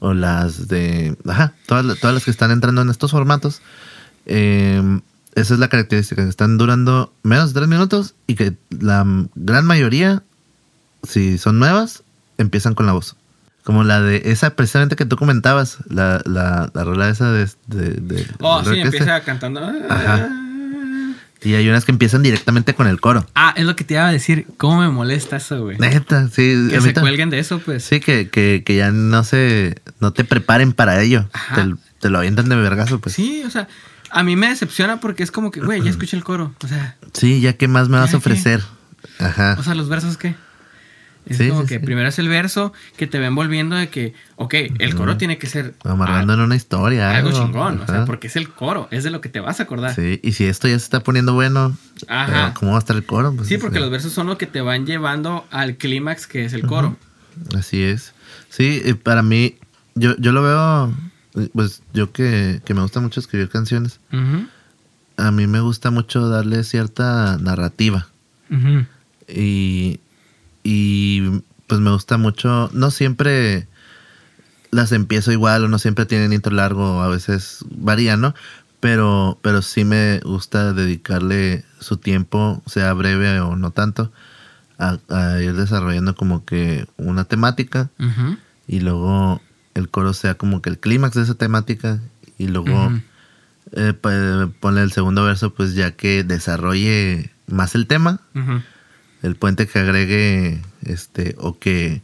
o 0.00 0.12
las 0.12 0.68
de... 0.68 1.16
Ajá, 1.26 1.54
todas, 1.66 1.98
todas 1.98 2.14
las 2.14 2.24
que 2.24 2.30
están 2.30 2.50
entrando 2.50 2.82
en 2.82 2.90
estos 2.90 3.12
formatos. 3.12 3.62
eh, 4.26 5.00
esa 5.34 5.54
es 5.54 5.60
la 5.60 5.68
característica, 5.68 6.22
que 6.22 6.28
están 6.28 6.58
durando 6.58 7.12
menos 7.22 7.52
de 7.52 7.60
tres 7.60 7.68
minutos 7.68 8.14
y 8.26 8.36
que 8.36 8.54
la 8.70 9.04
gran 9.34 9.66
mayoría, 9.66 10.22
si 11.02 11.38
son 11.38 11.58
nuevas, 11.58 12.04
empiezan 12.38 12.74
con 12.74 12.86
la 12.86 12.92
voz. 12.92 13.16
Como 13.64 13.82
la 13.82 14.00
de 14.00 14.22
esa 14.26 14.50
precisamente 14.56 14.94
que 14.94 15.06
tú 15.06 15.16
comentabas, 15.16 15.78
la, 15.88 16.20
la, 16.26 16.70
la 16.74 16.84
rola 16.84 17.08
esa 17.08 17.32
de... 17.32 17.48
de, 17.66 17.90
de- 17.94 18.26
Oh, 18.40 18.62
sí, 18.62 18.68
orquesta. 18.68 18.84
empieza 18.98 19.20
cantando. 19.22 19.60
Ajá. 19.88 20.28
Y 21.42 21.54
hay 21.54 21.68
unas 21.68 21.84
que 21.84 21.92
empiezan 21.92 22.22
directamente 22.22 22.74
con 22.74 22.86
el 22.86 23.00
coro. 23.00 23.26
Ah, 23.34 23.52
es 23.56 23.64
lo 23.66 23.76
que 23.76 23.84
te 23.84 23.94
iba 23.94 24.06
a 24.06 24.12
decir. 24.12 24.46
¿Cómo 24.56 24.80
me 24.80 24.88
molesta 24.88 25.36
eso, 25.36 25.62
güey? 25.62 25.78
Neta, 25.78 26.28
sí. 26.28 26.68
Que 26.70 26.80
se 26.80 26.94
cuelguen 26.94 27.28
de 27.30 27.38
eso, 27.38 27.58
pues. 27.58 27.84
Sí, 27.84 28.00
que, 28.00 28.28
que, 28.30 28.62
que 28.64 28.76
ya 28.76 28.90
no 28.90 29.24
se... 29.24 29.76
No 30.00 30.12
te 30.12 30.24
preparen 30.24 30.72
para 30.72 31.00
ello. 31.02 31.28
Ajá. 31.34 31.54
Te, 31.56 31.74
te 32.00 32.08
lo 32.10 32.18
avientan 32.18 32.48
de 32.48 32.56
vergazo, 32.56 32.98
pues. 32.98 33.14
Sí, 33.14 33.42
o 33.46 33.50
sea, 33.50 33.68
a 34.10 34.22
mí 34.22 34.36
me 34.36 34.48
decepciona 34.48 35.00
porque 35.00 35.22
es 35.22 35.30
como 35.30 35.50
que, 35.50 35.60
güey, 35.60 35.82
ya 35.82 35.90
escuché 35.90 36.16
el 36.16 36.24
coro. 36.24 36.54
O 36.64 36.68
sea, 36.68 36.96
Sí, 37.12 37.40
ya 37.42 37.52
que 37.54 37.68
más 37.68 37.88
me 37.90 37.98
vas 37.98 38.14
a 38.14 38.18
ofrecer. 38.18 38.62
Ajá. 39.18 39.56
o 39.58 39.62
sea, 39.62 39.74
los 39.74 39.88
versos 39.90 40.16
qué. 40.16 40.34
Es 41.26 41.38
Sí, 41.38 41.48
como 41.48 41.62
sí, 41.62 41.68
que 41.68 41.78
sí. 41.78 41.84
primero 41.84 42.08
es 42.08 42.18
el 42.18 42.28
verso 42.28 42.72
que 42.96 43.06
te 43.06 43.18
va 43.18 43.26
envolviendo 43.26 43.76
de 43.76 43.88
que, 43.88 44.12
ok, 44.36 44.54
el 44.78 44.94
coro 44.94 45.16
tiene 45.16 45.38
que 45.38 45.46
ser 45.46 45.74
Amarrando 45.82 46.34
en 46.34 46.40
una 46.40 46.54
historia. 46.54 47.10
algo 47.16 47.28
algo 47.30 47.40
chingón, 47.46 47.80
o 47.80 47.86
sea, 47.86 48.04
porque 48.04 48.26
es 48.26 48.36
el 48.36 48.50
coro, 48.50 48.88
es 48.90 49.04
de 49.04 49.10
lo 49.10 49.20
que 49.22 49.30
te 49.30 49.40
vas 49.40 49.58
a 49.60 49.62
acordar. 49.62 49.94
Sí, 49.94 50.20
y 50.22 50.32
si 50.32 50.44
esto 50.44 50.68
ya 50.68 50.78
se 50.78 50.84
está 50.84 51.00
poniendo 51.00 51.32
bueno, 51.32 51.76
Ajá. 52.08 52.48
eh, 52.48 52.52
¿cómo 52.54 52.72
va 52.72 52.76
a 52.76 52.80
estar 52.80 52.94
el 52.96 53.06
coro? 53.06 53.32
Pues, 53.34 53.48
Sí, 53.48 53.56
porque 53.56 53.78
eh, 53.78 53.80
los 53.80 53.90
versos 53.90 54.12
son 54.12 54.26
lo 54.26 54.36
que 54.36 54.46
te 54.46 54.60
van 54.60 54.84
llevando 54.84 55.46
al 55.50 55.76
clímax 55.76 56.26
que 56.26 56.44
es 56.44 56.52
el 56.52 56.66
coro. 56.66 56.96
Así 57.56 57.82
es. 57.82 58.12
Sí, 58.50 58.82
para 59.02 59.22
mí, 59.22 59.56
yo, 59.94 60.14
yo 60.18 60.32
lo 60.32 60.42
veo, 60.42 60.94
pues 61.54 61.82
yo 61.94 62.12
que, 62.12 62.60
que 62.66 62.74
me 62.74 62.82
gusta 62.82 63.00
mucho 63.00 63.18
escribir 63.20 63.48
canciones, 63.48 63.98
a 65.16 65.30
mí 65.30 65.46
me 65.46 65.60
gusta 65.60 65.90
mucho 65.90 66.28
darle 66.28 66.64
cierta 66.64 67.38
narrativa. 67.38 68.08
ujú. 68.50 68.84
Y, 69.26 70.00
y 70.64 71.42
pues 71.68 71.80
me 71.80 71.92
gusta 71.92 72.18
mucho, 72.18 72.70
no 72.72 72.90
siempre 72.90 73.68
las 74.70 74.90
empiezo 74.90 75.30
igual 75.30 75.64
o 75.64 75.68
no 75.68 75.78
siempre 75.78 76.06
tienen 76.06 76.32
intro 76.32 76.52
largo, 76.52 77.00
a 77.02 77.08
veces 77.08 77.64
varía, 77.70 78.16
¿no? 78.16 78.34
Pero, 78.80 79.38
pero 79.40 79.62
sí 79.62 79.84
me 79.84 80.18
gusta 80.20 80.72
dedicarle 80.72 81.64
su 81.78 81.96
tiempo, 81.96 82.62
sea 82.66 82.92
breve 82.92 83.40
o 83.40 83.56
no 83.56 83.70
tanto, 83.70 84.10
a, 84.78 84.98
a 85.08 85.40
ir 85.40 85.54
desarrollando 85.54 86.16
como 86.16 86.44
que 86.44 86.86
una 86.96 87.24
temática 87.24 87.90
y 88.66 88.80
luego 88.80 89.40
el 89.74 89.88
coro 89.88 90.12
sea 90.12 90.34
como 90.34 90.60
que 90.60 90.70
el 90.70 90.78
clímax 90.78 91.14
de 91.14 91.22
esa 91.22 91.34
temática 91.34 92.00
y 92.36 92.48
luego 92.48 92.86
Ujú. 92.86 93.00
eh, 93.72 93.92
pues, 93.98 94.48
ponle 94.60 94.82
el 94.82 94.92
segundo 94.92 95.24
verso 95.24 95.54
pues 95.54 95.74
ya 95.74 95.92
que 95.92 96.24
desarrolle 96.24 97.30
más 97.46 97.74
el 97.74 97.86
tema. 97.86 98.20
El 99.24 99.36
puente 99.36 99.66
que 99.66 99.78
agregue 99.78 100.60
este 100.84 101.34
o 101.38 101.58
que 101.58 102.02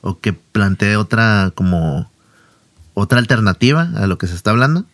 o 0.00 0.18
que 0.20 0.32
plantee 0.32 0.96
otra 0.96 1.52
como 1.54 2.10
otra 2.94 3.18
alternativa 3.18 3.90
a 3.94 4.06
lo 4.06 4.16
que 4.18 4.26
se 4.26 4.34
está 4.34 4.50
hablando 4.50 4.84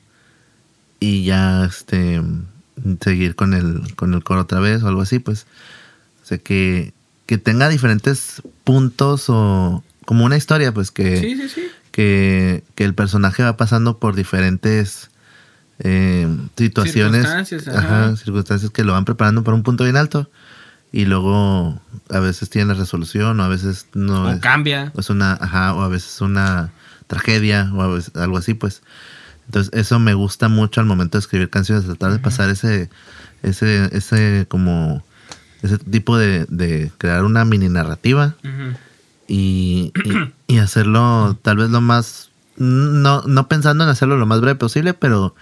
y 1.00 1.24
ya 1.24 1.64
este 1.64 2.20
seguir 3.00 3.36
con 3.36 3.54
el 3.54 3.94
con 3.94 4.12
el 4.12 4.24
coro 4.24 4.42
otra 4.42 4.60
vez 4.60 4.82
o 4.82 4.88
algo 4.88 5.02
así 5.02 5.20
pues 5.20 5.46
o 6.22 6.26
sea 6.26 6.38
que 6.38 6.92
que 7.26 7.38
tenga 7.38 7.68
diferentes 7.68 8.42
puntos 8.64 9.26
o 9.28 9.84
como 10.04 10.24
una 10.24 10.36
historia 10.36 10.72
pues 10.74 10.90
que 10.90 11.20
Sí, 11.20 11.36
sí, 11.36 11.48
sí. 11.48 11.68
que, 11.92 12.64
que 12.74 12.84
el 12.84 12.94
personaje 12.94 13.42
va 13.44 13.56
pasando 13.56 13.98
por 13.98 14.16
diferentes 14.16 15.10
eh, 15.80 16.26
situaciones, 16.56 17.22
Circunstancias, 17.22 17.68
ajá, 17.68 18.06
ajá. 18.06 18.16
circunstancias 18.16 18.72
que 18.72 18.82
lo 18.82 18.94
van 18.94 19.04
preparando 19.04 19.44
para 19.44 19.54
un 19.54 19.62
punto 19.62 19.84
bien 19.84 19.96
alto 19.96 20.28
y 20.92 21.04
luego 21.04 21.80
a 22.10 22.18
veces 22.20 22.48
tiene 22.50 22.74
resolución 22.74 23.38
o 23.40 23.44
a 23.44 23.48
veces 23.48 23.86
no 23.94 24.24
O 24.24 24.30
es, 24.30 24.40
cambia. 24.40 24.92
es 24.96 25.10
una, 25.10 25.32
ajá, 25.34 25.74
o 25.74 25.82
a 25.82 25.88
veces 25.88 26.20
una 26.20 26.70
tragedia 27.06 27.70
o 27.74 27.82
a 27.82 27.88
veces 27.88 28.14
algo 28.16 28.36
así 28.38 28.54
pues. 28.54 28.82
Entonces 29.46 29.72
eso 29.72 29.98
me 29.98 30.14
gusta 30.14 30.48
mucho 30.48 30.80
al 30.80 30.86
momento 30.86 31.16
de 31.18 31.20
escribir 31.20 31.48
canciones, 31.50 31.84
tratar 31.86 32.12
de 32.12 32.18
pasar 32.18 32.50
ese, 32.50 32.90
ese, 33.42 33.88
ese 33.96 34.46
como 34.48 35.02
ese 35.62 35.78
tipo 35.78 36.16
de, 36.18 36.44
de 36.50 36.90
crear 36.98 37.24
una 37.24 37.44
mini 37.44 37.68
narrativa 37.68 38.36
Ujú. 38.44 38.76
y, 39.26 39.92
y, 40.48 40.54
y 40.54 40.58
hacerlo 40.58 41.36
tal 41.42 41.56
vez 41.56 41.70
lo 41.70 41.80
más 41.80 42.30
no, 42.56 43.22
no 43.22 43.48
pensando 43.48 43.84
en 43.84 43.90
hacerlo 43.90 44.16
lo 44.18 44.26
más 44.26 44.40
breve 44.40 44.54
posible 44.56 44.94
pero 44.94 45.34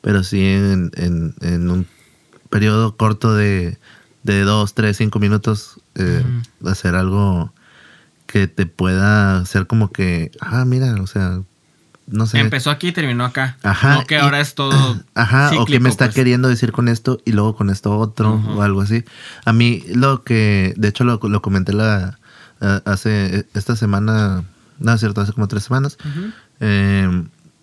pero 0.00 0.22
sí 0.22 0.44
en, 0.44 0.90
en, 0.96 1.34
en 1.40 1.70
un 1.70 1.86
periodo 2.50 2.96
corto 2.96 3.34
de, 3.34 3.78
de 4.24 4.42
dos, 4.42 4.74
tres, 4.74 4.96
cinco 4.96 5.20
minutos 5.20 5.80
eh, 5.94 6.24
hacer 6.66 6.96
algo 6.96 7.52
que 8.26 8.48
te 8.48 8.66
pueda 8.66 9.44
ser 9.44 9.66
como 9.68 9.92
que 9.92 10.32
ah 10.40 10.64
mira 10.64 10.94
o 11.00 11.06
sea 11.06 11.40
no 12.06 12.26
sé 12.26 12.38
Empezó 12.40 12.70
aquí 12.70 12.88
y 12.88 12.92
terminó 12.92 13.24
acá. 13.24 13.56
Ajá, 13.62 13.94
No 13.94 14.04
que 14.04 14.14
y- 14.16 14.18
ahora 14.18 14.40
es 14.40 14.54
todo. 14.54 15.00
Ajá, 15.14 15.52
o 15.58 15.64
que 15.64 15.80
me 15.80 15.88
está 15.88 16.06
pues. 16.06 16.14
queriendo 16.16 16.48
decir 16.48 16.70
con 16.72 16.88
esto 16.88 17.18
y 17.24 17.32
luego 17.32 17.56
con 17.56 17.70
esto 17.70 17.96
otro 17.98 18.34
o 18.34 18.60
algo 18.60 18.82
así. 18.82 19.04
A 19.46 19.54
mí 19.54 19.82
lo 19.94 20.22
que, 20.22 20.74
de 20.76 20.88
hecho 20.88 21.04
lo, 21.04 21.18
lo 21.22 21.40
comenté 21.40 21.72
la, 21.72 22.18
hace, 22.84 23.46
esta 23.54 23.74
semana, 23.76 24.44
no 24.78 24.92
es 24.92 25.00
cierto, 25.00 25.20
hace 25.22 25.32
como 25.32 25.48
tres 25.48 25.64
semanas, 25.64 25.96
eh, 26.60 27.08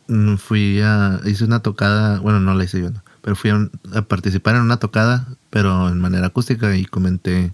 mm, 0.08 0.36
fui 0.38 0.82
a, 0.82 1.20
hice 1.26 1.44
una 1.44 1.60
tocada, 1.60 2.20
bueno, 2.20 2.40
no 2.40 2.54
la 2.56 2.64
hice 2.64 2.82
yo, 2.82 2.90
no, 2.90 3.04
pero 3.22 3.36
fui 3.36 3.52
a 3.52 4.02
participar 4.04 4.56
en 4.56 4.62
una 4.64 4.78
tocada, 4.78 5.28
pero 5.52 5.90
en 5.90 6.00
manera 6.00 6.28
acústica 6.28 6.76
y 6.76 6.86
comenté 6.86 7.54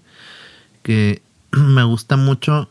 que 0.84 1.22
me 1.52 1.84
gusta 1.84 2.16
mucho 2.16 2.70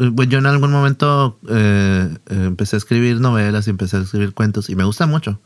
eh, 0.00 0.10
pues 0.16 0.28
yo 0.28 0.38
en 0.38 0.46
algún 0.46 0.72
momento 0.72 1.38
eh, 1.48 2.16
eh, 2.26 2.44
empecé 2.46 2.76
a 2.76 2.78
escribir 2.78 3.20
novelas 3.20 3.66
y 3.66 3.70
empecé 3.70 3.98
a 3.98 4.00
escribir 4.00 4.32
cuentos 4.32 4.70
y 4.70 4.74
me 4.74 4.84
gusta 4.84 5.06
mucho, 5.06 5.40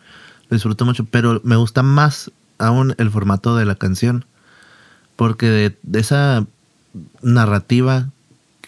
lo 0.48 0.54
disfruto 0.54 0.84
mucho, 0.84 1.04
pero 1.04 1.40
me 1.44 1.56
gusta 1.56 1.82
más 1.82 2.30
aún 2.58 2.94
el 2.98 3.10
formato 3.10 3.56
de 3.56 3.64
la 3.64 3.74
canción, 3.74 4.24
porque 5.16 5.50
de, 5.50 5.76
de 5.82 5.98
esa 5.98 6.46
narrativa 7.20 8.10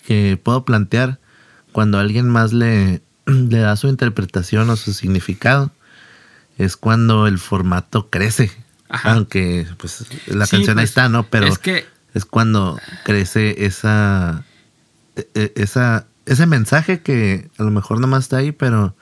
que 0.05 0.39
puedo 0.43 0.65
plantear 0.65 1.21
cuando 1.71 1.99
alguien 1.99 2.29
más 2.29 2.53
le, 2.53 3.01
le 3.27 3.59
da 3.59 3.77
su 3.77 3.87
interpretación 3.87 4.69
o 4.71 4.77
su 4.77 4.93
significado, 4.93 5.71
es 6.59 6.77
cuando 6.77 7.29
el 7.29 7.39
formato 7.39 8.09
crece. 8.11 8.51
Ajá. 8.89 9.13
Aunque 9.13 9.67
pues 9.79 10.05
la 10.29 10.47
Sí, 10.47 10.57
canción 10.57 10.79
ahí 10.79 10.83
pues, 10.83 10.91
está, 10.91 11.09
¿no? 11.09 11.25
Pero 11.25 11.47
es 11.47 11.59
que 11.59 11.87
es 12.15 12.25
cuando 12.25 12.79
crece 13.05 13.67
esa, 13.67 14.45
e- 15.17 15.29
e- 15.35 15.53
esa 15.57 16.07
ese 16.25 16.47
mensaje 16.47 17.01
que 17.01 17.49
a 17.59 17.63
lo 17.63 17.71
mejor 17.71 18.01
nomás 18.01 18.25
está 18.25 18.39
ahí, 18.39 18.53
pero 18.53 18.97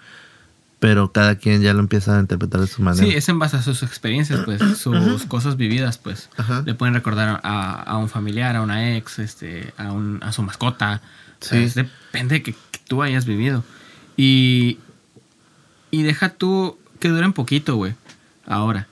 pero 0.80 1.12
cada 1.12 1.36
quien 1.36 1.62
ya 1.62 1.72
lo 1.72 1.80
empieza 1.80 2.18
a 2.18 2.20
interpretar 2.20 2.60
de 2.60 2.66
su 2.66 2.82
manera. 2.82 3.06
Sí, 3.06 3.14
es 3.14 3.26
en 3.30 3.38
base 3.38 3.56
a 3.56 3.62
sus 3.62 3.82
experiencias, 3.82 4.40
pues, 4.44 4.60
sus 4.78 5.24
cosas 5.24 5.56
vividas, 5.56 5.96
pues. 5.96 6.28
Ajá. 6.36 6.62
Le 6.66 6.74
pueden 6.74 6.92
recordar 6.94 7.40
a, 7.42 7.82
a 7.82 7.96
un 7.96 8.10
familiar, 8.10 8.54
a 8.56 8.60
una 8.60 8.94
ex, 8.94 9.18
este, 9.18 9.72
a, 9.78 9.92
un, 9.92 10.22
a 10.22 10.32
su 10.32 10.42
mascota. 10.42 11.00
Sí. 11.40 11.56
Es 11.56 11.74
depende 11.74 12.34
de 12.34 12.42
que, 12.42 12.52
que 12.52 12.80
tú 12.86 13.02
hayas 13.02 13.24
vivido. 13.24 13.64
Y, 14.18 14.78
y 15.90 16.02
deja 16.02 16.28
tú 16.28 16.78
que 17.00 17.08
duren 17.08 17.32
poquito, 17.32 17.76
güey. 17.76 17.94
Ahora, 18.46 18.86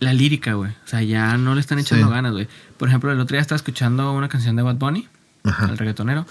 La 0.00 0.12
lírica, 0.12 0.52
güey. 0.54 0.70
O 0.70 0.86
sea, 0.88 1.02
ya 1.02 1.36
no 1.38 1.54
le 1.54 1.60
están 1.60 1.78
echando 1.78 2.06
Sí. 2.06 2.12
ganas, 2.12 2.32
güey. 2.32 2.48
Por 2.76 2.88
ejemplo, 2.88 3.10
el 3.10 3.18
otro 3.20 3.34
día 3.34 3.40
estaba 3.40 3.56
escuchando 3.56 4.12
una 4.12 4.28
canción 4.28 4.56
de 4.56 4.62
Bad 4.62 4.76
Bunny, 4.76 5.08
Ajá. 5.44 5.66
el 5.70 5.78
reggaetonero. 5.78 6.26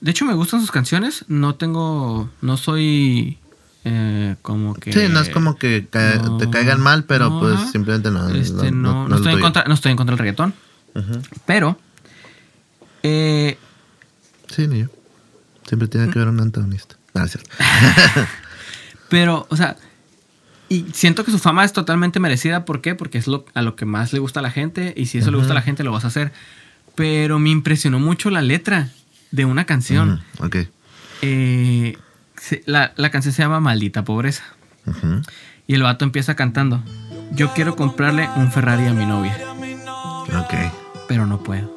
De 0.00 0.10
hecho, 0.10 0.24
me 0.24 0.34
gustan 0.34 0.60
sus 0.60 0.70
canciones. 0.70 1.24
No 1.28 1.54
tengo. 1.54 2.30
No 2.40 2.56
soy. 2.56 3.38
eh, 3.84 4.36
como 4.42 4.74
que. 4.74 4.92
Sí, 4.92 5.00
no 5.10 5.20
es 5.20 5.28
como 5.28 5.56
que 5.56 5.86
ca- 5.90 6.14
no, 6.16 6.36
te 6.38 6.48
caigan 6.48 6.80
mal, 6.80 7.04
pero 7.04 7.28
no, 7.30 7.40
pues 7.40 7.60
simplemente 7.72 8.10
no. 8.10 8.28
Este, 8.30 8.70
no, 8.70 9.12
estoy 9.14 9.34
en 9.34 9.40
contra, 9.40 9.64
no 9.64 9.74
estoy 9.74 9.90
en 9.90 9.96
contra 9.96 10.12
del 10.14 10.18
reggaetón. 10.20 10.54
Pero. 11.46 11.78
eh, 13.02 13.58
Sí, 14.54 14.66
ni 14.68 14.80
yo. 14.80 14.86
Siempre 15.66 15.88
tiene 15.88 16.10
que 16.10 16.18
haber 16.18 16.28
un 16.28 16.40
antagonista. 16.40 16.96
Ah, 17.14 17.24
es 17.24 17.32
cierto. 17.32 17.50
pero, 19.08 19.46
o 19.50 19.56
sea. 19.56 19.76
Y 20.72 20.86
siento 20.94 21.24
que 21.24 21.30
su 21.30 21.38
fama 21.38 21.64
es 21.64 21.72
totalmente 21.72 22.18
merecida. 22.20 22.64
¿Por 22.64 22.80
qué? 22.80 22.94
Porque 22.94 23.18
es 23.18 23.26
lo, 23.26 23.44
a 23.54 23.62
lo 23.62 23.76
que 23.76 23.84
más 23.84 24.12
le 24.12 24.18
gusta 24.20 24.40
a 24.40 24.42
la 24.42 24.50
gente. 24.50 24.94
Y 24.96 25.06
si 25.06 25.18
eso 25.18 25.30
le 25.30 25.36
gusta 25.36 25.52
a 25.52 25.54
la 25.54 25.62
gente, 25.62 25.84
lo 25.84 25.92
vas 25.92 26.04
a 26.04 26.08
hacer. 26.08 26.32
Pero 26.94 27.38
me 27.38 27.50
impresionó 27.50 27.98
mucho 27.98 28.30
la 28.30 28.40
letra 28.42 28.88
de 29.30 29.44
una 29.44 29.64
canción. 29.66 30.22
Ok. 30.40 30.56
Eh, 31.20 31.96
se- 32.36 32.62
la, 32.66 32.92
la 32.96 33.10
canción 33.10 33.34
se 33.34 33.42
llama 33.42 33.60
Maldita 33.60 34.04
Pobreza. 34.04 34.44
Y 35.66 35.74
el 35.74 35.82
vato 35.82 36.04
empieza 36.04 36.34
cantando. 36.36 36.82
Yo 37.32 37.52
quiero 37.54 37.76
comprarle 37.76 38.28
un 38.36 38.50
Ferrari 38.50 38.86
a 38.86 38.92
mi 38.94 39.04
novia. 39.06 39.36
Ok. 40.38 40.54
Pero 41.08 41.26
no 41.26 41.42
puedo. 41.42 41.70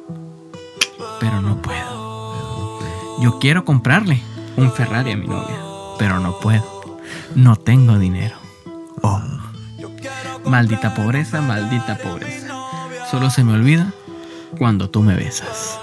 Pero 1.20 1.40
no 1.42 1.60
puedo. 1.62 2.80
Yo 3.22 3.38
quiero 3.38 3.64
comprarle 3.64 4.22
un 4.56 4.72
Ferrari 4.72 5.12
a 5.12 5.16
mi 5.16 5.26
novia. 5.26 5.56
Pero 5.98 6.18
no 6.20 6.38
puedo. 6.40 6.98
No 7.34 7.56
tengo 7.56 7.98
dinero. 7.98 8.36
Oh. 9.06 9.22
Maldita 10.44 10.94
pobreza, 10.94 11.40
maldita 11.40 11.96
pobreza. 11.98 12.48
Solo 13.10 13.30
se 13.30 13.44
me 13.44 13.52
olvida 13.52 13.92
cuando 14.58 14.90
tú 14.90 15.02
me 15.02 15.14
besas. 15.14 15.78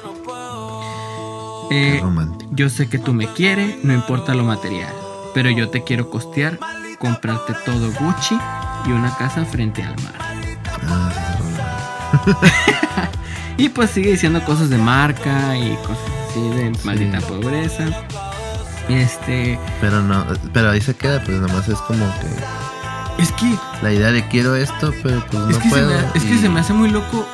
Eh, 1.72 2.04
yo 2.52 2.70
sé 2.70 2.90
que 2.90 3.00
tú 3.00 3.14
me 3.14 3.28
quieres, 3.28 3.84
no 3.84 3.94
importa 3.94 4.34
lo 4.34 4.44
material. 4.44 4.94
Pero 5.34 5.50
yo 5.50 5.70
te 5.70 5.84
quiero 5.84 6.10
costear, 6.10 6.60
comprarte 7.00 7.54
todo 7.66 7.92
Gucci 7.94 8.38
y 8.86 8.92
una 8.92 9.16
casa 9.16 9.46
frente 9.46 9.84
al 9.84 9.96
mar. 10.04 10.16
Ah. 10.88 11.12
Y 13.56 13.70
pues 13.70 13.92
sigue 13.92 14.12
diciendo 14.12 14.44
cosas 14.44 14.72
de 14.72 14.80
marca 14.80 15.56
y 15.56 15.76
cosas 15.78 16.00
así 16.28 16.42
de 16.50 16.74
maldita 16.84 17.22
pobreza. 17.22 17.86
Este. 18.90 19.60
Pero 19.80 20.02
no, 20.02 20.26
pero 20.52 20.72
ahí 20.72 20.82
se 20.82 20.96
queda, 20.96 21.24
pues 21.24 21.40
nomás 21.40 21.70
es 21.70 21.78
como 21.80 22.06
que 22.20 22.73
Es 23.18 23.32
que. 23.34 23.56
la 23.82 23.92
idea 23.94 24.12
de 24.12 24.28
quiero 24.28 24.56
esto, 24.56 24.94
pero 25.04 25.26
pues 25.32 25.44
es 25.50 25.58
no 25.58 25.60
que, 25.60 25.70
puedo. 25.70 25.88
me, 25.90 25.96
es 26.16 26.24
que 26.24 26.38
se 26.38 26.50
me 26.50 26.60
hace 26.60 26.74
muy 26.74 26.90
loco 26.90 27.28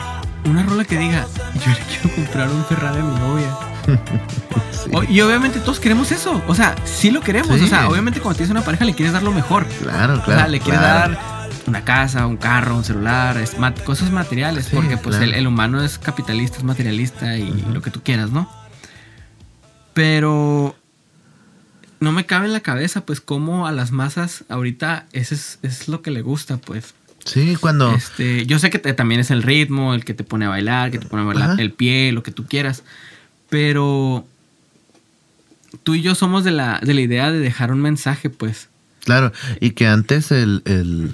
una 0.46 0.64
rola 0.64 0.84
que 0.86 0.98
diga: 0.98 1.26
Yo 1.66 1.72
le 1.72 1.80
quiero 1.80 2.16
comprar 2.16 2.50
un 2.50 2.64
Ferrari 2.66 3.00
a 3.00 3.04
mi 3.04 3.16
novia. 3.20 3.56
O- 4.94 5.04
y 5.04 5.20
obviamente 5.22 5.60
todos 5.60 5.80
queremos 5.80 6.12
eso. 6.12 6.42
O 6.48 6.56
sea, 6.56 6.74
sí 6.86 7.12
lo 7.12 7.20
queremos. 7.22 7.58
Sí. 7.60 7.66
O 7.66 7.68
sea, 7.68 7.90
obviamente 7.90 8.22
cuando 8.22 8.38
tienes 8.38 8.50
una 8.50 8.62
pareja 8.62 8.86
le 8.86 8.94
quieres 8.94 9.12
dar 9.14 9.22
lo 9.24 9.32
mejor. 9.32 9.66
Claro, 9.68 10.16
o 10.16 10.24
claro. 10.24 10.40
sea, 10.40 10.48
le 10.48 10.60
quieres 10.62 10.80
claro. 10.80 11.12
dar 11.16 11.50
una 11.68 11.84
casa, 11.84 12.26
un 12.26 12.38
carro, 12.38 12.76
un 12.78 12.84
celular, 12.86 13.38
es 13.38 13.60
ma- 13.60 13.74
cosas 13.74 14.10
materiales. 14.10 14.66
Sí, 14.66 14.76
porque 14.76 14.96
pues 14.98 15.18
claro. 15.18 15.32
el, 15.32 15.38
el 15.38 15.48
humano 15.48 15.84
es 15.84 16.00
capitalista, 16.00 16.58
es 16.58 16.64
materialista 16.64 17.36
y 17.36 17.52
lo 17.74 17.82
que 17.82 17.92
tú 17.92 18.02
quieras, 18.02 18.32
¿no? 18.32 18.50
Pero 19.94 20.76
no 22.00 22.12
me 22.12 22.26
cabe 22.26 22.46
en 22.48 22.54
la 22.54 22.60
cabeza, 22.62 23.06
pues, 23.06 23.22
cómo 23.22 23.68
a 23.68 23.72
las 23.72 23.92
masas 23.92 24.44
ahorita 24.50 25.06
ese 25.14 25.36
es, 25.36 25.60
es 25.64 25.88
lo 25.88 26.02
que 26.02 26.12
le 26.12 26.22
gusta, 26.22 26.58
pues. 26.58 26.94
Sí, 27.26 27.58
cuando. 27.60 27.94
Este, 27.94 28.46
yo 28.46 28.60
sé 28.60 28.70
que 28.70 28.80
te- 28.80 28.94
también 28.94 29.20
es 29.22 29.30
el 29.32 29.44
ritmo, 29.44 29.94
el 29.94 30.06
que 30.06 30.14
te 30.14 30.24
pone 30.24 30.46
a 30.46 30.50
bailar, 30.50 30.90
que 30.92 31.00
te 31.00 31.06
pone 31.08 31.24
a 31.24 31.26
bailar 31.26 31.52
Ajá. 31.52 31.62
el 31.62 31.72
pie, 31.74 32.12
lo 32.12 32.24
que 32.24 32.32
tú 32.32 32.46
quieras. 32.46 32.84
Pero 33.50 34.26
tú 35.84 35.96
y 35.96 36.02
yo 36.02 36.16
somos 36.16 36.44
de 36.44 36.52
la, 36.52 36.80
de 36.84 36.94
la 36.94 37.02
idea 37.02 37.32
de 37.32 37.40
dejar 37.40 37.72
un 37.72 37.82
mensaje, 37.82 38.30
pues. 38.30 38.70
Claro, 39.04 39.32
y 39.60 39.72
que 39.72 39.88
antes 39.88 40.32
el, 40.32 40.62
el, 40.66 41.12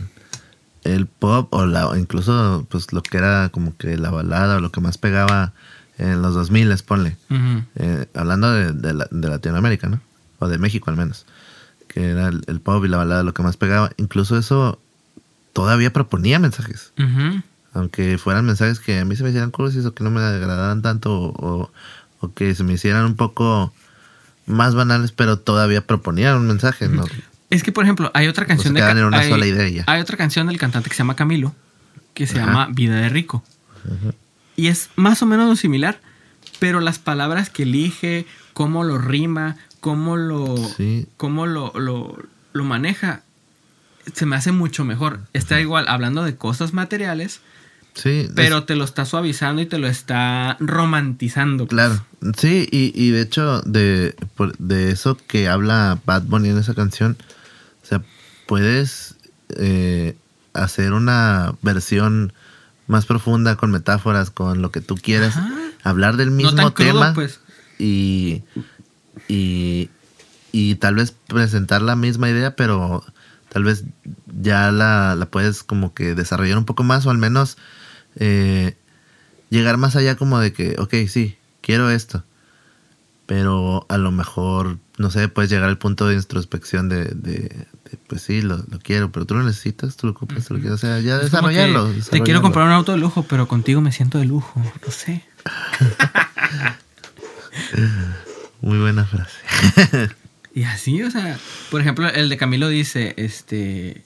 el 0.84 1.06
pop 1.08 1.54
o, 1.54 1.66
la, 1.66 1.90
incluso 1.98 2.66
pues 2.70 2.92
lo 2.94 3.02
que 3.02 3.18
era 3.18 3.50
como 3.50 3.76
que 3.78 3.98
la 3.98 4.12
balada 4.12 4.58
o 4.58 4.60
lo 4.60 4.72
que 4.72 4.82
más 4.82 4.98
pegaba 4.98 5.54
en 5.98 6.22
los 6.22 6.34
2000, 6.36 6.74
ponle. 6.86 7.16
Ujú. 7.30 7.64
Eh, 7.78 8.06
hablando 8.14 8.52
de, 8.52 8.74
de, 8.74 8.94
la- 8.94 9.08
de 9.10 9.30
Latinoamérica, 9.30 9.88
¿no? 9.88 10.02
O 10.40 10.48
de 10.48 10.58
México 10.58 10.90
al 10.90 10.98
menos. 10.98 11.26
Que 11.88 12.10
era 12.10 12.28
el, 12.28 12.44
el 12.48 12.60
pop 12.60 12.84
y 12.86 12.88
la 12.88 12.98
balada 12.98 13.24
lo 13.24 13.34
que 13.34 13.44
más 13.44 13.58
pegaba. 13.58 13.92
Incluso 13.98 14.38
eso 14.38 14.80
todavía 15.54 15.94
proponía 15.94 16.38
mensajes. 16.38 16.92
Aunque 17.74 18.18
fueran 18.18 18.46
mensajes 18.46 18.80
que 18.80 19.00
a 19.00 19.06
mí 19.06 19.16
se 19.16 19.24
me 19.24 19.30
hicieran 19.30 19.52
cursis 19.52 19.86
o 19.86 19.94
que 19.94 20.04
no 20.04 20.12
me 20.12 20.22
agradaran 20.22 20.82
tanto 20.82 21.14
o, 21.14 21.72
o 22.20 22.34
que 22.34 22.54
se 22.56 22.64
me 22.64 22.74
hicieran 22.74 23.06
un 23.06 23.16
poco 23.16 23.74
más 24.46 24.76
banales, 24.76 25.12
pero 25.12 25.40
todavía 25.40 25.86
proponían 25.86 26.38
un 26.38 26.48
mensaje, 26.48 26.88
¿no? 26.88 27.06
Es 27.50 27.64
que, 27.64 27.72
por 27.72 27.84
ejemplo, 27.84 28.12
hay 28.14 28.28
otra 28.28 28.46
canción 28.46 28.76
se 28.76 28.82
de 28.82 28.90
en 28.90 29.06
una 29.06 29.20
hay, 29.20 29.30
sola 29.30 29.46
idea 29.46 29.84
hay 29.88 30.02
otra 30.02 30.18
canción 30.18 30.48
del 30.48 30.58
cantante 30.58 30.90
que 30.90 30.96
se 30.96 31.00
llama 31.00 31.16
Camilo, 31.16 31.56
que 32.14 32.28
se 32.28 32.40
Ajá. 32.40 32.48
llama 32.48 32.68
Vida 32.72 32.96
de 32.96 33.10
Rico. 33.10 33.44
Y 34.56 34.68
es 34.68 34.90
más 34.96 35.22
o 35.22 35.26
menos 35.26 35.60
similar, 35.60 36.00
pero 36.60 36.80
las 36.80 37.00
palabras 37.00 37.50
que 37.50 37.64
elige, 37.64 38.26
cómo 38.54 38.84
lo 38.84 38.98
rima, 38.98 39.58
cómo 39.86 40.18
lo, 40.18 40.58
Sí. 40.76 41.06
cómo 41.16 41.46
lo, 41.46 41.72
lo, 41.76 42.18
lo 42.54 42.64
maneja, 42.64 43.22
se 44.16 44.26
me 44.26 44.36
hace 44.36 44.52
mucho 44.52 44.84
mejor. 44.84 45.20
Está 45.34 45.62
igual 45.62 45.86
hablando 45.88 46.24
de 46.24 46.36
cosas 46.36 46.74
materiales, 46.74 47.42
Sí, 47.94 48.28
pero 48.36 48.64
te 48.64 48.76
lo 48.76 48.84
está 48.84 49.06
suavizando 49.06 49.62
y 49.62 49.68
te 49.68 49.78
lo 49.78 49.86
está 49.88 50.58
romantizando. 50.60 51.68
Claro, 51.68 52.04
sí, 52.36 52.68
y, 52.72 52.92
y 53.00 53.12
de 53.12 53.22
hecho, 53.22 53.62
de, 53.62 54.16
de 54.58 54.90
eso 54.92 55.18
que 55.28 55.48
habla 55.48 56.00
Bad 56.04 56.24
Bunny 56.24 56.50
en 56.50 56.58
esa 56.58 56.74
canción, 56.74 57.16
o 57.84 57.86
sea, 57.86 58.02
puedes 58.48 59.16
eh, 59.56 60.18
hacer 60.54 60.94
una 60.94 61.54
versión 61.62 62.34
más 62.88 63.06
profunda 63.06 63.56
con 63.56 63.70
metáforas, 63.70 64.32
con 64.32 64.64
lo 64.64 64.72
que 64.72 64.82
tú 64.82 64.96
quieras, 64.96 65.38
Ajá. 65.38 65.54
hablar 65.84 66.18
del 66.18 66.32
No 66.32 66.36
mismo 66.38 66.74
crudo, 66.74 66.92
tema 66.92 67.14
pues. 67.14 67.40
y, 67.80 68.42
y, 69.28 69.90
y 70.52 70.76
tal 70.76 70.96
vez 70.96 71.16
presentar 71.28 71.82
la 71.82 71.96
misma 71.96 72.30
idea, 72.30 72.56
pero 72.56 73.04
tal 73.50 73.64
vez 73.64 73.84
ya 74.42 74.72
la, 74.72 75.16
la 75.16 75.26
puedes 75.28 75.64
como 75.64 75.94
que 75.94 76.16
desarrollar 76.16 76.58
un 76.58 76.66
poco 76.66 76.84
más 76.84 77.06
o 77.06 77.10
al 77.10 77.18
menos 77.18 77.58
eh, 78.18 78.78
llegar 79.50 79.78
más 79.78 79.96
allá 79.96 80.16
como 80.16 80.40
de 80.40 80.54
que, 80.54 80.76
ok, 80.78 80.94
sí, 81.08 81.38
quiero 81.62 81.90
esto, 81.90 82.24
pero 83.26 83.86
a 83.90 83.98
lo 83.98 84.12
mejor, 84.12 84.78
no 84.98 85.10
sé, 85.10 85.28
puedes 85.28 85.50
llegar 85.50 85.70
al 85.70 85.78
punto 85.78 86.08
de 86.08 86.16
introspección 86.16 86.90
de, 86.90 87.06
de, 87.06 87.68
pues 88.08 88.22
sí, 88.22 88.42
lo, 88.42 88.58
lo 88.58 88.80
quiero, 88.80 89.12
pero 89.12 89.26
tú 89.26 89.36
lo 89.36 89.44
necesitas, 89.44 89.98
tú 89.98 90.08
lo 90.08 90.14
ocupas, 90.14 90.46
tú 90.46 90.54
lo 90.54 90.60
quieres, 90.60 90.76
o 90.76 90.86
sea, 90.86 91.00
ya 91.00 91.20
que 91.20 91.26
desarrollarlo. 91.26 91.86
Te 91.86 91.90
quiero 91.90 91.96
desarrollarlo. 91.96 92.42
comprar 92.42 92.68
un 92.68 92.74
auto 92.74 92.92
de 92.92 92.98
lujo, 92.98 93.24
pero 93.24 93.48
contigo 93.48 93.82
me 93.82 93.92
siento 93.92 94.18
de 94.18 94.26
lujo. 94.26 94.62
No 94.86 94.92
sé. 94.92 95.24
Muy 98.66 98.78
buena 98.80 99.06
frase. 99.06 100.10
Y 100.56 100.64
así, 100.64 101.04
o 101.04 101.12
sea, 101.12 101.38
por 101.70 101.82
ejemplo, 101.82 102.08
el 102.08 102.30
de 102.30 102.38
Camilo 102.38 102.70
dice, 102.70 103.14
este, 103.18 104.04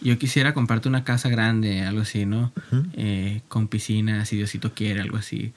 yo 0.00 0.16
quisiera 0.16 0.54
comprarte 0.54 0.88
una 0.88 1.02
casa 1.02 1.28
grande, 1.28 1.82
algo 1.82 2.02
así, 2.02 2.26
¿no? 2.26 2.52
Eh, 2.92 3.40
con 3.48 3.66
piscina, 3.66 4.24
si 4.24 4.36
Diosito 4.36 4.72
quiere, 4.72 5.00
algo 5.00 5.16
así. 5.16 5.52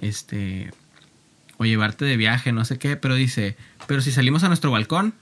Este, 0.00 0.70
o 1.58 1.66
llevarte 1.66 2.06
de 2.06 2.16
viaje, 2.16 2.50
no 2.52 2.64
sé 2.64 2.78
qué, 2.78 2.96
pero 2.96 3.14
dice, 3.14 3.54
pero 3.86 4.00
si 4.00 4.10
salimos 4.10 4.42
a 4.42 4.48
nuestro 4.48 4.70
balcón, 4.70 5.12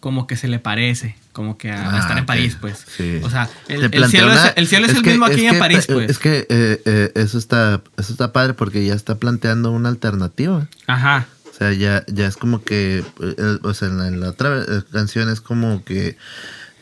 como 0.00 0.26
que 0.26 0.36
se 0.36 0.48
le 0.48 0.60
parece, 0.60 1.16
como 1.32 1.58
que 1.58 1.70
a, 1.70 1.90
a 1.90 1.96
Ah, 1.96 1.98
estar 1.98 2.16
en. 2.16 2.24
París, 2.24 2.56
pues. 2.58 2.86
Sí. 2.96 3.20
O 3.22 3.28
sea, 3.28 3.50
el, 3.68 3.90
cielo, 4.08 4.28
una- 4.28 4.46
es, 4.46 4.52
el 4.56 4.66
cielo 4.68 4.86
es 4.86 4.94
el 4.94 5.02
que- 5.02 5.10
mismo 5.10 5.26
aquí 5.26 5.44
en 5.44 5.54
que- 5.54 5.58
París, 5.58 5.84
eh, 5.88 5.92
pues. 5.92 6.10
Es 6.10 6.18
que 6.18 6.46
eh, 6.48 6.80
eh, 6.86 7.12
eso 7.16 7.36
está 7.36 7.82
eso 7.98 8.12
está 8.12 8.32
padre 8.32 8.54
porque 8.54 8.86
ya 8.86 8.94
está 8.94 9.16
planteando 9.16 9.72
una 9.72 9.88
alternativa. 9.90 10.68
Ajá. 10.86 11.26
O 11.58 11.60
sea, 11.60 11.72
ya, 11.72 12.04
ya 12.06 12.28
es 12.28 12.36
como 12.36 12.62
que, 12.62 13.04
eh, 13.20 13.58
o 13.62 13.74
sea, 13.74 13.88
en 13.88 13.98
la, 13.98 14.06
en 14.06 14.20
la 14.20 14.28
otra 14.28 14.62
eh, 14.62 14.82
canción 14.92 15.28
es 15.28 15.40
como 15.40 15.82
que, 15.84 16.16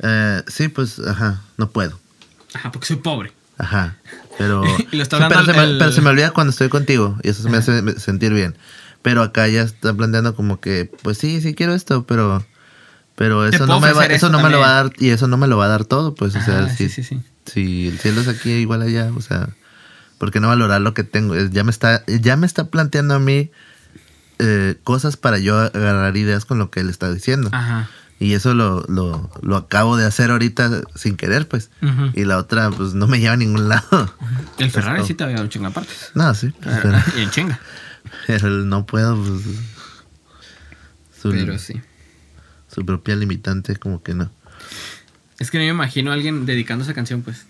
eh, 0.03 0.43
sí, 0.49 0.69
pues, 0.69 0.99
ajá, 0.99 1.41
no 1.57 1.71
puedo. 1.71 1.99
Ajá, 2.53 2.71
porque 2.73 2.87
soy 2.89 2.97
pobre. 2.97 3.33
Ajá. 3.57 3.97
Pero, 4.37 4.63
Y 4.93 4.97
lo 4.97 5.03
está 5.03 5.17
sí, 5.17 5.25
pero, 5.31 5.47
se 5.47 5.55
me, 5.55 5.65
el- 5.65 5.79
pero 5.79 5.93
se 5.93 6.03
me 6.03 6.11
olvida 6.11 6.31
cuando 6.33 6.51
estoy 6.51 6.69
contigo 6.69 7.17
y 7.23 7.31
eso 7.31 7.43
se 7.43 7.49
me 7.49 7.57
hace 7.57 7.99
sentir 7.99 8.35
bien. 8.35 8.55
Pero 9.01 9.23
acá 9.23 9.49
ya 9.49 9.63
está 9.63 9.95
planteando 9.95 10.35
como 10.37 10.61
que, 10.61 10.91
pues 11.03 11.17
sí, 11.17 11.41
sí 11.41 11.55
quiero 11.55 11.73
esto, 11.75 12.05
pero, 12.05 12.45
pero 13.15 13.47
eso 13.47 13.67
no 13.67 13.81
me 13.81 13.93
va, 13.95 14.05
eso 14.05 14.29
no 14.29 14.43
me 14.43 14.51
lo 14.51 14.59
va 14.61 14.79
a 14.79 14.83
dar 14.83 14.93
y 14.99 15.09
eso 15.09 15.27
no 15.27 15.39
me 15.39 15.47
lo 15.47 15.57
va 15.57 15.65
a 15.65 15.69
dar 15.69 15.87
todo, 15.87 16.15
pues, 16.15 16.37
o 16.37 16.43
sea, 16.43 16.65
Ajá, 16.65 16.69
si, 16.77 16.91
sí, 16.91 17.03
sí, 17.03 17.17
sí. 17.17 17.23
si 17.47 17.89
el 17.89 17.99
cielo 17.99 18.21
es 18.21 18.29
aquí 18.29 18.51
igual 18.51 18.83
allá, 18.83 19.11
o 19.17 19.23
sea, 19.23 19.49
¿por 20.19 20.31
qué 20.33 20.41
no 20.41 20.49
valorar 20.49 20.83
lo 20.83 20.93
que 20.93 21.03
tengo? 21.03 21.35
Ya 21.35 21.65
me 21.65 21.71
está, 21.71 22.05
ya 22.07 22.37
me 22.37 22.47
está 22.47 22.65
planteando 22.69 23.15
a 23.15 23.19
mí 23.19 23.51
eh, 24.39 24.77
cosas 24.85 25.17
para 25.17 25.39
yo 25.39 25.59
agarrar 25.59 26.17
ideas 26.17 26.45
con 26.45 26.59
lo 26.59 26.71
que 26.71 26.81
él 26.81 26.91
está 26.91 27.13
diciendo. 27.13 27.51
Ajá. 27.53 27.89
Y 28.19 28.33
eso 28.33 28.55
lo, 28.55 28.83
lo, 28.89 29.31
lo 29.43 29.57
acabo 29.57 29.97
de 29.99 30.07
hacer 30.07 30.31
ahorita 30.31 30.83
sin 30.95 31.17
querer, 31.17 31.47
pues. 31.49 31.71
Y 32.15 32.25
la 32.25 32.39
otra, 32.39 32.71
pues 32.71 32.95
no 32.95 33.07
me 33.07 33.21
lleva 33.21 33.35
a 33.35 33.37
ningún 33.37 33.69
lado. 33.69 34.15
El 34.59 34.71
Ferrari 34.71 35.05
sí 35.05 35.13
te 35.13 35.25
había 35.25 35.37
dado 35.37 35.45
un 35.45 35.51
chingo 35.51 35.71
partes. 35.71 36.13
No, 36.15 36.35
sí. 36.35 36.51
pues, 36.63 36.79
pero, 36.83 36.99
y 37.17 37.21
en 37.21 37.31
chinga. 37.31 37.61
pero 38.27 38.49
el 38.49 38.69
no 38.69 38.87
puedo, 38.87 39.23
pues. 39.23 39.43
Su, 41.21 41.31
Pero 41.31 41.59
sí. 41.59 41.81
su 42.75 42.87
propia 42.87 43.17
limitante, 43.17 43.77
como 43.77 44.03
que 44.03 44.15
no. 44.15 44.31
Es 45.39 45.51
que 45.51 45.59
no 45.59 45.65
me 45.65 45.71
imagino 45.71 46.11
a 46.11 46.15
alguien 46.15 46.47
dedicando 46.47 46.85
esa 46.85 46.95
canción, 46.95 47.21
pues. 47.21 47.45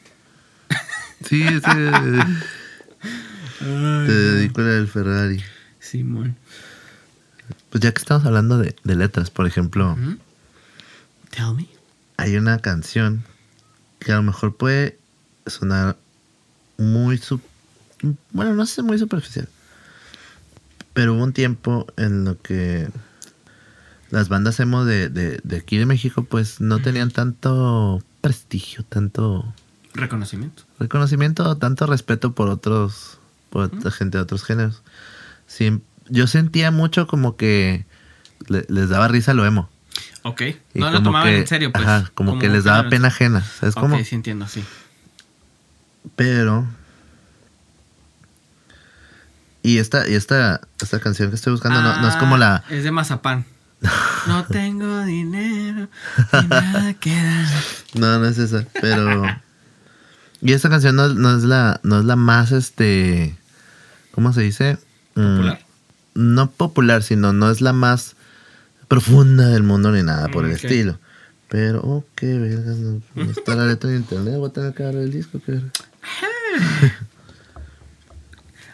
Sí, 1.25 1.45
sí. 1.47 1.61
te 3.59 4.13
dedico 4.13 4.61
a 4.61 4.65
la 4.65 4.71
del 4.71 4.89
Ferrari. 4.89 5.43
Simón. 5.79 6.37
Pues 7.77 7.83
ya 7.83 7.93
que 7.93 7.99
estamos 7.99 8.25
hablando 8.25 8.57
de, 8.57 8.75
de 8.85 8.95
letras, 8.97 9.29
por 9.29 9.47
ejemplo, 9.47 9.93
Ujú. 9.93 10.17
Tell 11.29 11.53
me. 11.55 11.69
hay 12.17 12.35
una 12.39 12.59
canción 12.61 13.23
que 13.99 14.13
a 14.13 14.17
lo 14.17 14.23
mejor 14.23 14.57
puede 14.57 14.99
sonar 15.47 15.99
muy 16.79 17.19
sub- 17.19 17.43
bueno 18.33 18.55
no 18.55 18.65
sé 18.65 18.81
muy 18.83 18.99
superficial 18.99 19.47
pero 20.95 21.13
hubo 21.13 21.23
un 21.23 21.35
tiempo 21.35 21.87
en 21.99 22.25
lo 22.25 22.41
que 22.41 22.89
las 24.11 24.31
bandas 24.31 24.59
emo 24.59 24.87
de, 24.87 25.11
de, 25.11 25.39
de 25.45 25.57
aquí 25.59 25.77
de 25.77 25.85
México 25.85 26.25
pues 26.25 26.63
no 26.63 26.81
tenían 26.81 27.11
tanto 27.11 28.03
prestigio 28.23 28.85
tanto 28.89 29.53
Reconocimiento. 29.93 30.63
reconocimiento 30.79 31.55
tanto 31.59 31.85
respeto 31.87 32.33
por 32.35 32.49
otros 32.49 33.19
por 33.51 33.65
otra 33.65 33.91
gente 33.91 34.17
de 34.17 34.23
otros 34.23 34.45
géneros 34.45 34.83
Siem- 35.47 35.83
yo 36.09 36.27
sentía 36.27 36.71
mucho 36.71 37.07
como 37.07 37.37
que 37.37 37.85
le- 38.49 38.67
les 38.69 38.89
daba 38.89 39.09
risa 39.09 39.35
lo 39.35 39.45
emo 39.47 39.69
Ok. 40.23 40.41
y 40.43 40.79
No 40.79 40.91
lo 40.91 41.03
tomaban 41.03 41.29
que- 41.29 41.39
en 41.39 41.47
serio, 41.47 41.73
pues. 41.73 41.85
ajá, 41.87 42.11
como, 42.15 42.39
que 42.39 42.49
les 42.49 42.65
daba 42.65 42.89
pena 42.89 43.09
ajena 43.09 43.41
¿sabes 43.43 43.77
Ok, 43.77 43.83
cómo? 43.83 43.99
sí 44.05 44.15
entiendo, 44.15 44.47
sí. 44.49 44.65
Pero. 46.17 46.67
Y 49.63 49.79
esta, 49.79 50.09
y 50.09 50.15
esta, 50.15 50.61
esta 50.81 51.01
canción 51.01 51.31
que 51.31 51.35
estoy 51.37 51.53
buscando 51.53 51.83
no, 51.83 52.01
no 52.01 52.09
es 52.09 52.15
como 52.17 52.37
la. 52.37 52.57
Ah, 52.57 52.65
Es 52.71 52.85
de 52.85 52.91
Mazapán. 52.93 53.45
No 54.27 54.45
tengo 54.45 55.05
dinero 55.05 55.89
y 56.43 56.47
nada 56.47 56.95
queda. 56.95 57.47
No, 57.95 58.19
no 58.19 58.27
es 58.27 58.39
esa. 58.39 58.65
Pero. 58.81 59.23
Y 60.41 60.53
esta 60.53 60.69
canción 60.71 60.97
no, 60.97 61.09
no 61.15 61.37
es 61.37 61.45
la. 61.45 61.81
No 61.83 61.99
es 61.99 62.05
la 62.05 62.17
más 62.17 62.53
este. 62.53 63.37
¿Cómo 64.13 64.33
se 64.33 64.43
dice? 64.43 64.79
Mm, 65.15 65.37
Popular. 65.37 65.66
No 66.17 66.51
popular, 66.51 67.03
sino 67.03 67.33
no 67.33 67.51
es 67.51 67.61
la 67.61 67.73
más 67.73 68.17
profunda 68.89 69.49
del 69.49 69.63
mundo 69.63 69.93
ni 69.93 70.03
nada 70.03 70.29
por 70.29 70.43
Mm, 70.45 70.47
el 70.47 70.53
ok. 70.57 70.65
estilo. 70.65 70.99
Pero, 71.49 71.81
oh, 71.85 72.05
qué 72.17 72.37
verga, 72.39 72.73
no, 72.73 73.01
no 73.15 73.31
está 73.31 73.55
la 73.55 73.67
letra 73.67 73.91
en 73.91 73.97
internet, 73.99 74.37
voy 74.37 74.51
a 74.51 74.53
tener 74.53 74.75
que 74.75 74.83
agarrar 74.83 75.03
el 75.03 75.13
disco, 75.13 75.41
qué 75.45 75.53
verga. 75.53 75.71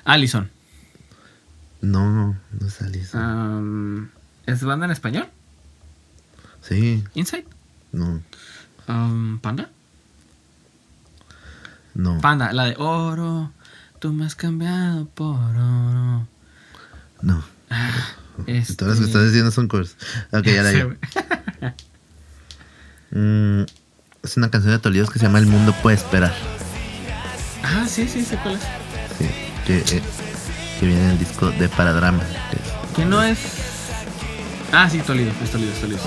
Allison. 0.04 0.50
No, 1.80 2.36
no 2.60 2.66
es. 2.66 3.14
Um, 3.14 4.08
¿Es 4.46 4.62
banda 4.64 4.86
en 4.86 4.92
español? 4.92 5.26
Sí, 6.62 7.04
¿Inside? 7.14 7.46
no, 7.92 8.22
Um, 8.88 9.38
¿Panda? 9.38 9.70
no. 11.94 12.20
Panda, 12.20 12.52
la 12.52 12.64
de 12.64 12.74
oro. 12.78 13.52
Tú 14.00 14.12
me 14.12 14.24
has 14.26 14.34
cambiado 14.34 15.06
por 15.06 15.36
oro. 15.36 16.26
No. 17.22 17.42
Ah, 17.70 17.90
este... 18.46 18.74
Todas 18.74 18.98
las 18.98 19.00
que 19.00 19.06
estás 19.06 19.24
diciendo 19.26 19.50
son 19.50 19.68
covers. 19.68 19.96
Ok, 20.32 20.44
ya 20.46 20.62
la 20.62 20.72
güey. 20.84 20.96
Mm, 23.14 23.64
es 24.22 24.36
una 24.38 24.50
canción 24.50 24.72
de 24.72 24.78
Tolidos 24.78 25.10
que 25.10 25.18
se 25.18 25.26
llama 25.26 25.38
El 25.38 25.44
mundo 25.46 25.74
puede 25.82 25.96
esperar. 25.96 26.32
Ah, 27.62 27.86
sí, 27.86 28.08
sí, 28.08 28.24
sé 28.24 28.36
cuál 28.38 28.54
es. 28.54 28.60
Sí, 29.18 29.28
que, 29.66 29.78
eh, 29.78 30.02
que 30.80 30.86
viene 30.86 31.04
en 31.04 31.10
el 31.10 31.18
disco 31.18 31.50
de 31.50 31.68
Paradrama. 31.68 32.22
que 32.96 33.04
no 33.04 33.22
es. 33.22 33.38
Ah, 34.72 34.88
sí, 34.88 34.98
Toledo, 35.00 35.30
es 35.44 35.50
Toledo, 35.50 35.72
es 35.72 35.80
Toledo. 35.80 36.00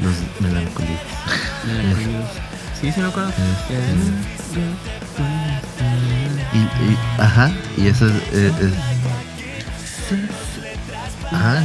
Los 0.00 0.40
melancólicos. 0.40 1.00
Melancólicos. 1.66 2.30
Sí, 2.80 2.92
sí, 2.92 3.00
me 3.00 3.08
acuerdo. 3.08 3.32
Y, 6.52 6.58
y- 6.58 6.98
ajá, 7.18 7.50
y 7.76 7.88
eso 7.88 8.06
es. 8.06 8.12
eh, 8.32 8.52
es- 8.60 8.97
ajá. 11.32 11.62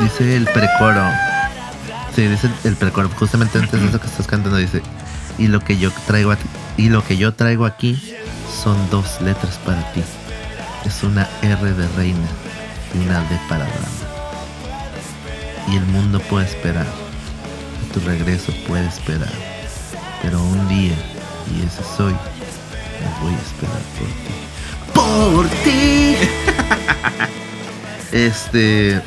Dice 0.00 0.36
el 0.36 0.44
precoro. 0.44 1.02
Sí, 2.14 2.26
dice 2.26 2.48
el 2.64 2.76
precoro. 2.76 3.08
Justamente 3.18 3.58
antes 3.58 3.80
de 3.80 3.88
eso 3.88 4.00
que 4.00 4.06
estás 4.06 4.26
cantando 4.26 4.56
dice. 4.56 4.82
Y 5.38 5.48
lo 5.48 5.60
que 5.60 5.78
yo 5.78 5.90
traigo 6.06 6.30
aquí, 6.30 6.44
y 6.76 6.88
lo 6.88 7.04
que 7.04 7.16
yo 7.16 7.34
traigo 7.34 7.66
aquí 7.66 8.14
son 8.62 8.76
dos 8.90 9.20
letras 9.20 9.58
para 9.64 9.92
ti. 9.92 10.02
Es 10.84 11.02
una 11.02 11.28
R 11.42 11.72
de 11.72 11.88
reina 11.96 12.28
y 12.94 12.98
una 12.98 13.20
D 13.22 13.38
para 13.48 13.64
drama. 13.64 14.04
Y 15.68 15.76
el 15.76 15.86
mundo 15.86 16.20
puede 16.20 16.46
esperar. 16.46 16.86
Tu 17.92 18.00
regreso 18.00 18.52
puede 18.68 18.86
esperar. 18.86 19.32
Pero 20.22 20.42
un 20.42 20.68
día, 20.68 20.94
y 21.52 21.66
ese 21.66 21.82
soy, 21.96 22.12
me 22.12 23.22
voy 23.22 23.34
a 23.34 23.38
esperar 23.38 23.80
por 23.98 24.06
ti. 24.06 24.43
¡Por 25.14 25.46
ti! 25.64 26.16
este. 28.12 29.00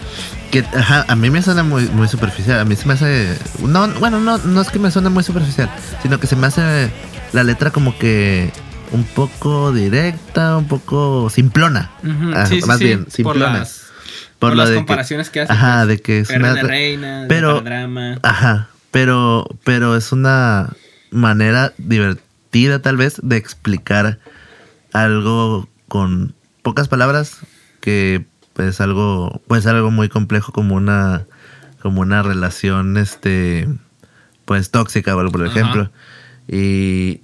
Que, 0.51 0.59
ajá, 0.59 1.05
a 1.09 1.15
mí 1.17 1.29
me 1.29 1.41
suena 1.41 1.63
muy, 1.63 1.87
muy 1.89 2.07
superficial. 2.07 2.59
A 2.59 2.65
mí 2.65 2.75
se 2.75 2.87
me 2.87 2.93
hace. 2.93 3.37
No, 3.59 3.87
bueno, 3.99 4.19
no, 4.19 4.37
no 4.37 4.61
es 4.61 4.69
que 4.69 4.79
me 4.79 4.89
suene 4.91 5.09
muy 5.09 5.23
superficial, 5.23 5.69
sino 6.01 6.19
que 6.19 6.27
se 6.27 6.35
me 6.37 6.47
hace 6.47 6.89
la 7.33 7.43
letra 7.43 7.71
como 7.71 7.97
que 7.97 8.51
un 8.91 9.03
poco 9.03 9.73
directa, 9.73 10.55
un 10.55 10.67
poco 10.67 11.29
simplona. 11.29 11.91
Ah, 12.33 12.45
sí, 12.45 12.61
sí, 12.61 12.67
más 12.67 12.77
sí, 12.77 12.85
bien, 12.85 13.03
por 13.03 13.11
simplona. 13.13 13.59
las, 13.59 13.87
Por 14.39 14.49
por 14.49 14.49
lo 14.51 14.55
las 14.55 14.69
de 14.69 14.73
que- 14.75 14.79
comparaciones 14.79 15.29
que, 15.29 15.41
hace. 15.41 15.51
Ajá, 15.51 15.75
pues. 15.79 15.87
de 15.89 15.99
que 15.99 16.19
es 16.19 16.29
una. 16.29 16.53
reina, 16.63 17.25
pero- 17.27 17.59
drama. 17.61 18.17
Ajá, 18.23 18.69
pero, 18.91 19.45
pero 19.65 19.97
es 19.97 20.13
una 20.13 20.69
manera 21.11 21.73
divertida 21.77 22.79
tal 22.81 22.95
vez 22.95 23.19
de 23.21 23.35
explicar 23.35 24.19
algo 24.93 25.67
con 25.87 26.33
pocas 26.61 26.87
palabras 26.87 27.37
que 27.81 28.25
es 28.57 28.81
algo, 28.81 29.41
pues 29.47 29.65
algo 29.67 29.91
muy 29.91 30.09
complejo 30.09 30.51
como 30.51 30.75
una, 30.75 31.25
como 31.81 32.01
una 32.01 32.23
relación, 32.23 32.97
este, 32.97 33.67
pues 34.45 34.71
tóxica, 34.71 35.13
por 35.13 35.45
ejemplo. 35.45 35.91
Y, 36.47 37.21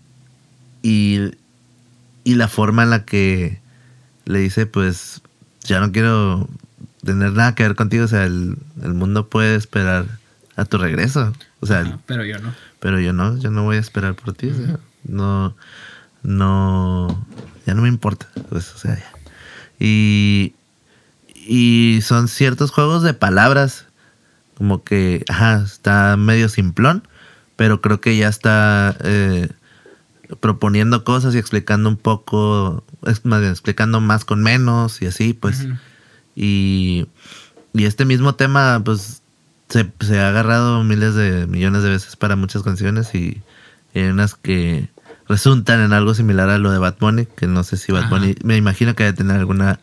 y, 0.82 1.32
y 2.24 2.36
la 2.36 2.47
forma 2.47 2.84
en 2.84 2.89
la 2.91 3.05
que 3.05 3.59
le 4.26 4.39
dice, 4.39 4.66
pues, 4.66 5.22
ya 5.61 5.80
no 5.80 5.91
quiero 5.91 6.47
tener 7.03 7.34
nada 7.34 7.55
que 7.55 7.64
ver 7.64 7.76
contigo, 7.76 8.05
o 8.05 8.07
sea, 8.07 8.26
el, 8.26 8.57
el 8.82 8.93
mundo 8.93 9.28
puede 9.28 9.55
esperar 9.55 10.05
a 10.55 10.66
tu 10.66 10.78
regreso. 10.78 11.34
O 11.59 11.66
sea, 11.66 11.80
Ajá, 11.80 11.99
pero 12.05 12.26
yo 12.26 12.39
no. 12.39 12.53
pero 12.80 12.99
yo 12.99 13.14
no, 13.14 13.38
yo 13.38 13.49
no 13.49 13.64
voy 13.64 13.78
a 13.78 13.80
esperar 13.80 14.16
por 14.16 14.34
ti. 14.34 14.49
o 14.49 14.55
sea, 14.55 14.80
no, 15.03 15.55
no, 16.22 17.26
ya 17.66 17.74
no 17.74 17.82
me 17.82 17.89
importa. 17.89 18.28
Pues, 18.49 18.74
o 18.74 18.78
sea, 18.78 18.95
ya. 18.95 19.11
Y, 19.80 20.53
y 21.36 21.99
son 22.01 22.28
ciertos 22.28 22.72
juegos 22.72 23.03
de 23.03 23.14
palabras, 23.14 23.86
como 24.55 24.84
que, 24.84 25.26
ajá, 25.28 25.64
está 25.66 26.16
medio 26.18 26.49
simplón, 26.49 27.07
pero 27.55 27.82
creo 27.82 27.99
que 27.99 28.16
ya 28.16 28.30
está 28.30 28.95
eh, 29.01 29.49
proponiendo 30.39 31.03
cosas 31.03 31.36
y 31.36 31.38
explicando 31.38 31.89
un 31.89 31.97
poco, 31.97 32.84
es 33.05 33.26
más 33.26 33.39
bien, 33.41 33.51
explicando 33.51 33.99
más 33.99 34.26
con 34.26 34.41
menos 34.41 35.01
y 35.01 35.07
así, 35.07 35.34
pues. 35.34 35.68
Y, 36.36 37.07
y 37.74 37.86
este 37.86 38.05
mismo 38.05 38.36
tema, 38.36 38.82
pues, 38.84 39.22
se, 39.70 39.91
se 40.01 40.20
ha 40.20 40.30
agarrado 40.30 40.84
miles 40.84 41.16
de 41.16 41.47
millones 41.47 41.84
de 41.84 41.89
veces 41.89 42.16
para 42.16 42.36
muchas 42.36 42.64
canciones 42.64 43.14
y, 43.16 43.41
y 43.93 43.99
hay 43.99 44.09
unas 44.09 44.36
que 44.36 44.89
resultan 45.28 45.82
en 45.82 45.93
algo 45.93 46.13
similar 46.13 46.49
a 46.49 46.57
lo 46.57 46.71
de 46.71 46.78
Bad 46.78 46.95
Bunny, 46.99 47.26
que 47.26 47.47
no 47.47 47.63
sé 47.63 47.78
si 47.78 47.91
Bad 47.91 48.03
Ajá. 48.03 48.09
Bunny, 48.15 48.36
me 48.43 48.57
imagino 48.57 48.95
que 48.95 49.03
debe 49.03 49.15
tener 49.17 49.38
alguna 49.38 49.80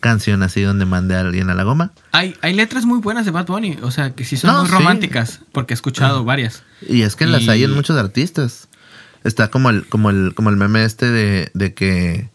canción 0.00 0.42
así 0.42 0.62
donde 0.62 0.84
mande 0.84 1.16
a 1.16 1.20
alguien 1.20 1.50
a 1.50 1.54
la 1.54 1.64
goma. 1.64 1.90
Hay, 2.12 2.36
hay 2.42 2.54
letras 2.54 2.84
muy 2.84 3.00
buenas 3.00 3.24
de 3.24 3.32
Bad 3.32 3.46
Bunny, 3.46 3.78
o 3.82 3.90
sea, 3.90 4.14
que 4.14 4.24
sí 4.24 4.36
son 4.36 4.52
No, 4.52 4.60
muy 4.60 4.68
sí. 4.68 4.74
románticas, 4.74 5.40
porque 5.52 5.74
he 5.74 5.76
escuchado 5.76 6.24
varias. 6.24 6.62
Y 6.88 7.02
es 7.02 7.16
que 7.16 7.26
las 7.26 7.48
hay 7.48 7.64
en 7.64 7.72
muchos 7.72 7.96
artistas. 7.98 8.68
Está 9.24 9.48
como 9.48 9.70
el, 9.70 9.86
como 9.88 10.10
el, 10.10 10.34
como 10.34 10.50
el 10.50 10.56
meme 10.56 10.84
este 10.84 11.10
de, 11.10 11.50
de 11.54 11.74
que 11.74 12.30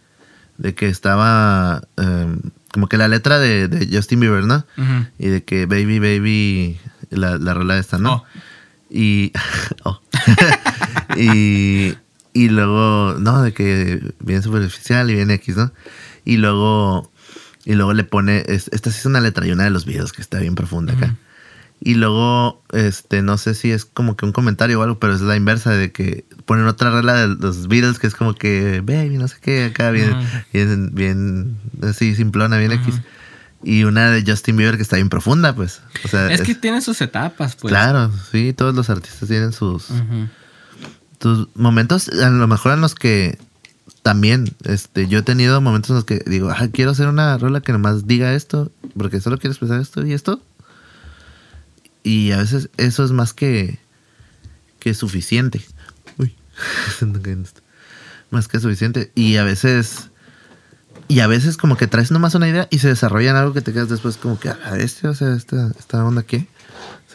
de 0.58 0.76
que 0.76 0.88
estaba 0.89 1.82
em, 1.97 2.39
como 2.74 2.88
que 2.88 2.97
la 2.97 3.08
letra 3.08 3.39
de, 3.39 3.68
de 3.68 3.95
Justin 3.95 4.20
Bieber, 4.20 4.43
¿no? 4.43 4.66
Ujú. 4.78 5.06
Y 5.18 5.28
de 5.28 5.43
que 5.43 5.66
Baby 5.66 5.99
Baby, 5.99 6.80
la, 7.10 7.38
la 7.38 7.54
rola 7.54 7.78
esta, 7.78 7.97
¿no? 7.97 8.14
Oh. 8.14 8.26
Y. 8.89 9.32
oh. 9.84 10.02
y. 11.16 11.95
Y 12.34 12.50
luego. 12.50 13.16
No, 13.20 13.42
de 13.42 13.54
que 13.54 14.14
viene 14.20 14.42
superficial 14.42 15.10
y 15.10 15.16
viene 15.16 15.34
X, 15.36 15.58
¿no? 15.58 15.72
Y 16.26 16.38
luego. 16.38 17.12
Y 17.66 17.74
luego 17.74 17.94
le 17.94 18.04
pone. 18.04 18.44
es- 18.48 18.70
esta 18.74 18.90
sí 18.92 19.00
es 19.00 19.06
una 19.06 19.20
letra 19.22 19.46
y 19.46 19.52
una 19.52 19.64
de 19.66 19.70
los 19.70 19.86
videos 19.86 20.14
que 20.14 20.22
está 20.22 20.40
bien 20.40 20.56
profunda 20.56 20.94
acá. 20.94 21.16
Y 21.84 21.96
luego, 21.96 22.64
este, 22.74 23.24
no 23.24 23.38
sé 23.40 23.56
si 23.56 23.72
es 23.72 23.86
como 23.86 24.16
que 24.16 24.26
un 24.26 24.32
comentario 24.34 24.80
o 24.80 24.84
algo, 24.84 25.00
pero 25.00 25.16
es 25.16 25.22
la 25.22 25.36
inversa 25.36 25.72
de 25.72 25.92
que 25.92 26.26
ponen 26.46 26.68
otra 26.68 26.92
regla 26.92 27.16
de 27.28 27.36
los 27.40 27.68
Beatles 27.68 27.98
que 27.98 28.06
es 28.06 28.14
como 28.14 28.36
que, 28.36 28.82
baby, 28.86 29.18
no 29.18 29.28
sé 29.28 29.38
qué, 29.42 29.64
acá 29.66 29.90
bien, 29.90 30.16
bien, 30.54 30.92
bien, 30.94 31.58
así, 31.82 32.14
simplona, 32.16 32.58
bien. 32.60 32.72
X. 32.74 33.02
Y 33.64 33.84
una 33.84 34.10
de 34.12 34.24
Justin 34.26 34.58
Bieber 34.58 34.76
que 34.78 34.84
está 34.84 34.98
bien 34.98 35.10
profunda, 35.10 35.56
pues. 35.56 35.82
O 36.04 36.08
sea, 36.08 36.32
Es 36.32 36.42
que 36.42 36.52
es- 36.54 36.62
tienen 36.62 36.82
sus 36.84 37.02
etapas, 37.02 37.56
pues. 37.56 37.72
Claro, 37.72 38.12
sí, 38.32 38.54
todos 38.54 38.76
los 38.76 38.90
artistas 38.92 39.28
tienen 39.28 39.52
sus. 39.52 39.88
Tus 41.22 41.47
momentos, 41.55 42.09
a 42.09 42.30
lo 42.32 42.47
mejor 42.47 42.74
en 42.74 42.82
los 42.82 42.95
que 42.95 43.38
también, 44.01 44.55
este, 44.63 45.07
yo 45.07 45.19
he 45.19 45.22
tenido 45.22 45.61
momentos 45.61 45.91
en 45.91 45.95
los 45.97 46.05
que 46.05 46.24
digo, 46.26 46.49
ah, 46.49 46.67
quiero 46.74 46.91
hacer 46.91 47.07
una 47.07 47.38
rola 47.38 47.61
que 47.61 47.72
nomás 47.72 48.07
diga 48.07 48.34
esto, 48.34 48.72
porque 48.97 49.22
solo 49.22 49.38
quiero 49.38 49.51
expresar 49.51 49.80
esto 49.80 50.05
y 50.05 50.13
esto. 50.13 50.41
Y 52.03 52.32
a 52.32 52.38
veces 52.38 52.69
eso 52.78 53.03
es 53.03 53.11
más 53.11 53.34
que, 53.34 53.78
que 54.80 54.95
suficiente. 54.95 55.61
Uy. 56.17 56.36
Más 58.32 58.47
que 58.47 58.61
suficiente. 58.61 59.11
Y 59.13 59.36
a 59.36 59.43
veces, 59.43 60.09
y 61.09 61.19
a 61.19 61.28
veces 61.28 61.57
como 61.57 61.76
que 61.76 61.86
traes 61.86 62.11
nomás 62.11 62.34
una 62.34 62.47
idea 62.47 62.67
y 62.72 62.80
se 62.80 62.88
desarrolla 62.88 63.38
algo 63.38 63.53
que 63.53 63.59
te 63.59 63.74
quedas 63.74 63.89
después 63.89 64.15
como 64.15 64.39
que, 64.39 64.47
a 64.47 64.78
este, 64.78 65.09
o 65.09 65.13
sea, 65.13 65.36
esta, 65.36 65.69
esta 65.78 66.03
onda 66.05 66.24
qué. 66.24 66.47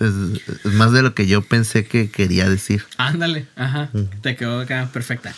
Es, 0.00 0.64
más 0.64 0.92
de 0.92 1.02
lo 1.02 1.14
que 1.14 1.26
yo 1.26 1.42
pensé 1.42 1.86
que 1.86 2.10
quería 2.10 2.48
decir. 2.48 2.84
Ándale, 2.98 3.46
ajá. 3.56 3.90
Te 4.20 4.36
quedó 4.36 4.60
acá 4.60 4.88
perfecta. 4.92 5.34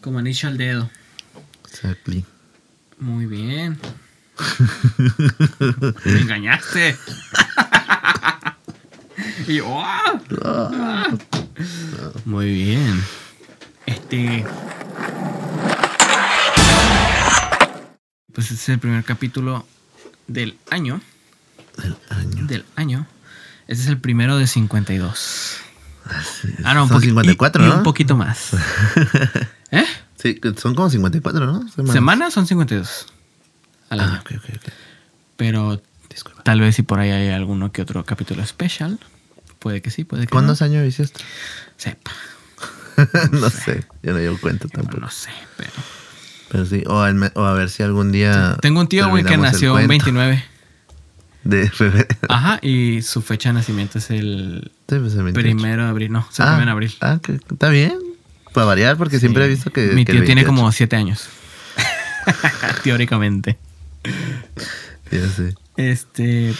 Como 0.00 0.18
anillo 0.18 0.48
al 0.48 0.58
dedo. 0.58 0.90
Exactly. 1.68 2.24
Muy 2.98 3.26
bien. 3.26 3.78
Me 6.04 6.20
engañaste. 6.20 6.96
y 9.48 9.54
yo, 9.56 9.82
¡ah! 9.82 11.08
Muy 12.24 12.52
bien. 12.52 13.02
Este. 13.86 14.44
Pues 18.32 18.50
este 18.50 18.54
es 18.54 18.68
el 18.68 18.78
primer 18.78 19.04
capítulo 19.04 19.66
del 20.26 20.56
año. 20.70 21.00
El 21.82 21.96
año. 22.08 22.46
Del 22.46 22.64
año. 22.76 23.06
Este 23.72 23.84
es 23.84 23.88
el 23.88 23.98
primero 23.98 24.36
de 24.36 24.46
52. 24.46 25.56
Ah, 26.64 26.74
no, 26.74 26.82
un 26.84 26.88
Son 26.88 26.98
poqui- 27.00 27.06
54, 27.06 27.62
y- 27.62 27.66
y 27.66 27.70
¿no? 27.70 27.76
un 27.78 27.82
poquito 27.82 28.16
más. 28.16 28.50
¿Eh? 29.70 29.84
Sí, 30.16 30.40
son 30.60 30.74
como 30.74 30.90
54, 30.90 31.46
¿no? 31.46 31.68
Semanas. 31.68 31.92
Semanas 31.94 32.34
son 32.34 32.46
52 32.46 33.06
al 33.88 34.00
año. 34.00 34.12
Ah, 34.16 34.20
ok, 34.20 34.32
ok, 34.36 34.44
ok. 34.56 34.72
Pero 35.36 35.82
Disculpa. 36.10 36.42
tal 36.42 36.60
vez 36.60 36.76
si 36.76 36.82
por 36.82 36.98
ahí 37.00 37.10
hay 37.10 37.28
alguno 37.30 37.72
que 37.72 37.82
otro 37.82 38.04
capítulo 38.04 38.42
especial. 38.42 38.98
Puede 39.58 39.80
que 39.80 39.90
sí, 39.90 40.04
puede 40.04 40.24
que 40.26 40.30
¿Cuántos 40.30 40.60
no. 40.60 40.66
años 40.66 40.86
hiciste? 40.86 41.22
Sepa. 41.76 42.10
no 43.32 43.48
sé, 43.48 43.84
yo 44.02 44.12
no 44.12 44.18
llevo 44.18 44.38
cuenta 44.38 44.68
tampoco. 44.68 44.98
no 45.00 45.10
sé, 45.10 45.30
pero. 45.56 45.70
Pero 46.50 46.66
sí, 46.66 46.84
o, 46.86 47.00
al 47.00 47.32
o 47.34 47.44
a 47.44 47.54
ver 47.54 47.70
si 47.70 47.82
algún 47.82 48.12
día. 48.12 48.58
Tengo 48.60 48.80
un 48.80 48.88
tío, 48.88 49.08
güey, 49.08 49.24
que 49.24 49.38
nació 49.38 49.78
en 49.78 49.86
cuento 49.86 50.04
29. 50.12 50.44
De 51.44 51.68
febrero. 51.70 52.06
Ajá, 52.28 52.58
y 52.62 53.02
su 53.02 53.20
fecha 53.20 53.48
de 53.48 53.54
nacimiento 53.54 53.98
es 53.98 54.10
el 54.10 54.70
Sí, 54.88 54.96
pues, 54.98 55.14
el 55.14 55.24
28. 55.24 55.32
primero 55.32 55.84
de 55.84 55.88
abril. 55.88 56.12
No, 56.12 56.26
es 56.30 56.38
el 56.38 56.64
de 56.64 56.70
abril. 56.70 56.94
Ah, 57.00 57.18
que 57.22 57.32
está 57.32 57.68
bien. 57.68 57.98
Para 58.52 58.66
variar, 58.66 58.96
porque 58.96 59.18
siempre 59.18 59.44
he 59.44 59.48
visto 59.48 59.72
que. 59.72 59.88
Mi 59.88 60.04
tío 60.04 60.16
tiene 60.24 60.42
28. 60.44 60.46
como 60.46 60.70
7 60.70 60.96
años. 60.96 61.28
Teóricamente. 62.84 63.58
Ya 65.10 65.28
sé. 65.28 65.54
Este. 65.76 66.54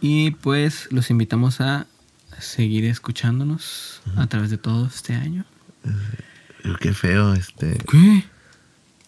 Y 0.00 0.30
pues 0.30 0.88
los 0.90 1.10
invitamos 1.10 1.60
a 1.60 1.86
seguir 2.38 2.84
escuchándonos 2.84 4.00
a 4.16 4.26
través 4.28 4.50
de 4.50 4.58
todo 4.58 4.86
este 4.86 5.14
año. 5.14 5.44
Qué 6.80 6.92
feo, 6.92 7.34
este. 7.34 7.78
¿Qué? 7.90 8.24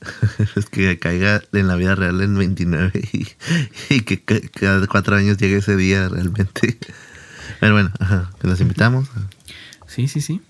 Es 0.57 0.67
que 0.67 0.99
caiga 0.99 1.43
en 1.53 1.69
la 1.69 1.77
vida 1.77 1.95
real 1.95 2.21
en 2.23 2.37
29 2.37 2.93
y, 3.13 3.29
y 3.95 4.01
que 4.03 4.23
ca- 4.23 4.41
cada 4.59 4.87
cuatro 4.87 5.17
años 5.17 5.37
llegue 5.39 5.59
ese 5.59 5.77
día 5.77 6.09
realmente. 6.09 6.79
Pero 7.61 7.75
bueno, 7.75 7.91
ajá, 7.99 8.31
que 8.41 8.47
los 8.49 8.61
invitamos 8.61 9.09
Sí, 9.87 10.09
sí, 10.09 10.21
sí. 10.21 10.41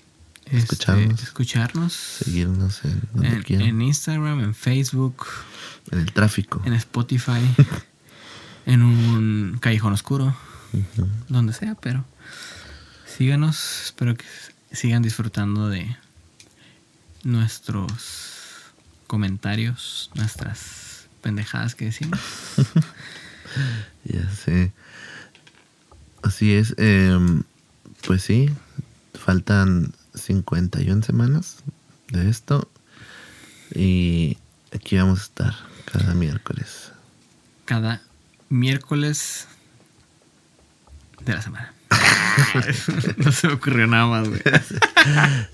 Este, 0.46 0.59
Escucharnos. 0.74 1.22
escucharnos. 1.22 1.92
seguirnos 1.92 2.84
en 2.84 3.01
donde 3.14 3.28
En, 3.28 3.42
quieran. 3.42 3.68
en 3.68 3.82
Instagram, 3.82 4.40
en 4.40 4.55
Facebook, 4.55 5.26
En 5.92 6.01
el 6.01 6.12
tráfico. 6.12 6.61
en 6.64 6.72
Spotify, 6.74 7.40
en 8.66 8.82
un 8.82 9.59
callejón 9.61 9.92
oscuro, 9.92 10.36
donde 11.28 11.53
sea, 11.53 11.74
pero 11.76 12.05
síganos. 13.07 13.82
Espero 13.86 14.14
que 14.16 14.24
sigan 14.72 15.03
disfrutando 15.03 15.68
de 15.68 15.96
nuestros 17.22 18.39
comentarios, 19.11 20.08
nuestras 20.14 21.08
pendejadas 21.20 21.74
que 21.74 21.86
decimos. 21.86 22.20
Ya 24.04 24.30
sé. 24.30 24.72
Así 26.22 26.54
es. 26.54 26.76
em, 26.78 27.42
pues 28.06 28.22
sí, 28.22 28.48
faltan 29.14 29.92
51 30.14 31.02
semanas 31.02 31.56
de 32.12 32.30
esto. 32.30 32.70
Y 33.74 34.38
aquí 34.72 34.96
vamos 34.96 35.18
a 35.18 35.22
estar 35.24 35.54
cada 35.84 36.14
miércoles. 36.14 36.92
Cada 37.64 38.00
miércoles 38.48 39.48
de 41.24 41.32
la 41.32 41.42
semana. 41.42 41.74
no 43.18 43.32
se 43.32 43.46
me 43.48 43.54
ocurrió 43.54 43.86
nada 43.86 44.06
más, 44.06 44.28
güey. 44.28 44.40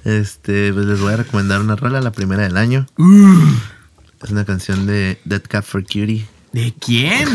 Este, 0.04 0.72
pues 0.72 0.86
les 0.86 1.00
voy 1.00 1.12
a 1.12 1.16
recomendar 1.18 1.60
una 1.60 1.76
rola, 1.76 2.00
la 2.00 2.12
primera 2.12 2.42
del 2.42 2.56
año. 2.56 2.86
Es 4.22 4.30
una 4.30 4.44
canción 4.44 4.86
de 4.86 5.18
Dead 5.24 5.42
Cap 5.48 5.64
for 5.64 5.82
Cutie. 5.82 6.26
¿De 6.52 6.74
quién? 6.80 7.28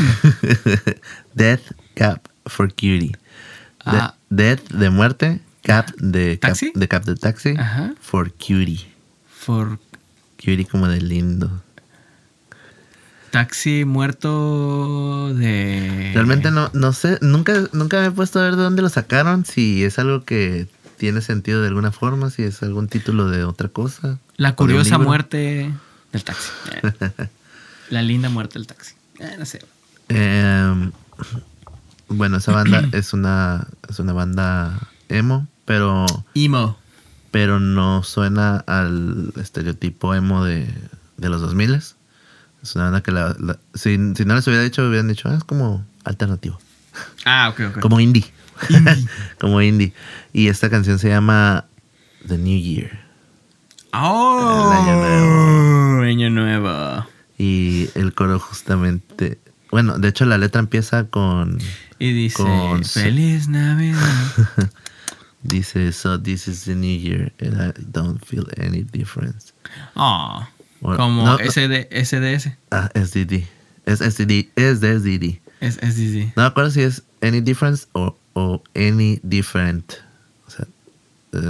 Death 1.36 1.62
Cap 1.96 2.28
for 2.46 2.70
Cutie. 2.74 3.10
De- 3.12 3.18
Ah. 3.84 4.16
Death 4.30 4.70
de 4.72 4.90
muerte, 4.92 5.42
Cap 5.64 5.90
de 5.98 6.38
cap, 6.40 6.52
¿Taxi? 6.52 6.72
de 6.76 6.88
cap 6.88 7.04
de 7.04 7.16
taxi, 7.16 7.56
Ajá. 7.58 7.94
for 8.00 8.32
Cutie. 8.32 8.88
For 9.28 9.80
Cutie 10.38 10.66
como 10.66 10.88
de 10.88 11.02
lindo. 11.02 11.64
Taxi 13.32 13.86
muerto 13.86 15.34
de. 15.34 16.12
Realmente 16.14 16.52
no, 16.52 16.70
no 16.74 16.94
sé, 16.94 17.18
nunca, 17.22 17.54
nunca 17.72 18.00
me 18.02 18.08
he 18.08 18.12
puesto 18.12 18.40
a 18.40 18.44
ver 18.44 18.56
de 18.56 18.64
dónde 18.64 18.82
lo 18.82 18.90
sacaron, 18.90 19.46
si 19.46 19.84
es 19.84 19.98
algo 19.98 20.24
que 20.24 20.68
tiene 20.98 21.22
sentido 21.22 21.62
de 21.62 21.70
alguna 21.70 21.92
forma, 21.92 22.30
si 22.30 22.44
es 22.44 22.62
algún 22.62 22.88
título 22.88 23.30
de 23.30 23.44
otra 23.44 23.70
cosa. 23.70 24.20
La 24.38 24.50
de 24.50 24.56
curiosa 24.56 24.98
muerte 25.00 25.74
del 26.12 26.24
taxi. 26.24 26.50
La 27.90 28.02
linda 28.02 28.30
muerte 28.30 28.60
del 28.60 28.68
taxi. 28.68 28.94
Eh, 29.20 29.36
no 29.40 29.46
sé. 29.46 29.66
Em, 30.10 30.92
bueno, 32.10 32.38
esa 32.38 32.52
banda 32.52 32.88
es 32.92 33.14
una, 33.14 33.68
es 33.90 34.00
una 34.00 34.14
banda 34.14 34.88
emo, 35.10 35.48
pero, 35.66 36.06
Emo. 36.36 36.78
pero 37.32 37.60
no 37.60 38.04
suena 38.04 38.58
al 38.58 39.34
estereotipo 39.38 40.14
emo 40.14 40.44
de, 40.44 40.68
de 41.18 41.30
los 41.30 41.42
2000 41.42 41.82
Es 42.62 42.76
una 42.76 42.86
banda 42.86 43.02
que 43.02 43.12
la, 43.12 43.36
la- 43.40 43.60
si, 43.74 43.98
si 44.16 44.26
no 44.26 44.36
les 44.36 44.48
hubiera 44.48 44.64
dicho, 44.64 44.88
hubieran 44.88 45.08
dicho, 45.08 45.30
ah, 45.30 45.36
es 45.36 45.44
como 45.44 45.86
alternativo. 46.04 46.60
Ah, 47.26 47.50
ok, 47.50 47.60
ok. 47.76 47.80
Como 47.80 48.00
indie. 48.00 48.26
como 49.40 49.62
indie. 49.62 49.94
Y 50.34 50.48
esta 50.48 50.70
canción 50.70 51.00
se 51.00 51.10
llama 51.10 51.66
The 52.28 52.38
New 52.38 52.60
Year. 52.60 53.00
¡Oh! 53.94 54.72
El 54.72 54.78
año 54.90 54.96
nuevo. 55.02 56.02
Año 56.04 56.30
nuevo. 56.30 57.06
Y 57.38 57.90
el 57.96 58.14
coro 58.14 58.40
justamente... 58.40 59.40
Bueno, 59.72 59.98
de 59.98 60.10
hecho 60.10 60.26
la 60.26 60.38
letra 60.38 60.60
empieza 60.60 61.06
con... 61.06 61.58
Y 61.98 62.12
dice: 62.14 62.44
Con- 62.44 62.84
Feliz 62.84 63.48
Navidad. 63.48 64.02
Dice, 65.44 65.92
so 65.92 66.20
this 66.22 66.48
is 66.48 66.66
the 66.66 66.76
new 66.76 66.88
year 67.00 67.32
and 67.42 67.60
I 67.60 67.74
don't 67.92 68.24
feel 68.24 68.46
any 68.58 68.84
difference. 68.84 69.54
Oh, 69.96 70.46
Bueno, 70.82 70.98
como 70.98 71.26
no. 71.26 71.38
SD, 71.38 71.88
SDS. 71.92 72.50
Ah, 72.72 72.90
SDD. 72.94 73.44
Es 73.86 74.00
SDD. 74.00 74.50
Es 74.56 74.82
de 74.82 75.00
SDD. 75.00 75.40
Es 75.60 75.76
SDD. 75.76 76.34
No 76.36 76.42
me 76.44 76.48
acuerdo 76.48 76.72
si 76.72 76.82
es 76.82 77.04
any 77.22 77.40
difference 77.42 77.88
o, 77.94 78.18
o 78.34 78.64
any 78.76 79.20
different. 79.24 79.94
O 80.48 80.52
sea, 80.52 80.68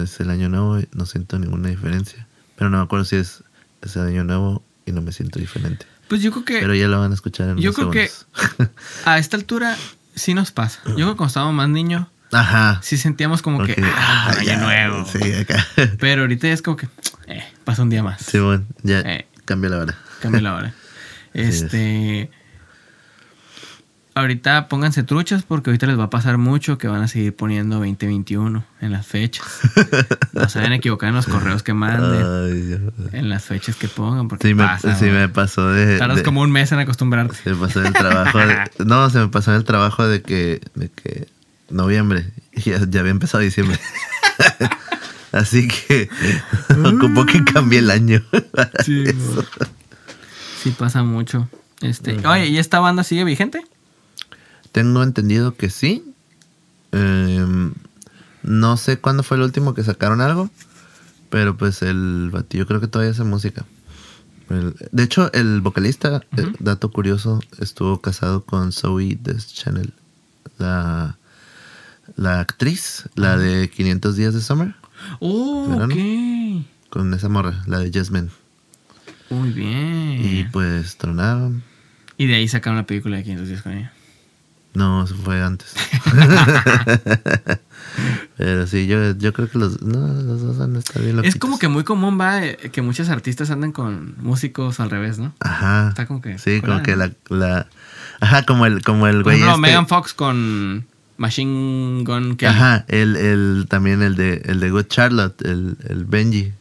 es 0.04 0.20
el 0.20 0.30
año 0.30 0.50
nuevo 0.50 0.80
y 0.80 0.88
no 0.94 1.06
siento 1.06 1.40
ninguna 1.40 1.70
diferencia. 1.70 2.28
Pero 2.56 2.70
no 2.70 2.78
me 2.78 2.84
acuerdo 2.84 3.06
si 3.06 3.16
es, 3.16 3.44
es 3.82 3.96
el 3.96 4.04
año 4.08 4.24
nuevo 4.24 4.64
y 4.86 4.92
no 4.92 5.02
me 5.02 5.12
siento 5.12 5.40
diferente. 5.40 5.86
Pues 6.08 6.22
yo 6.22 6.32
creo 6.32 6.44
que 6.46 6.60
Pero 6.60 6.76
ya 6.76 6.88
lo 6.88 7.00
van 7.00 7.12
a 7.12 7.16
escuchar 7.16 7.50
en 7.50 7.58
yo 7.58 7.72
unos 7.72 7.76
creo 7.76 7.92
que- 7.92 8.68
a 9.06 9.18
esta 9.18 9.38
altura 9.38 9.78
sí 10.14 10.34
nos 10.34 10.52
pasa. 10.52 10.80
Yo 10.86 10.96
creo 10.96 11.12
que 11.12 11.16
cuando 11.18 11.28
estábamos 11.28 11.56
más 11.56 11.70
niños, 11.70 12.08
Ajá. 12.32 12.80
sí 12.82 12.98
sentíamos 12.98 13.42
como 13.42 13.58
Porque, 13.58 13.76
que, 13.76 13.84
ah, 13.84 14.32
ah, 14.38 14.44
ya, 14.44 14.58
nuevo. 14.58 15.06
Sí, 15.06 15.34
acá. 15.34 15.66
Pero 16.00 16.22
ahorita 16.22 16.48
ya 16.48 16.54
es 16.54 16.62
como 16.62 16.78
que, 16.78 16.88
eh, 17.28 17.44
pasa 17.66 17.82
un 17.84 17.90
día 17.90 18.04
más. 18.04 18.22
Sí, 18.22 18.40
bueno, 18.40 18.64
ya 18.84 19.00
Eh. 19.02 19.28
cambia 19.46 19.70
la 19.70 19.78
hora. 19.80 19.96
Cambia 20.22 20.42
la 20.42 20.54
hora. 20.56 20.74
es. 21.34 21.62
Este. 21.64 22.30
Ahorita 24.14 24.68
pónganse 24.68 25.04
truchas 25.04 25.44
porque 25.44 25.70
ahorita 25.70 25.88
les 25.88 25.98
va 25.98 26.04
a 26.06 26.10
pasar 26.10 26.38
mucho 26.38 26.78
que 26.78 26.90
van 26.90 27.02
a 27.02 27.08
seguir 27.08 27.34
poniendo 27.34 27.78
2021 27.78 28.66
en 28.82 28.92
las 28.92 29.08
fechas. 29.08 29.46
No 30.34 30.50
se 30.50 30.60
vayan 30.60 30.74
a 30.74 30.76
equivocar 30.78 31.10
en 31.10 31.16
los 31.16 31.28
correos 31.28 31.62
que 31.64 31.74
manden, 31.74 32.26
Ay, 32.26 32.80
en 33.14 33.30
las 33.30 33.44
fechas 33.46 33.76
que 33.76 33.88
pongan, 33.88 34.28
porque 34.28 34.48
Sí, 34.50 34.54
me, 34.54 34.66
sí 34.98 35.06
me 35.06 35.30
pasó 35.30 35.70
de. 35.70 35.98
Tardas 35.98 36.18
de- 36.18 36.24
como 36.24 36.42
un 36.42 36.52
mes 36.52 36.72
en 36.72 36.80
acostumbrarte. 36.80 37.36
Se 37.36 37.52
me 37.52 37.56
pasó 37.58 37.80
en 37.82 37.88
el 37.88 37.94
trabajo. 37.94 38.38
de- 38.40 38.70
no, 38.86 39.10
se 39.10 39.20
me 39.20 39.28
pasó 39.30 39.52
en 39.52 39.58
el 39.58 39.64
trabajo 39.66 40.06
de 40.08 40.22
que. 40.22 40.62
De 40.76 40.90
que 40.90 41.28
noviembre. 41.72 42.32
Y 42.54 42.62
ya, 42.72 42.82
ya 42.90 43.00
había 43.00 43.12
empezado 43.12 43.44
diciembre. 43.44 43.80
Así 45.32 45.68
que 45.68 46.10
ocupó 46.86 47.26
que 47.26 47.44
cambie 47.46 47.80
el 47.80 47.90
año. 47.90 48.22
Sí. 48.84 49.06
Sí 50.62 50.72
pasa 50.72 51.04
mucho. 51.04 51.48
Este, 51.82 52.26
oye, 52.28 52.48
¿y 52.48 52.58
esta 52.58 52.80
banda 52.80 53.04
sigue 53.04 53.24
vigente? 53.24 53.64
Tengo 54.72 55.02
entendido 55.04 55.56
que 55.56 55.70
sí. 55.70 56.04
Em, 56.92 57.74
no 58.44 58.76
sé 58.78 59.00
cuándo 59.00 59.24
fue 59.24 59.38
el 59.38 59.44
último 59.44 59.74
que 59.74 59.84
sacaron 59.84 60.20
algo. 60.22 60.50
Pero 61.30 61.56
pues 61.56 61.82
el 61.82 62.30
batillo 62.32 62.68
creo 62.68 62.82
que 62.82 62.88
todavía 62.88 63.14
hace 63.14 63.24
música. 63.24 63.66
El- 64.50 64.76
de 64.92 65.04
hecho, 65.04 65.32
el 65.32 65.62
vocalista, 65.62 66.22
eh, 66.36 66.52
dato 66.60 66.92
curioso, 66.92 67.40
estuvo 67.60 68.02
casado 68.02 68.44
con 68.44 68.74
Zoe 68.74 69.18
Deschanel, 69.22 69.94
la, 70.58 71.18
la 72.22 72.40
actriz, 72.40 73.10
la 73.16 73.38
de 73.38 73.70
500 73.70 74.16
días 74.16 74.34
de 74.34 74.42
Summer, 74.42 74.76
Oh, 75.20 75.68
¿Verano? 75.70 75.94
ok. 75.96 76.66
con 76.90 77.14
esa 77.14 77.28
morra, 77.30 77.64
la 77.66 77.80
de 77.80 77.92
Jasmine. 77.92 78.30
Muy 79.30 79.50
bien. 79.50 80.20
Y 80.24 80.44
pues 80.52 80.98
tronaron. 80.98 81.64
Y 82.18 82.28
de 82.28 82.36
ahí 82.36 82.48
sacaron 82.48 82.78
la 82.78 82.86
película 82.86 83.18
de 83.18 83.24
500 83.24 83.48
días 83.48 83.62
con 83.64 83.72
ella. 83.74 83.92
No, 84.74 85.04
eso 85.04 85.16
fue 85.16 85.42
antes. 85.42 85.74
Pero 88.38 88.68
sí, 88.68 88.88
yo, 88.88 89.12
yo 89.18 89.34
creo 89.34 89.50
que 89.50 89.58
los, 89.58 89.82
no, 89.82 90.08
los 90.08 90.42
dos 90.42 90.58
van 90.58 90.76
a 90.76 90.80
estar 90.80 91.02
bien 91.02 91.20
Es 91.26 91.36
como 91.36 91.60
que 91.60 91.68
muy 91.68 91.84
común, 91.84 92.20
va, 92.20 92.44
eh, 92.46 92.58
que 92.72 92.82
muchos 92.82 93.10
artistas 93.10 93.50
anden 93.52 93.72
con 93.72 94.16
músicos 94.22 94.80
al 94.80 94.90
revés, 94.90 95.20
¿no? 95.20 95.34
Ajá. 95.40 95.90
Está 95.90 96.06
como 96.08 96.22
que 96.22 96.38
Sí, 96.40 96.62
como 96.62 96.82
que 96.84 96.96
la, 96.96 97.12
la... 97.30 97.68
Ajá, 98.22 98.44
como 98.46 98.66
el, 98.66 98.82
como 98.84 99.08
el 99.08 99.24
güey 99.24 99.42
este- 99.42 99.58
Megan 99.58 99.88
Fox 99.88 100.14
con 100.14 100.86
Machine 101.22 102.04
Gun 102.04 102.36
Kelly. 102.36 102.52
Ajá, 102.52 102.86
el, 102.88 103.16
el, 103.16 103.66
también 103.70 104.02
el 104.02 104.16
de, 104.16 104.42
el 104.46 104.60
de 104.60 104.72
Good 104.72 104.88
Charlotte, 104.88 105.40
el, 105.44 105.78
el 105.88 106.06
Benji. 106.06 106.52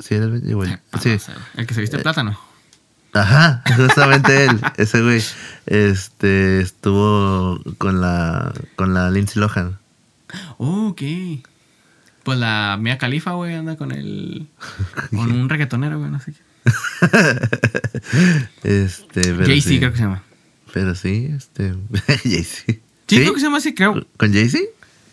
¿Sí 0.00 0.14
era 0.16 0.24
el 0.26 0.32
Benji? 0.32 0.50
el- 0.50 0.80
Ah, 0.92 0.98
sí. 1.00 1.16
El 1.56 1.66
que 1.66 1.74
se 1.74 1.80
viste 1.80 1.96
Eh, 1.96 2.00
plátano. 2.00 2.38
Ajá, 3.12 3.62
justamente 3.76 4.44
él, 4.46 4.60
ese 4.76 5.00
güey. 5.00 5.22
Este, 5.66 6.60
estuvo 6.60 7.60
con 7.78 8.00
la, 8.00 8.52
con 8.74 8.92
la 8.92 9.08
Lindsay 9.10 9.40
Lohan. 9.40 9.78
Oh, 10.58 10.88
ok. 10.88 11.02
Pues 12.24 12.38
la 12.38 12.76
Mia 12.80 12.98
Khalifa, 12.98 13.32
güey, 13.34 13.54
anda 13.54 13.76
con 13.76 13.92
el... 13.92 14.48
Con 15.10 15.30
un 15.30 15.48
reggaetonero, 15.48 15.98
güey, 16.00 16.10
no 16.10 16.18
sé 16.18 16.32
qué. 16.32 16.40
este, 18.64 19.20
pero 19.34 19.44
Jay-Z 19.46 19.68
sí. 19.68 19.78
creo 19.78 19.90
que 19.92 19.98
se 19.98 20.02
llama. 20.04 20.22
Pero 20.72 20.94
sí, 20.94 21.28
este. 21.36 21.74
Jay-Z. 22.24 22.72
Sí, 23.06 23.16
creo 23.16 23.34
que 23.34 23.40
se 23.40 23.46
llama 23.46 23.58
así, 23.58 23.74
creo. 23.74 24.06
¿Con 24.16 24.32
Jay-Z? 24.32 24.58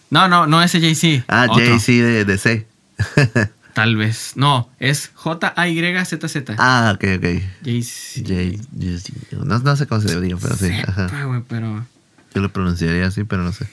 No, 0.09 0.27
no, 0.27 0.47
no 0.47 0.61
ese 0.61 0.79
Jay-Z. 0.79 1.25
Ah. 1.27 1.47
Jay-Z 1.53 1.91
de, 1.91 2.25
de 2.25 2.37
C. 2.37 2.67
Tal 3.73 3.95
vez. 3.95 4.33
No, 4.35 4.69
es 4.79 5.11
J-A-Y-Z-Z. 5.15 6.55
ah, 6.57 6.91
ok, 6.95 7.03
ok. 7.17 7.25
Jay-Z. 7.63 8.27
Jay, 8.27 8.59
Jay-Z. 8.77 9.13
No, 9.37 9.59
no 9.59 9.75
sé 9.75 9.87
cómo 9.87 10.01
se 10.01 10.19
diría, 10.19 10.37
pero 10.41 10.55
sí. 10.55 10.71
Ajá. 10.85 11.25
güey, 11.25 11.41
pero. 11.47 11.85
Yo 12.33 12.41
lo 12.41 12.51
pronunciaría 12.51 13.07
así, 13.07 13.23
pero 13.23 13.43
no 13.43 13.51
sé. 13.51 13.67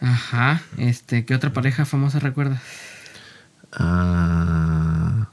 Ajá. 0.00 0.62
Este, 0.78 1.24
¿qué 1.24 1.34
otra 1.34 1.52
pareja 1.52 1.84
famosa 1.84 2.18
recuerdas? 2.18 2.60
Ah, 3.72 5.28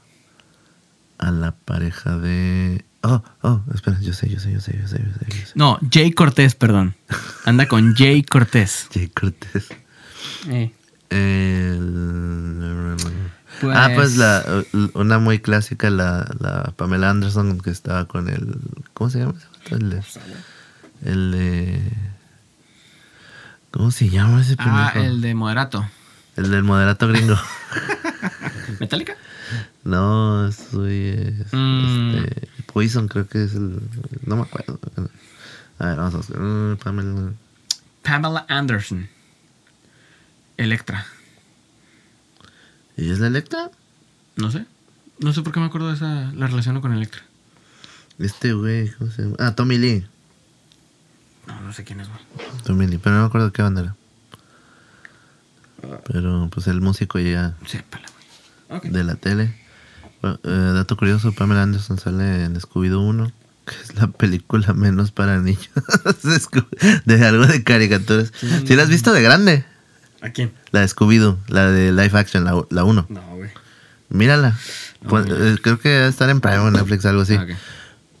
a 1.18 1.30
la 1.30 1.52
pareja 1.52 2.16
de. 2.16 2.84
Oh, 3.02 3.22
oh, 3.42 3.62
espera, 3.74 3.98
yo 4.00 4.12
sé, 4.12 4.28
yo 4.28 4.38
sé, 4.40 4.52
yo 4.52 4.60
sé, 4.60 4.78
yo 4.78 4.86
sé, 4.86 4.98
yo 5.02 5.12
sé. 5.18 5.26
Yo 5.40 5.46
sé. 5.46 5.52
No, 5.54 5.78
Jay 5.90 6.12
Cortés, 6.12 6.54
perdón. 6.54 6.94
Anda 7.46 7.66
con 7.66 7.94
Jay 7.94 8.22
Cortés. 8.22 8.88
Jay 8.94 9.08
Cortés. 9.08 9.68
Eh, 10.48 10.70
El- 11.10 12.96
Pues- 13.60 13.76
Ah, 13.76 13.90
pues 13.94 14.16
la, 14.16 14.42
una 14.94 15.18
muy 15.18 15.38
clásica, 15.40 15.90
la, 15.90 16.26
la 16.38 16.72
Pamela 16.76 17.10
Anderson 17.10 17.60
que 17.60 17.70
estaba 17.70 18.06
con 18.06 18.28
el. 18.28 18.56
¿Cómo 18.94 19.10
se 19.10 19.18
llama? 19.20 19.34
El 19.70 19.90
de. 19.90 20.02
El 21.04 21.32
de. 21.32 21.92
¿Cómo 23.70 23.90
se 23.90 24.08
llama 24.08 24.40
ese 24.40 24.56
pendejo? 24.56 24.76
ah, 24.78 24.92
el 24.94 25.20
de 25.20 25.34
Moderato. 25.34 25.86
El 26.36 26.50
del 26.50 26.62
moderato 26.62 27.06
gringo. 27.08 27.36
¿Metallica? 28.80 29.14
no, 29.84 30.50
soy. 30.52 31.08
es- 31.40 31.52
Mm. 31.52 32.14
este, 32.14 32.48
Poison, 32.72 33.08
creo 33.08 33.26
que 33.26 33.44
es 33.44 33.54
el. 33.54 33.80
No 34.26 34.36
me 34.36 34.42
acuerdo. 34.42 34.78
A 35.78 35.86
ver, 35.86 35.96
vamos 35.96 36.14
a 36.14 36.16
buscar. 36.18 36.38
Mm, 36.38 36.76
Pamela. 36.76 37.32
Pamela 38.02 38.46
Anderson. 38.48 39.08
Electra. 40.56 41.06
¿Y 42.96 43.10
es 43.10 43.18
la 43.18 43.28
Electra? 43.28 43.70
No 44.36 44.50
sé. 44.50 44.66
No 45.18 45.32
sé 45.32 45.42
por 45.42 45.52
qué 45.52 45.60
me 45.60 45.66
acuerdo 45.66 45.88
de 45.88 45.94
esa. 45.94 46.32
La 46.32 46.46
relaciono 46.46 46.80
con 46.80 46.92
Electra. 46.92 47.22
Este 48.18 48.52
güey, 48.52 48.90
¿cómo 48.92 49.10
se 49.10 49.22
llama? 49.22 49.36
Ah, 49.38 49.54
Tommy 49.54 49.78
Lee. 49.78 50.06
No, 51.46 51.60
no 51.62 51.72
sé 51.72 51.84
quién 51.84 52.00
es, 52.00 52.08
güey. 52.08 52.20
Tommy 52.64 52.86
Lee, 52.86 52.98
pero 52.98 53.16
no 53.16 53.22
me 53.22 53.26
acuerdo 53.28 53.52
qué 53.52 53.62
banda 53.62 53.80
era. 53.80 53.96
Pero 56.04 56.48
pues 56.52 56.66
el 56.66 56.82
músico 56.82 57.18
ya 57.18 57.54
Sépala, 57.66 58.06
güey. 58.68 58.92
De 58.92 59.02
la 59.02 59.14
tele. 59.16 59.56
Eh, 60.22 60.72
dato 60.74 60.96
curioso, 60.96 61.32
Pamela 61.32 61.62
Anderson 61.62 61.98
sale 61.98 62.44
en 62.44 62.54
Scooby-Doo 62.60 63.00
1, 63.00 63.32
que 63.66 63.74
es 63.82 63.94
la 63.96 64.08
película 64.08 64.72
menos 64.74 65.10
para 65.12 65.38
niños 65.38 65.68
de, 67.04 67.24
algo 67.26 67.46
de 67.46 67.62
caricaturas. 67.64 68.32
¿Sí 68.66 68.76
la 68.76 68.82
has 68.82 68.88
visto 68.90 69.12
de 69.12 69.22
grande? 69.22 69.64
¿A 70.20 70.30
quién? 70.30 70.52
La 70.72 70.80
de 70.80 70.88
Scooby-Doo, 70.88 71.38
la 71.48 71.70
de 71.70 71.92
live 71.92 72.18
action, 72.18 72.44
la, 72.44 72.62
la 72.70 72.84
1. 72.84 73.06
No, 73.08 73.20
güey. 73.36 73.50
Mírala. 74.10 74.58
No, 75.02 75.08
Pon- 75.08 75.24
mira. 75.24 75.36
eh, 75.52 75.56
creo 75.62 75.78
que 75.78 75.88
debe 75.88 76.08
estar 76.08 76.28
en 76.28 76.40
Prime 76.40 76.58
o 76.58 76.70
Netflix, 76.70 77.06
algo 77.06 77.22
así. 77.22 77.34
Ah. 77.36 77.46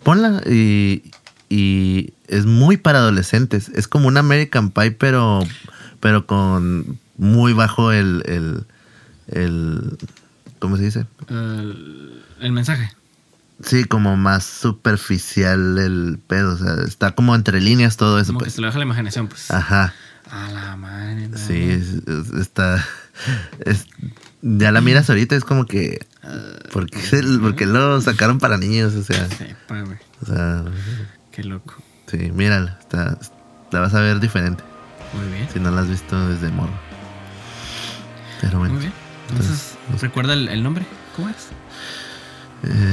Ponla 0.02 0.40
y, 0.46 1.02
y 1.50 2.14
es 2.28 2.46
muy 2.46 2.78
para 2.78 3.00
adolescentes. 3.00 3.68
Es 3.74 3.88
como 3.88 4.08
un 4.08 4.16
American 4.16 4.70
Pie, 4.70 4.92
pero, 4.92 5.40
pero 6.00 6.26
con 6.26 6.98
muy 7.18 7.52
bajo 7.52 7.92
el, 7.92 8.22
el, 8.24 8.64
el 9.28 9.98
¿cómo 10.60 10.76
se 10.76 10.84
dice? 10.84 11.06
El, 11.28 12.22
el 12.40 12.52
mensaje. 12.52 12.92
Sí, 13.62 13.84
como 13.84 14.16
más 14.16 14.44
superficial 14.44 15.76
el 15.78 16.18
pedo. 16.26 16.54
O 16.54 16.56
sea, 16.56 16.76
está 16.86 17.10
como 17.12 17.34
entre 17.34 17.60
líneas 17.60 17.96
todo 17.96 18.18
eso. 18.20 18.28
Como 18.28 18.38
que 18.40 18.44
Pues. 18.46 18.54
se 18.54 18.60
lo 18.60 18.68
deja 18.68 18.78
la 18.78 18.84
imaginación, 18.84 19.26
pues. 19.28 19.50
Ajá. 19.50 19.92
A 20.30 20.48
la 20.50 20.76
madre. 20.76 21.28
no. 21.28 21.36
Sí, 21.36 21.54
es- 21.70 22.06
es- 22.06 22.30
está. 22.40 22.82
es- 23.66 23.86
ya 24.42 24.72
la 24.72 24.80
miras 24.80 25.10
ahorita, 25.10 25.34
es 25.36 25.44
como 25.44 25.66
que. 25.66 26.06
¿Por 26.72 26.88
qué, 26.88 27.00
se- 27.00 27.22
por 27.38 27.54
qué 27.56 27.66
lo 27.66 28.00
sacaron 28.00 28.38
para 28.38 28.56
niños? 28.56 28.94
O 28.94 29.02
sea, 29.02 29.26
Sepa, 29.28 29.82
güey. 29.82 29.98
o 30.22 30.26
sea 30.26 30.64
Qué 31.32 31.42
loco. 31.44 31.74
sí, 32.06 32.30
mírala. 32.32 32.78
Está, 32.80 33.18
la 33.72 33.80
vas 33.80 33.92
a 33.94 34.00
ver 34.00 34.20
diferente. 34.20 34.62
Muy 35.14 35.26
bien. 35.36 35.48
Si 35.52 35.58
no 35.60 35.70
la 35.70 35.80
has 35.82 35.88
visto 35.88 36.28
desde 36.28 36.48
morro. 36.50 36.72
Pero 38.40 38.58
bueno. 38.58 38.74
Muy 38.74 38.82
bien. 38.84 38.92
Entonces, 39.30 39.76
¿recuerda 40.00 40.34
el, 40.34 40.48
el 40.48 40.62
nombre? 40.62 40.84
¿Cómo 41.16 41.28
es? 41.28 41.48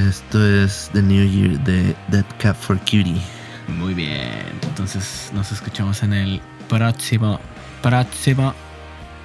Esto 0.07 0.45
es 0.45 0.89
The 0.93 1.01
New 1.01 1.27
Year 1.27 1.59
de 1.63 1.95
Dead 2.07 2.25
Cat 2.39 2.55
for 2.55 2.79
Cutie. 2.79 3.21
Muy 3.67 3.93
bien. 3.93 4.45
Entonces, 4.63 5.29
nos 5.33 5.51
escuchamos 5.51 6.01
en 6.03 6.13
el 6.13 6.41
próximo, 6.69 7.39
próximo 7.81 8.53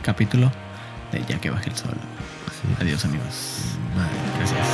capítulo 0.03 0.51
de 1.13 1.25
Ya 1.27 1.41
que 1.41 1.51
baje 1.51 1.71
el 1.71 1.77
sol. 1.77 1.95
Adiós, 2.81 3.05
amigos. 3.05 3.77
Bye. 3.95 4.05
Gracias. 4.39 4.67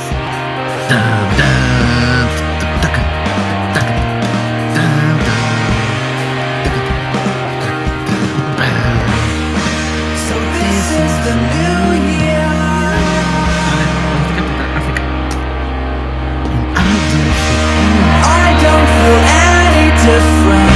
Different. 20.09 20.68